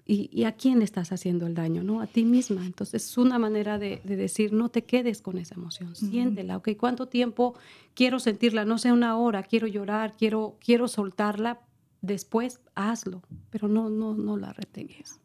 y, 0.06 0.44
a 0.44 0.52
quién 0.52 0.82
estás 0.82 1.12
haciendo 1.12 1.48
el 1.48 1.56
daño, 1.56 1.82
¿no? 1.84 2.02
A 2.02 2.08
ti 2.08 2.26
misma. 2.26 2.66
Entonces, 2.66 3.06
es 3.06 3.18
una 3.18 3.40
manera 3.40 3.80
de, 3.80 4.02
decir, 4.04 4.52
no 4.52 4.70
te 4.70 4.84
quedes 4.84 5.22
con 5.22 5.38
esa 5.38 5.56
emoción, 5.56 5.96
siéntela, 5.96 6.58
¿ok? 6.58 6.70
¿Cuánto 6.78 7.08
tiempo 7.08 7.56
quiero 7.94 8.20
sentirla? 8.20 8.66
No 8.66 8.78
sé, 8.78 8.92
una 8.92 9.18
hora, 9.18 9.44
quiero 9.44 9.68
llorar, 9.68 10.16
quiero, 10.18 10.58
quiero 10.60 10.88
soltarla, 10.88 11.62
después 12.02 12.60
hazlo, 12.76 13.22
pero 13.50 13.68
no, 13.68 13.90
no, 13.90 14.14
no 14.14 14.38
la 14.38 14.52
retengas. 14.52 15.22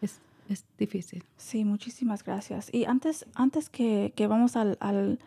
Es, 0.00 0.20
es, 0.48 0.64
difícil. 0.78 1.24
Sí, 1.36 1.64
muchísimas 1.64 2.22
gracias. 2.22 2.72
Y 2.72 2.84
antes, 2.84 3.26
antes 3.34 3.68
que, 3.68 4.12
que 4.14 4.26
vamos 4.28 4.54
al 4.56 5.18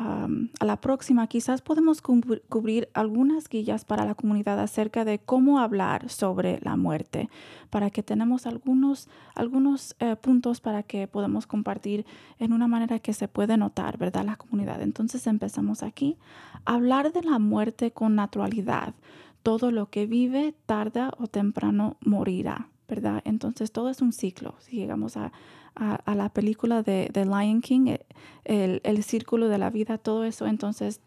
a 0.00 0.64
la 0.64 0.80
próxima, 0.80 1.26
quizás 1.26 1.60
podemos 1.60 2.00
cubrir 2.00 2.88
algunas 2.94 3.48
guías 3.48 3.84
para 3.84 4.04
la 4.04 4.14
comunidad 4.14 4.60
acerca 4.60 5.04
de 5.04 5.18
cómo 5.18 5.58
hablar 5.58 6.08
sobre 6.08 6.60
la 6.62 6.76
muerte, 6.76 7.28
para 7.70 7.90
que 7.90 8.04
tenemos 8.04 8.46
algunos, 8.46 9.08
algunos 9.34 9.96
eh, 9.98 10.14
puntos 10.14 10.60
para 10.60 10.84
que 10.84 11.08
podamos 11.08 11.48
compartir 11.48 12.06
en 12.38 12.52
una 12.52 12.68
manera 12.68 13.00
que 13.00 13.12
se 13.12 13.26
puede 13.26 13.56
notar, 13.56 13.98
¿verdad? 13.98 14.24
La 14.24 14.36
comunidad. 14.36 14.82
Entonces 14.82 15.26
empezamos 15.26 15.82
aquí. 15.82 16.16
Hablar 16.64 17.12
de 17.12 17.22
la 17.22 17.40
muerte 17.40 17.90
con 17.90 18.14
naturalidad. 18.14 18.94
Todo 19.42 19.72
lo 19.72 19.90
que 19.90 20.06
vive, 20.06 20.54
tarda 20.66 21.12
o 21.18 21.26
temprano 21.26 21.96
morirá, 22.04 22.68
¿verdad? 22.88 23.20
Entonces 23.24 23.72
todo 23.72 23.90
es 23.90 24.00
un 24.00 24.12
ciclo. 24.12 24.54
Si 24.60 24.76
llegamos 24.76 25.16
a 25.16 25.32
a, 25.78 26.14
la 26.14 26.28
película 26.28 26.82
de, 26.82 27.08
de 27.12 27.24
Lion 27.24 27.60
King, 27.60 27.86
eh, 27.86 28.04
el, 28.44 28.80
el, 28.84 29.02
círculo 29.04 29.48
de 29.48 29.58
la 29.58 29.70
vida, 29.70 29.98
todo 29.98 30.24
eso. 30.24 30.46
Entonces, 30.46 31.00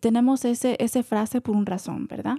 tenemos 0.00 0.44
ese, 0.44 0.76
esa 0.80 1.02
frase 1.02 1.40
por 1.40 1.56
una 1.56 1.66
razón, 1.66 2.06
¿verdad? 2.06 2.36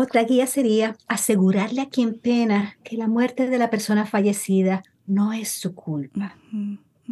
Otra 0.00 0.22
guía 0.22 0.46
sería 0.46 0.96
asegurarle 1.08 1.80
a 1.80 1.88
quien 1.88 2.14
pena 2.14 2.76
que 2.84 2.96
la 2.96 3.08
muerte 3.08 3.48
de 3.48 3.58
la 3.58 3.68
persona 3.68 4.06
fallecida 4.06 4.84
no 5.06 5.32
es 5.32 5.48
su 5.48 5.74
culpa. 5.74 6.36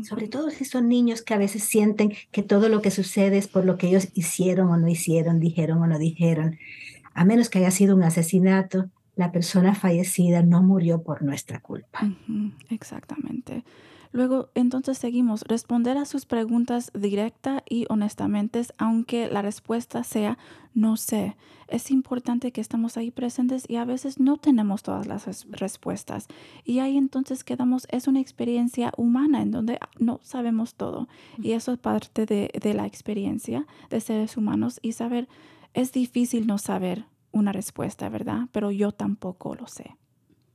Sobre 0.05 0.29
todo 0.29 0.51
si 0.51 0.65
son 0.65 0.89
niños 0.89 1.23
que 1.23 1.35
a 1.35 1.39
veces 1.39 1.65
sienten 1.65 2.13
que 2.31 2.43
todo 2.43 2.69
lo 2.69 2.83
que 2.83 2.93
sucede 2.93 3.39
es 3.39 3.49
por 3.49 3.65
lo 3.65 3.77
que 3.77 3.89
ellos 3.89 4.09
hicieron 4.15 4.69
o 4.69 4.77
no 4.77 4.87
hicieron, 4.87 5.41
dijeron 5.41 5.83
o 5.83 5.87
no 5.89 5.99
dijeron. 5.99 6.59
A 7.13 7.25
menos 7.25 7.49
que 7.49 7.59
haya 7.59 7.73
sido 7.73 7.97
un 7.97 8.05
asesinato, 8.05 8.91
la 9.17 9.33
persona 9.33 9.75
fallecida 9.75 10.43
no 10.43 10.63
murió 10.63 11.03
por 11.03 11.23
nuestra 11.23 11.61
culpa. 11.61 12.01
exactamente. 12.71 13.65
Luego, 14.13 14.49
entonces 14.55 14.97
seguimos, 14.97 15.43
responder 15.43 15.99
a 15.99 16.05
sus 16.05 16.25
preguntas 16.25 16.91
directa 16.95 17.63
y 17.69 17.87
honestamente, 17.89 18.63
aunque 18.79 19.29
la 19.29 19.43
respuesta 19.43 20.05
sea 20.05 20.39
no 20.73 20.97
sé. 20.97 21.37
Es 21.69 21.91
importante 21.91 22.53
que 22.53 22.61
estamos 22.61 22.97
ahí 22.97 23.11
presentes 23.11 23.65
y 23.69 23.77
a 23.77 23.85
veces 23.85 24.21
no 24.21 24.37
tenemos 24.37 24.83
todas 24.83 25.07
las 25.07 25.47
respuestas. 25.51 26.29
Y 26.65 26.79
ahí 26.79 26.97
entonces 26.97 27.45
quedamos, 27.45 27.87
es 27.91 28.09
una 28.09 28.21
experiencia 28.21 28.93
humana 28.97 29.43
en 29.43 29.51
donde 29.51 29.79
no 29.99 30.21
sabemos 30.23 30.75
todo. 30.75 31.09
Y 31.43 31.53
eso 31.53 31.73
es 31.73 31.79
parte 31.79 32.27
de, 32.27 32.51
de 32.61 32.75
la 32.75 32.87
experiencia 32.87 33.67
de 33.91 34.01
seres 34.01 34.37
humanos 34.37 34.79
y 34.81 34.93
saber, 34.93 35.29
es 35.75 35.93
difícil 35.93 36.47
no 36.47 36.59
saber 36.59 37.07
una 37.39 37.53
respuesta, 37.53 38.09
¿verdad? 38.09 38.49
Pero 38.53 38.71
yo 38.71 38.93
tampoco 38.93 39.55
lo 39.55 39.67
sé. 39.67 39.97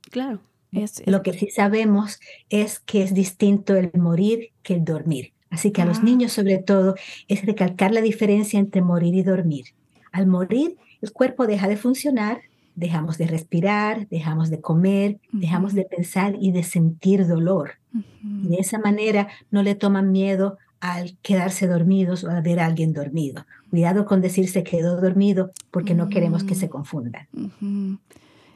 Claro. 0.10 0.40
Es, 0.72 1.04
Lo 1.06 1.22
que 1.22 1.34
sí 1.34 1.50
sabemos 1.50 2.20
es 2.50 2.80
que 2.80 3.04
es 3.04 3.14
distinto 3.14 3.76
el 3.76 3.92
morir 3.94 4.52
que 4.64 4.74
el 4.76 4.86
dormir. 4.86 5.34
Así 5.50 5.72
que 5.72 5.82
a 5.82 5.86
los 5.86 6.00
ah. 6.00 6.04
niños 6.04 6.32
sobre 6.32 6.58
todo 6.60 6.96
es 7.28 7.46
recalcar 7.46 7.92
la 7.92 8.02
diferencia 8.02 8.58
entre 8.60 8.82
morir 8.82 9.14
y 9.16 9.24
dormir. 9.24 9.66
Al 10.12 10.28
morir, 10.28 10.78
el 11.02 11.12
cuerpo 11.12 11.46
deja 11.46 11.68
de 11.68 11.76
funcionar, 11.76 12.42
dejamos 12.76 13.18
de 13.18 13.28
respirar, 13.28 14.08
dejamos 14.08 14.50
de 14.50 14.62
comer, 14.62 15.20
dejamos 15.32 15.74
de 15.74 15.84
pensar 15.84 16.36
y 16.40 16.52
de 16.52 16.64
sentir 16.64 17.28
dolor. 17.28 17.74
Y 18.24 18.48
de 18.48 18.58
esa 18.58 18.80
manera 18.80 19.28
no 19.52 19.62
le 19.62 19.76
toman 19.76 20.12
miedo 20.12 20.58
al 20.80 21.18
quedarse 21.22 21.68
dormidos 21.68 22.24
o 22.24 22.30
al 22.30 22.42
ver 22.42 22.60
a 22.60 22.66
alguien 22.66 22.94
dormido. 22.94 23.46
Cuidado 23.72 24.06
con 24.06 24.20
decir 24.20 24.50
se 24.50 24.66
quedó 24.66 25.00
dormido 25.00 25.52
porque 25.72 25.96
no 25.96 26.10
queremos 26.10 26.44
que 26.44 26.56
se 26.56 26.70
confundan. 26.70 27.28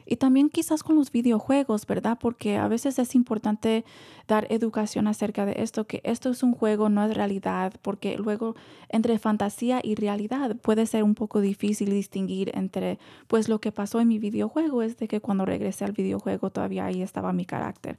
Y 0.06 0.16
también 0.16 0.48
quizás 0.48 0.82
con 0.82 0.96
los 0.96 1.10
videojuegos, 1.10 1.86
¿verdad? 1.86 2.18
Porque 2.20 2.56
a 2.56 2.68
veces 2.68 2.98
es 2.98 3.14
importante 3.14 3.84
dar 4.28 4.46
educación 4.50 5.06
acerca 5.06 5.44
de 5.44 5.54
esto, 5.62 5.86
que 5.86 6.00
esto 6.04 6.30
es 6.30 6.42
un 6.42 6.52
juego, 6.52 6.88
no 6.88 7.04
es 7.04 7.14
realidad, 7.14 7.74
porque 7.82 8.16
luego 8.16 8.54
entre 8.88 9.18
fantasía 9.18 9.80
y 9.82 9.94
realidad 9.94 10.56
puede 10.56 10.86
ser 10.86 11.02
un 11.02 11.14
poco 11.14 11.40
difícil 11.40 11.90
distinguir 11.90 12.52
entre, 12.54 12.98
pues 13.26 13.48
lo 13.48 13.60
que 13.60 13.72
pasó 13.72 14.00
en 14.00 14.08
mi 14.08 14.18
videojuego 14.18 14.82
es 14.82 14.96
de 14.96 15.08
que 15.08 15.20
cuando 15.20 15.44
regresé 15.44 15.84
al 15.84 15.92
videojuego 15.92 16.50
todavía 16.50 16.86
ahí 16.86 17.02
estaba 17.02 17.32
mi 17.32 17.44
carácter. 17.44 17.96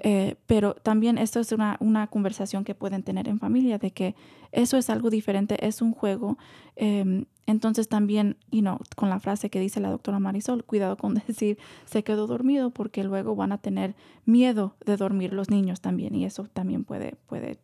Eh, 0.00 0.36
pero 0.46 0.74
también 0.74 1.18
esto 1.18 1.40
es 1.40 1.52
una, 1.52 1.76
una 1.80 2.06
conversación 2.08 2.64
que 2.64 2.74
pueden 2.74 3.02
tener 3.02 3.28
en 3.28 3.38
familia, 3.38 3.78
de 3.78 3.92
que 3.92 4.14
eso 4.52 4.76
es 4.76 4.90
algo 4.90 5.10
diferente, 5.10 5.66
es 5.66 5.82
un 5.82 5.92
juego. 5.92 6.38
Em, 6.76 7.26
entonces 7.46 7.88
también, 7.88 8.36
you 8.50 8.60
know, 8.60 8.78
con 8.96 9.10
la 9.10 9.20
frase 9.20 9.50
que 9.50 9.60
dice 9.60 9.80
la 9.80 9.90
doctora 9.90 10.18
Marisol, 10.18 10.64
cuidado 10.64 10.96
con 10.96 11.14
decir 11.26 11.58
se 11.84 12.02
quedó 12.02 12.26
dormido 12.26 12.70
porque 12.70 13.04
luego 13.04 13.36
van 13.36 13.52
a 13.52 13.58
tener 13.58 13.94
miedo 14.24 14.74
de 14.84 14.96
dormir 14.96 15.32
los 15.32 15.50
niños 15.50 15.80
también 15.80 16.14
y 16.14 16.24
eso 16.24 16.44
también 16.52 16.84
puede, 16.84 17.16
puede 17.26 17.58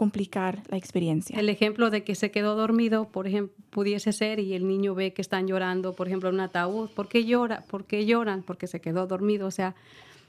complicar 0.00 0.62
la 0.68 0.78
experiencia. 0.78 1.38
El 1.38 1.50
ejemplo 1.50 1.90
de 1.90 2.04
que 2.04 2.14
se 2.14 2.30
quedó 2.30 2.56
dormido, 2.56 3.08
por 3.08 3.26
ejemplo, 3.26 3.54
pudiese 3.68 4.12
ser 4.12 4.40
y 4.40 4.54
el 4.54 4.66
niño 4.66 4.94
ve 4.94 5.12
que 5.12 5.20
están 5.20 5.46
llorando, 5.46 5.92
por 5.92 6.06
ejemplo, 6.06 6.30
en 6.30 6.36
un 6.36 6.40
ataúd. 6.40 6.88
¿Por 6.88 7.06
qué 7.06 7.26
llora? 7.26 7.64
¿Por 7.68 7.84
qué 7.84 8.06
lloran? 8.06 8.42
Porque 8.42 8.66
se 8.66 8.80
quedó 8.80 9.06
dormido. 9.06 9.46
O 9.46 9.50
sea, 9.50 9.74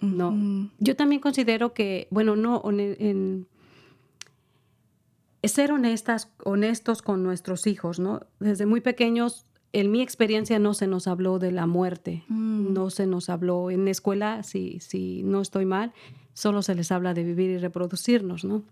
no. 0.02 0.70
Yo 0.80 0.98
también 0.98 1.22
considero 1.22 1.74
que, 1.74 2.10
bueno, 2.12 2.36
no, 2.36 2.62
en 2.70 3.48
ser 5.44 5.72
honestas, 5.72 6.32
honestos 6.44 7.02
con 7.02 7.24
nuestros 7.24 7.68
hijos, 7.68 8.00
¿no? 8.00 8.22
Desde 8.40 8.66
muy 8.66 8.82
pequeños, 8.82 9.46
en 9.74 9.92
mi 9.92 10.02
experiencia 10.02 10.60
no 10.60 10.74
se 10.74 10.88
nos 10.88 11.08
habló 11.08 11.40
de 11.40 11.52
la 11.52 11.66
muerte, 11.66 12.24
mm. 12.28 12.74
no 12.74 12.90
se 12.90 13.08
nos 13.08 13.30
habló 13.30 13.72
en 13.72 13.86
la 13.86 13.92
escuela, 13.92 14.44
si, 14.44 14.80
si 14.80 15.24
no 15.24 15.42
estoy 15.42 15.66
mal, 15.66 15.94
solo 16.34 16.62
se 16.62 16.76
les 16.76 16.92
habla 16.92 17.14
de 17.14 17.24
vivir 17.24 17.50
y 17.50 17.58
reproducirnos, 17.58 18.44
¿no? 18.44 18.64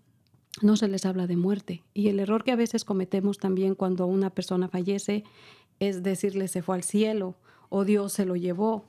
No 0.62 0.76
se 0.76 0.88
les 0.88 1.06
habla 1.06 1.26
de 1.26 1.36
muerte. 1.36 1.82
Y 1.94 2.08
el 2.08 2.18
error 2.18 2.44
que 2.44 2.52
a 2.52 2.56
veces 2.56 2.84
cometemos 2.84 3.38
también 3.38 3.74
cuando 3.74 4.06
una 4.06 4.30
persona 4.30 4.68
fallece 4.68 5.24
es 5.78 6.02
decirle 6.02 6.48
se 6.48 6.62
fue 6.62 6.76
al 6.76 6.82
cielo 6.82 7.36
o 7.70 7.84
Dios 7.84 8.12
se 8.12 8.26
lo 8.26 8.36
llevó. 8.36 8.84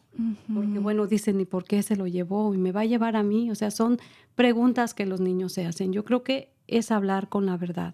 Porque 0.54 0.80
bueno, 0.80 1.08
dicen, 1.08 1.40
¿y 1.40 1.46
por 1.46 1.64
qué 1.64 1.82
se 1.84 1.96
lo 1.96 2.08
llevó? 2.08 2.54
¿Y 2.54 2.58
me 2.58 2.72
va 2.72 2.82
a 2.82 2.86
llevar 2.86 3.16
a 3.16 3.24
mí? 3.24 3.50
O 3.50 3.56
sea, 3.56 3.72
son 3.72 4.00
preguntas 4.36 4.94
que 4.94 5.06
los 5.06 5.22
niños 5.22 5.54
se 5.54 5.66
hacen. 5.66 5.94
Yo 5.94 6.04
creo 6.04 6.24
que 6.24 6.52
es 6.72 6.92
hablar 6.92 7.30
con 7.30 7.46
la 7.46 7.58
verdad, 7.58 7.94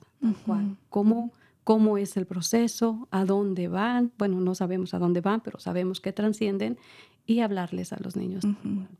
¿Cómo, 0.89 1.32
¿Cómo 1.63 1.97
es 1.97 2.15
el 2.17 2.25
proceso? 2.25 3.07
¿A 3.11 3.25
dónde 3.25 3.67
van? 3.67 4.11
Bueno, 4.17 4.39
no 4.39 4.55
sabemos 4.55 4.93
a 4.93 4.99
dónde 4.99 5.19
van, 5.21 5.41
pero 5.41 5.59
sabemos 5.59 5.99
que 5.99 6.13
trascienden. 6.13 6.78
y 7.30 7.41
hablarles 7.41 7.91
a 7.91 7.97
los 8.01 8.15
niños, 8.15 8.45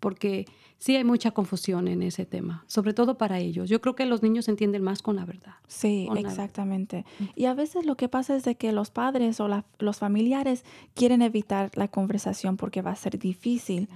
porque 0.02 0.46
sí 0.80 0.98
hay 0.98 1.06
mucha 1.06 1.32
confusión 1.32 1.88
en 1.88 2.04
ese 2.04 2.26
tema, 2.26 2.66
sobre 2.68 2.94
todo 2.94 3.18
para 3.18 3.40
ellos. 3.40 3.70
Yo 3.70 3.80
creo 3.80 3.96
que 3.96 4.06
los 4.06 4.22
niños 4.22 4.50
entienden 4.50 4.84
más 4.84 5.02
con 5.02 5.16
la 5.16 5.24
verdad. 5.24 5.54
Sí, 5.70 6.10
exactamente. 6.26 7.06
Y 7.38 7.46
a 7.46 7.54
veces 7.54 7.86
lo 7.86 7.96
que 7.96 8.10
pasa 8.10 8.36
es 8.36 8.44
de 8.44 8.56
que 8.56 8.74
los 8.74 8.92
padres 8.92 9.40
o 9.40 9.48
la- 9.48 9.64
los 9.80 10.00
familiares 10.00 10.66
quieren 10.94 11.22
evitar 11.22 11.72
la 11.76 11.88
conversación 11.88 12.58
porque 12.58 12.82
va 12.82 12.92
a 12.92 12.96
ser 12.98 13.18
difícil. 13.18 13.88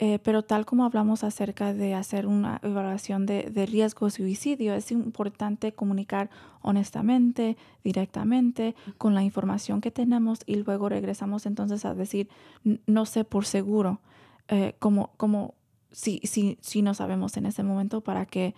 Eh, 0.00 0.18
pero 0.18 0.42
tal 0.42 0.66
como 0.66 0.84
hablamos 0.84 1.22
acerca 1.22 1.72
de 1.72 1.94
hacer 1.94 2.26
una 2.26 2.58
evaluación 2.64 3.26
de, 3.26 3.44
de 3.44 3.64
riesgo 3.64 4.06
de 4.06 4.10
suicidio, 4.10 4.74
es 4.74 4.90
importante 4.90 5.72
comunicar 5.72 6.30
honestamente, 6.62 7.56
directamente, 7.84 8.74
con 8.98 9.14
la 9.14 9.22
información 9.22 9.80
que 9.80 9.92
tenemos 9.92 10.40
y 10.46 10.56
luego 10.56 10.88
regresamos 10.88 11.46
entonces 11.46 11.84
a 11.84 11.94
decir, 11.94 12.28
"N- 12.64 12.80
no 12.86 13.06
sé 13.06 13.24
por 13.24 13.44
seguro, 13.46 14.00
eh, 14.48 14.74
como, 14.80 15.10
como 15.16 15.54
si, 15.92 16.20
si, 16.24 16.58
si 16.60 16.82
no 16.82 16.92
sabemos 16.94 17.36
en 17.36 17.46
ese 17.46 17.62
momento 17.62 18.00
para 18.00 18.26
que 18.26 18.54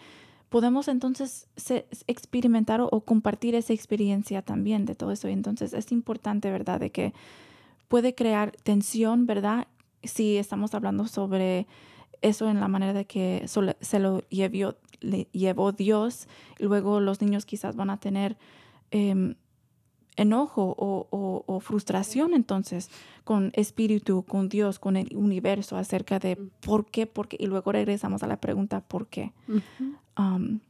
podemos 0.49 0.89
entonces 0.89 1.49
experimentar 2.07 2.81
o, 2.81 2.89
o 2.91 3.01
compartir 3.03 3.55
esa 3.55 3.75
experiencia 3.75 4.41
también 4.41 4.87
de 4.87 4.95
todo 4.95 5.13
eso. 5.13 5.29
Y 5.29 5.33
entonces 5.33 5.75
es 5.75 5.93
importante, 5.93 6.51
¿verdad? 6.51 6.81
De 6.81 6.91
que 6.91 7.13
puede 7.89 8.15
crear 8.15 8.53
tensión, 8.63 9.27
¿verdad? 9.27 9.67
Si 10.03 10.37
estamos 10.37 10.75
hablando 10.75 11.07
sobre 11.09 11.67
eso 12.23 12.49
en 12.49 12.61
la 12.61 12.69
manera 12.69 12.93
de 12.93 13.05
que 13.05 13.47
se 13.81 13.99
lo 13.99 14.21
llevó, 14.29 14.75
le 15.01 15.29
llevó 15.33 15.73
Dios, 15.73 16.29
luego 16.59 17.01
los 17.01 17.21
niños 17.21 17.45
quizás 17.47 17.77
van 17.77 17.91
a 17.91 17.99
tener 17.99 18.37
em, 18.91 19.35
enojo 20.17 20.75
o, 20.79 21.07
o- 21.11 21.45
o 21.47 21.61
frustración 21.61 22.33
entonces 22.33 22.89
con 23.25 23.51
espíritu, 23.55 24.23
con 24.23 24.49
Dios, 24.49 24.79
con 24.79 24.97
el 24.97 25.15
universo 25.15 25.77
acerca 25.77 26.19
de 26.19 26.37
por 26.61 26.87
qué, 26.87 27.07
por 27.07 27.29
qué, 27.29 27.37
y 27.39 27.47
luego 27.47 27.71
regresamos 27.73 28.23
a 28.23 28.27
la 28.27 28.39
pregunta 28.41 28.81
¿por 28.81 29.09
qué? 29.09 29.33
um, 30.19 30.61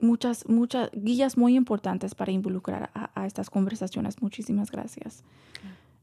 muchas, 0.00 0.48
muchas 0.48 0.90
guías 0.94 1.36
muy 1.36 1.54
importantes 1.56 2.14
para 2.14 2.32
involucrar 2.32 2.90
a, 2.94 3.10
a 3.20 3.26
estas 3.26 3.50
conversaciones. 3.50 4.22
Muchísimas 4.22 4.70
gracias. 4.70 5.22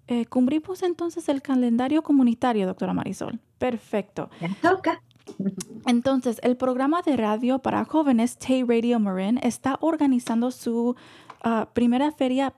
Eh, 0.07 0.25
cumplimos 0.25 0.83
entonces 0.83 1.29
el 1.29 1.41
calendario 1.41 2.03
comunitario, 2.03 2.67
doctora 2.67 2.93
Marisol. 2.93 3.39
Perfecto. 3.57 4.29
Ya 4.41 4.49
toca. 4.61 5.01
Entonces, 5.85 6.39
el 6.43 6.57
programa 6.57 7.01
de 7.01 7.15
radio 7.15 7.59
para 7.59 7.85
jóvenes, 7.85 8.37
Tay 8.37 8.63
Radio 8.63 8.99
Marin, 8.99 9.39
está 9.41 9.77
organizando 9.81 10.51
su 10.51 10.95
ah, 11.43 11.69
primera 11.73 12.11
feria. 12.11 12.53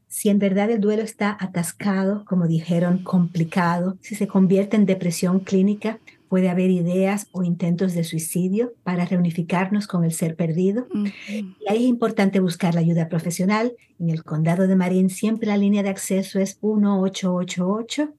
si 0.08 0.30
en 0.30 0.38
verdad 0.38 0.70
el 0.70 0.80
duelo 0.80 1.02
está 1.02 1.36
atascado, 1.38 2.24
como 2.24 2.46
dijeron, 2.46 3.04
complicado, 3.04 3.98
si 4.00 4.14
se 4.14 4.26
convierte 4.26 4.76
en 4.76 4.86
depresión 4.86 5.40
clínica, 5.40 5.98
puede 6.28 6.50
haber 6.50 6.70
ideas 6.70 7.26
o 7.32 7.42
intentos 7.42 7.94
de 7.94 8.04
suicidio 8.04 8.74
para 8.84 9.06
reunificarnos 9.06 9.86
con 9.86 10.04
el 10.04 10.12
ser 10.12 10.36
perdido. 10.36 10.86
mm. 10.92 11.06
Y 11.28 11.54
ahí 11.68 11.84
es 11.84 11.88
importante 11.88 12.38
buscar 12.40 12.74
la 12.74 12.80
ayuda 12.80 13.08
profesional. 13.08 13.72
En 13.98 14.10
el 14.10 14.22
condado 14.24 14.66
de 14.68 14.76
Marín 14.76 15.08
siempre 15.10 15.48
la 15.48 15.56
línea 15.56 15.82
de 15.82 15.88
acceso 15.88 16.38
es 16.38 16.62
1888 16.62 18.12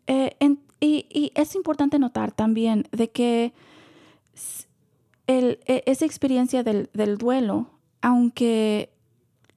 Eh, 0.08 0.36
en- 0.40 0.60
y, 0.80 1.06
y 1.10 1.32
es 1.36 1.56
importante 1.56 2.00
notar 2.00 2.32
también 2.32 2.88
de 2.92 3.10
que 3.12 3.54
el- 5.28 5.60
e- 5.66 5.84
esa 5.86 6.06
experiencia 6.06 6.64
del, 6.64 6.90
duelo, 7.18 7.68
aunque 8.02 8.90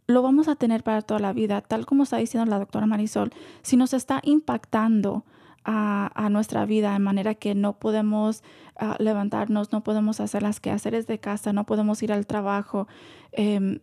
lo 0.07 0.23
vamos 0.23 0.49
a 0.49 0.55
tener 0.57 0.85
para 0.85 1.03
toda 1.03 1.19
la 1.21 1.33
vida, 1.33 1.61
tal 1.63 1.85
como 1.87 2.05
está 2.05 2.19
diciendo 2.19 2.49
la 2.49 2.59
doctora 2.59 2.87
Marisol, 2.87 3.33
si 3.63 3.77
nos 3.77 3.93
está 3.93 4.21
impactando 4.25 5.25
a, 5.65 6.13
a 6.15 6.31
nuestra 6.31 6.65
vida 6.65 6.93
de 6.93 7.01
manera 7.01 7.35
que 7.35 7.57
no 7.57 7.73
podemos 7.73 8.45
ah, 8.79 8.95
levantarnos, 9.01 9.73
no 9.73 9.83
podemos 9.83 10.21
hacer 10.21 10.43
las 10.43 10.61
quehaceres 10.61 11.09
de 11.09 11.19
casa, 11.19 11.53
no 11.53 11.65
podemos 11.67 12.01
ir 12.05 12.13
al 12.13 12.25
trabajo, 12.27 12.87
em, 13.33 13.81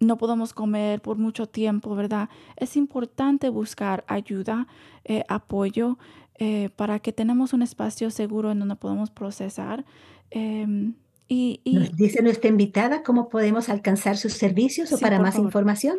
no 0.00 0.16
podemos 0.16 0.54
comer 0.54 1.02
por 1.02 1.18
mucho 1.18 1.46
tiempo, 1.46 1.94
¿verdad? 1.94 2.30
Es 2.56 2.76
importante 2.78 3.50
buscar 3.50 4.04
ayuda, 4.08 4.66
eh, 5.04 5.22
apoyo, 5.28 5.98
eh, 6.38 6.70
para 6.76 6.98
que 6.98 7.12
tenemos 7.12 7.52
un 7.52 7.62
espacio 7.62 8.10
seguro 8.10 8.50
en 8.52 8.58
donde 8.60 8.76
podemos 8.76 9.10
procesar. 9.10 9.84
em, 10.30 10.94
y, 11.28 11.60
y- 11.64 11.74
Nos 11.74 11.96
dice 11.96 12.22
nuestra 12.22 12.48
invitada 12.48 13.02
cómo 13.02 13.28
podemos 13.28 13.68
alcanzar 13.68 14.16
sus 14.16 14.32
servicios 14.34 14.92
o 14.92 14.96
Sí, 14.96 15.02
para 15.02 15.18
más 15.20 15.34
favor. 15.34 15.48
información. 15.48 15.98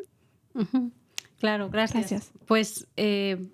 Claro, 1.40 1.70
gracias. 1.70 2.10
Gracias. 2.10 2.32
Pues 2.46 2.88
eh, 2.98 3.48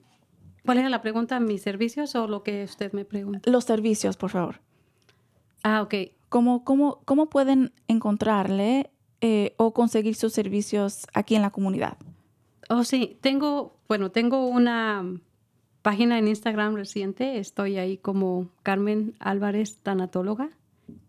¿Cuál 0.65 0.77
era 0.77 0.89
la 0.89 1.01
pregunta? 1.01 1.39
¿Mis 1.39 1.61
servicios 1.61 2.15
o 2.15 2.27
lo 2.27 2.41
que 2.43 2.63
usted 2.63 2.93
me 2.93 3.03
pregunta? 3.05 3.49
Los 3.51 3.65
servicios, 3.65 4.15
por 4.17 4.29
favor. 4.29 4.61
Ah, 5.63 5.81
ok. 5.81 5.93
¿Cómo, 6.29 6.63
cómo, 6.63 7.01
cómo 7.05 7.27
pueden 7.29 7.73
encontrarle 7.88 8.89
eh, 9.21 9.53
o 9.57 9.73
conseguir 9.73 10.15
sus 10.15 10.31
servicios 10.34 11.05
aquí 11.13 11.36
en 11.36 11.41
la 11.41 11.49
comunidad? 11.51 11.97
Oh, 12.69 12.84
sí. 12.86 13.17
Tengo, 13.21 13.75
bueno, 13.89 14.09
tengo 14.11 14.47
una 14.47 15.03
página 15.84 16.17
en 16.17 16.27
Instagram 16.27 16.73
reciente. 16.75 17.38
Estoy 17.38 17.77
ahí 17.77 17.97
como 17.97 18.49
Carmen 18.63 19.13
Álvarez, 19.19 19.77
tanatóloga. 19.84 20.49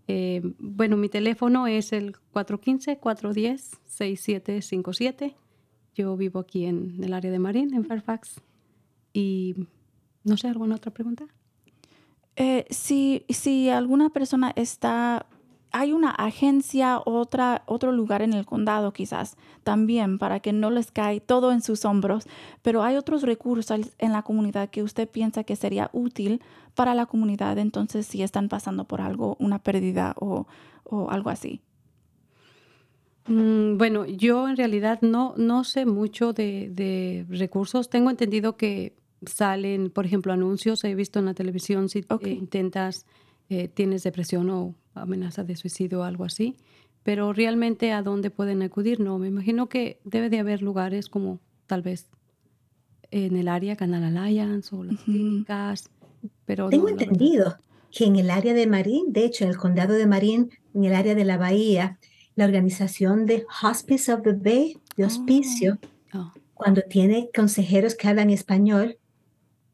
Eh, 0.07 0.43
bueno, 0.59 0.99
mi 0.99 1.09
teléfono 1.09 1.66
es 1.66 1.95
el 1.95 2.14
415-410-6757. 2.35 5.35
Yo 5.95 6.14
vivo 6.16 6.41
aquí 6.41 6.66
en 6.66 7.03
el 7.03 7.14
área 7.14 7.31
de 7.31 7.39
Marín, 7.39 7.72
en 7.72 7.87
Fairfax. 7.87 8.43
Y 9.14 9.55
no 10.25 10.37
sé, 10.37 10.49
¿alguna 10.49 10.75
otra 10.75 10.93
pregunta? 10.93 11.25
Eh, 12.37 12.66
si, 12.68 13.25
si 13.29 13.70
alguna 13.70 14.11
persona 14.11 14.53
está, 14.57 15.27
hay 15.75 15.93
una 15.93 16.11
agencia, 16.11 17.01
otra, 17.05 17.64
otro 17.66 17.91
lugar 17.91 18.22
en 18.22 18.33
el 18.33 18.47
condado 18.47 18.93
quizás 18.93 19.37
también 19.64 20.18
para 20.18 20.39
que 20.39 20.53
no 20.53 20.70
les 20.70 20.93
cae 20.93 21.20
todo 21.20 21.51
en 21.51 21.62
sus 21.62 21.85
hombros, 21.85 22.29
pero 22.62 22.85
hay 22.85 22.97
otros 22.97 23.22
recursos 23.22 23.81
en 23.99 24.12
la 24.12 24.22
comunidad 24.22 24.70
que 24.70 24.85
usted 24.85 25.09
piensa 25.09 25.43
que 25.43 25.57
sería 25.57 25.91
útil 25.93 26.41
para 26.77 26.95
la 26.95 27.07
comunidad, 27.07 27.59
entonces 27.59 28.07
si 28.07 28.22
están 28.22 28.49
pasando 28.49 28.85
por 28.85 29.01
algo, 29.01 29.37
una 29.41 29.59
pérdida 29.59 30.14
o, 30.20 30.47
o 30.85 31.11
algo 31.11 31.31
así. 31.31 31.61
Mm, 33.27 33.77
bueno, 33.77 34.07
yo 34.07 34.49
en 34.49 34.57
realidad 34.57 35.01
no, 35.03 35.35
no 35.37 35.64
sé 35.64 35.87
mucho 35.87 36.33
de, 36.33 36.70
de 36.70 37.27
recursos. 37.29 37.91
Tengo 37.91 38.11
entendido 38.11 38.57
que 38.57 38.95
salen, 39.27 39.91
por 39.91 40.07
ejemplo, 40.07 40.33
anuncios, 40.33 40.85
he 40.85 40.95
visto 40.95 41.18
en 41.18 41.25
la 41.25 41.35
televisión 41.35 41.89
si 41.89 41.99
eh, 41.99 42.31
intentas, 42.31 43.07
eh, 43.49 43.66
tienes 43.66 44.05
depresión 44.05 44.51
o 44.51 44.77
amenaza 44.95 45.45
de 45.45 45.57
suicidio 45.57 46.01
o 46.01 46.03
algo 46.05 46.25
así, 46.25 46.57
pero 47.03 47.33
realmente 47.33 47.93
a 47.93 48.03
dónde 48.03 48.31
pueden 48.31 48.63
acudir, 48.63 49.01
no, 49.01 49.19
me 49.19 49.29
imagino 49.29 49.69
que 49.69 50.01
debe 50.05 50.31
de 50.31 50.39
haber 50.41 50.63
lugares 50.63 51.09
como 51.09 51.41
tal 51.67 51.83
vez 51.83 52.09
en 53.11 53.37
el 53.37 53.49
área 53.49 53.77
Canal 53.77 54.17
Alliance 54.17 54.75
o 54.75 54.85
las 54.85 54.95
Ujú. 54.97 55.05
clínicas, 55.05 55.85
pero 56.45 56.69
Tengo 56.71 56.85
no, 56.85 56.91
entendido 56.91 57.57
que 57.91 58.05
en 58.07 58.17
el 58.17 58.31
área 58.31 58.55
de 58.55 58.67
Marín, 58.67 59.13
de 59.13 59.25
hecho, 59.25 59.45
en 59.45 59.51
el 59.51 59.57
condado 59.57 59.95
de 59.95 60.07
Marín, 60.07 60.51
en 60.73 60.85
el 60.85 60.95
área 60.95 61.15
de 61.15 61.25
la 61.25 61.37
Bahía, 61.39 61.99
la 62.35 62.45
organización 62.47 63.27
de 63.27 63.47
Hospice 63.63 64.13
of 64.13 64.23
the 64.23 64.33
Bay, 64.33 64.77
de 64.97 65.05
Oh. 65.05 65.07
hospicio, 65.07 65.79
Oh, 66.13 66.33
cuando 66.55 66.83
tiene 66.83 67.31
consejeros 67.35 67.95
que 67.97 68.09
hablan 68.09 68.31
español, 68.31 68.97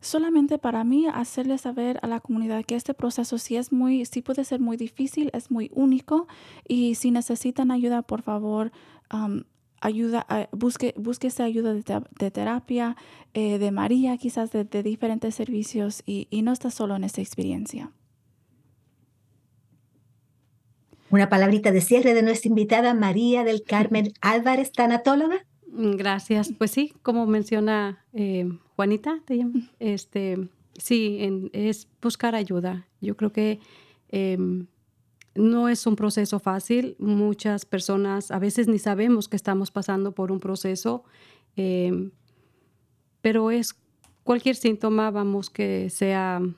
Solamente 0.00 0.58
para 0.58 0.84
mí 0.84 1.06
hacerle 1.12 1.58
saber 1.58 1.98
a 2.02 2.06
la 2.06 2.20
comunidad 2.20 2.64
que 2.64 2.76
este 2.76 2.94
proceso 2.94 3.36
sí 3.36 3.56
es 3.56 3.72
muy, 3.72 4.04
sí 4.04 4.22
puede 4.22 4.44
ser 4.44 4.60
muy 4.60 4.76
difícil, 4.76 5.30
es 5.34 5.50
muy 5.50 5.72
único 5.74 6.28
y 6.68 6.94
si 6.94 7.10
necesitan 7.10 7.72
ayuda, 7.72 8.02
por 8.02 8.22
favor, 8.22 8.70
am, 9.08 9.44
ayuda, 9.80 10.24
a- 10.28 10.48
busque, 10.52 10.94
búsquese 10.96 11.42
ayuda 11.42 11.72
de, 11.74 11.82
te- 11.82 12.00
de 12.18 12.30
terapia, 12.30 12.96
eh, 13.34 13.58
de 13.58 13.70
María, 13.70 14.16
quizás 14.18 14.50
de, 14.52 14.64
de 14.64 14.82
diferentes 14.82 15.34
servicios 15.34 16.02
y, 16.06 16.26
y 16.30 16.42
no 16.42 16.52
está 16.52 16.70
solo 16.70 16.96
en 16.96 17.04
esta 17.04 17.20
experiencia. 17.20 17.92
Una 21.10 21.28
palabrita 21.30 21.70
de 21.72 21.80
cierre 21.80 22.12
de 22.12 22.22
nuestra 22.22 22.48
invitada 22.48 22.92
María 22.94 23.42
del 23.44 23.62
Carmen 23.62 24.12
Álvarez, 24.20 24.72
tanatóloga. 24.72 25.36
Mm, 25.72 25.92
Gracias. 25.96 26.52
Pues 26.56 26.70
sí, 26.70 26.92
como 27.02 27.26
menciona 27.26 28.04
eh, 28.12 28.46
Juanita, 28.76 29.20
¿te 29.24 29.44
este, 29.78 30.48
sí, 30.76 31.16
en- 31.20 31.50
es 31.54 31.88
buscar 32.02 32.34
ayuda. 32.34 32.86
Yo 33.00 33.16
creo 33.16 33.32
que 33.32 33.58
em, 34.10 34.66
no 35.34 35.68
es 35.68 35.86
un 35.86 35.96
proceso 35.96 36.38
fácil. 36.38 36.96
Muchas 36.98 37.64
personas 37.64 38.30
a 38.30 38.38
veces 38.38 38.68
ni 38.68 38.78
sabemos 38.78 39.28
que 39.28 39.36
estamos 39.36 39.70
pasando 39.70 40.12
por 40.12 40.32
un 40.32 40.40
proceso, 40.40 41.04
em, 41.56 42.10
pero 43.20 43.50
es 43.50 43.74
cualquier 44.24 44.56
síntoma, 44.56 45.10
vamos, 45.10 45.50
que 45.50 45.90
sea 45.90 46.36
ayuda, 46.36 46.54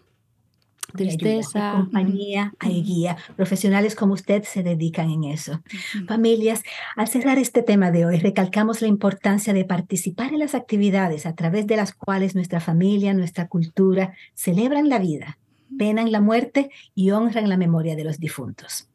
tristeza. 0.93 1.71
hay 1.71 1.77
compañía, 1.83 2.55
hay 2.59 2.83
guía. 2.83 3.17
Profesionales 3.37 3.95
como 3.95 4.15
usted 4.15 4.43
se 4.45 4.63
dedican 4.63 5.11
en 5.11 5.25
eso. 5.25 5.63
Familias, 6.07 6.63
al 6.97 7.09
cerrar 7.09 7.39
este 7.39 7.63
tema 7.63 7.91
de 7.91 8.07
hoy, 8.07 8.19
recalcamos 8.19 8.83
la 8.83 8.89
importancia 8.89 9.53
de 9.53 9.65
participar 9.65 10.33
en 10.33 10.41
las 10.41 10.55
actividades 10.55 11.27
a 11.27 11.35
través 11.35 11.67
de 11.67 11.77
las 11.77 11.95
cuales 11.95 12.35
nuestra 12.35 12.61
familia, 12.61 13.15
nuestra 13.15 13.49
cultura 13.49 14.15
celebran 14.35 14.89
la 14.89 14.99
vida, 14.99 15.39
penan 15.79 16.13
la 16.13 16.21
muerte 16.21 16.71
y 16.95 17.11
honran 17.11 17.49
la 17.49 17.57
memoria 17.57 17.97
de 17.97 18.05
los 18.05 18.19
difuntos. 18.19 18.87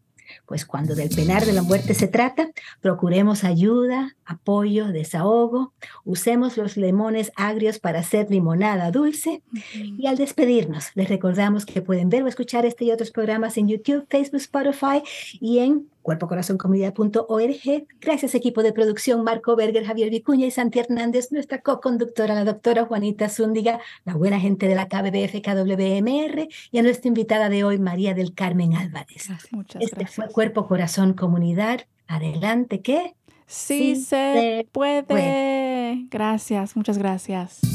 Pues 0.45 0.65
cuando 0.65 0.95
del 0.95 1.09
penar 1.09 1.45
de 1.45 1.53
la 1.53 1.61
muerte 1.61 1.93
se 1.93 2.07
trata, 2.07 2.49
procuremos 2.81 3.43
ayuda, 3.43 4.15
apoyo, 4.25 4.87
desahogo, 4.87 5.73
usemos 6.03 6.57
los 6.57 6.77
limones 6.77 7.31
agrios 7.35 7.79
para 7.79 7.99
hacer 7.99 8.29
limonada 8.29 8.91
dulce 8.91 9.41
y 9.73 10.07
al 10.07 10.17
despedirnos, 10.17 10.91
les 10.95 11.09
recordamos 11.09 11.65
que 11.65 11.81
pueden 11.81 12.09
ver 12.09 12.23
o 12.23 12.27
escuchar 12.27 12.65
este 12.65 12.85
y 12.85 12.91
otros 12.91 13.11
programas 13.11 13.57
en 13.57 13.67
YouTube, 13.67 14.07
Facebook, 14.09 14.41
Spotify 14.41 15.01
y 15.39 15.59
en 15.59 15.87
cuerpocorazoncomunidad.org. 16.05 17.87
Gracias 17.99 18.35
equipo 18.35 18.61
de 18.61 18.71
producción, 18.71 19.23
Marco 19.23 19.55
Berger, 19.55 19.85
Javier 19.85 20.11
Vicuña 20.11 20.45
y 20.45 20.51
Santi 20.51 20.77
Hernández, 20.77 21.31
nuestra 21.31 21.61
co-conductora, 21.61 22.35
la 22.35 22.45
doctora 22.45 22.85
Juanita 22.85 23.27
Zúndiga, 23.27 23.79
la 24.05 24.13
buena 24.13 24.39
gente 24.39 24.67
de 24.67 24.75
la 24.75 24.87
KBBF, 24.87 25.41
KWMR 25.41 26.47
y 26.71 26.77
a 26.77 26.83
nuestra 26.83 27.07
invitada 27.07 27.49
de 27.49 27.63
hoy, 27.63 27.79
María 27.79 28.13
del 28.13 28.35
Carmen 28.35 28.75
Álvarez. 28.75 29.27
Gracias. 29.27 29.51
Muchas 29.51 29.81
Este 29.81 29.95
gracias. 29.95 30.15
fue 30.15 30.31
Cuerpo, 30.31 30.67
Corazón, 30.67 31.13
Comunidad. 31.13 31.81
Adelante, 32.07 32.81
¿qué? 32.81 33.15
Sí, 33.47 33.95
Sí 33.95 34.01
se 34.03 34.05
se 34.05 34.67
puede. 34.71 36.05
Gracias, 36.11 36.75
muchas 36.75 36.99
gracias. 36.99 37.74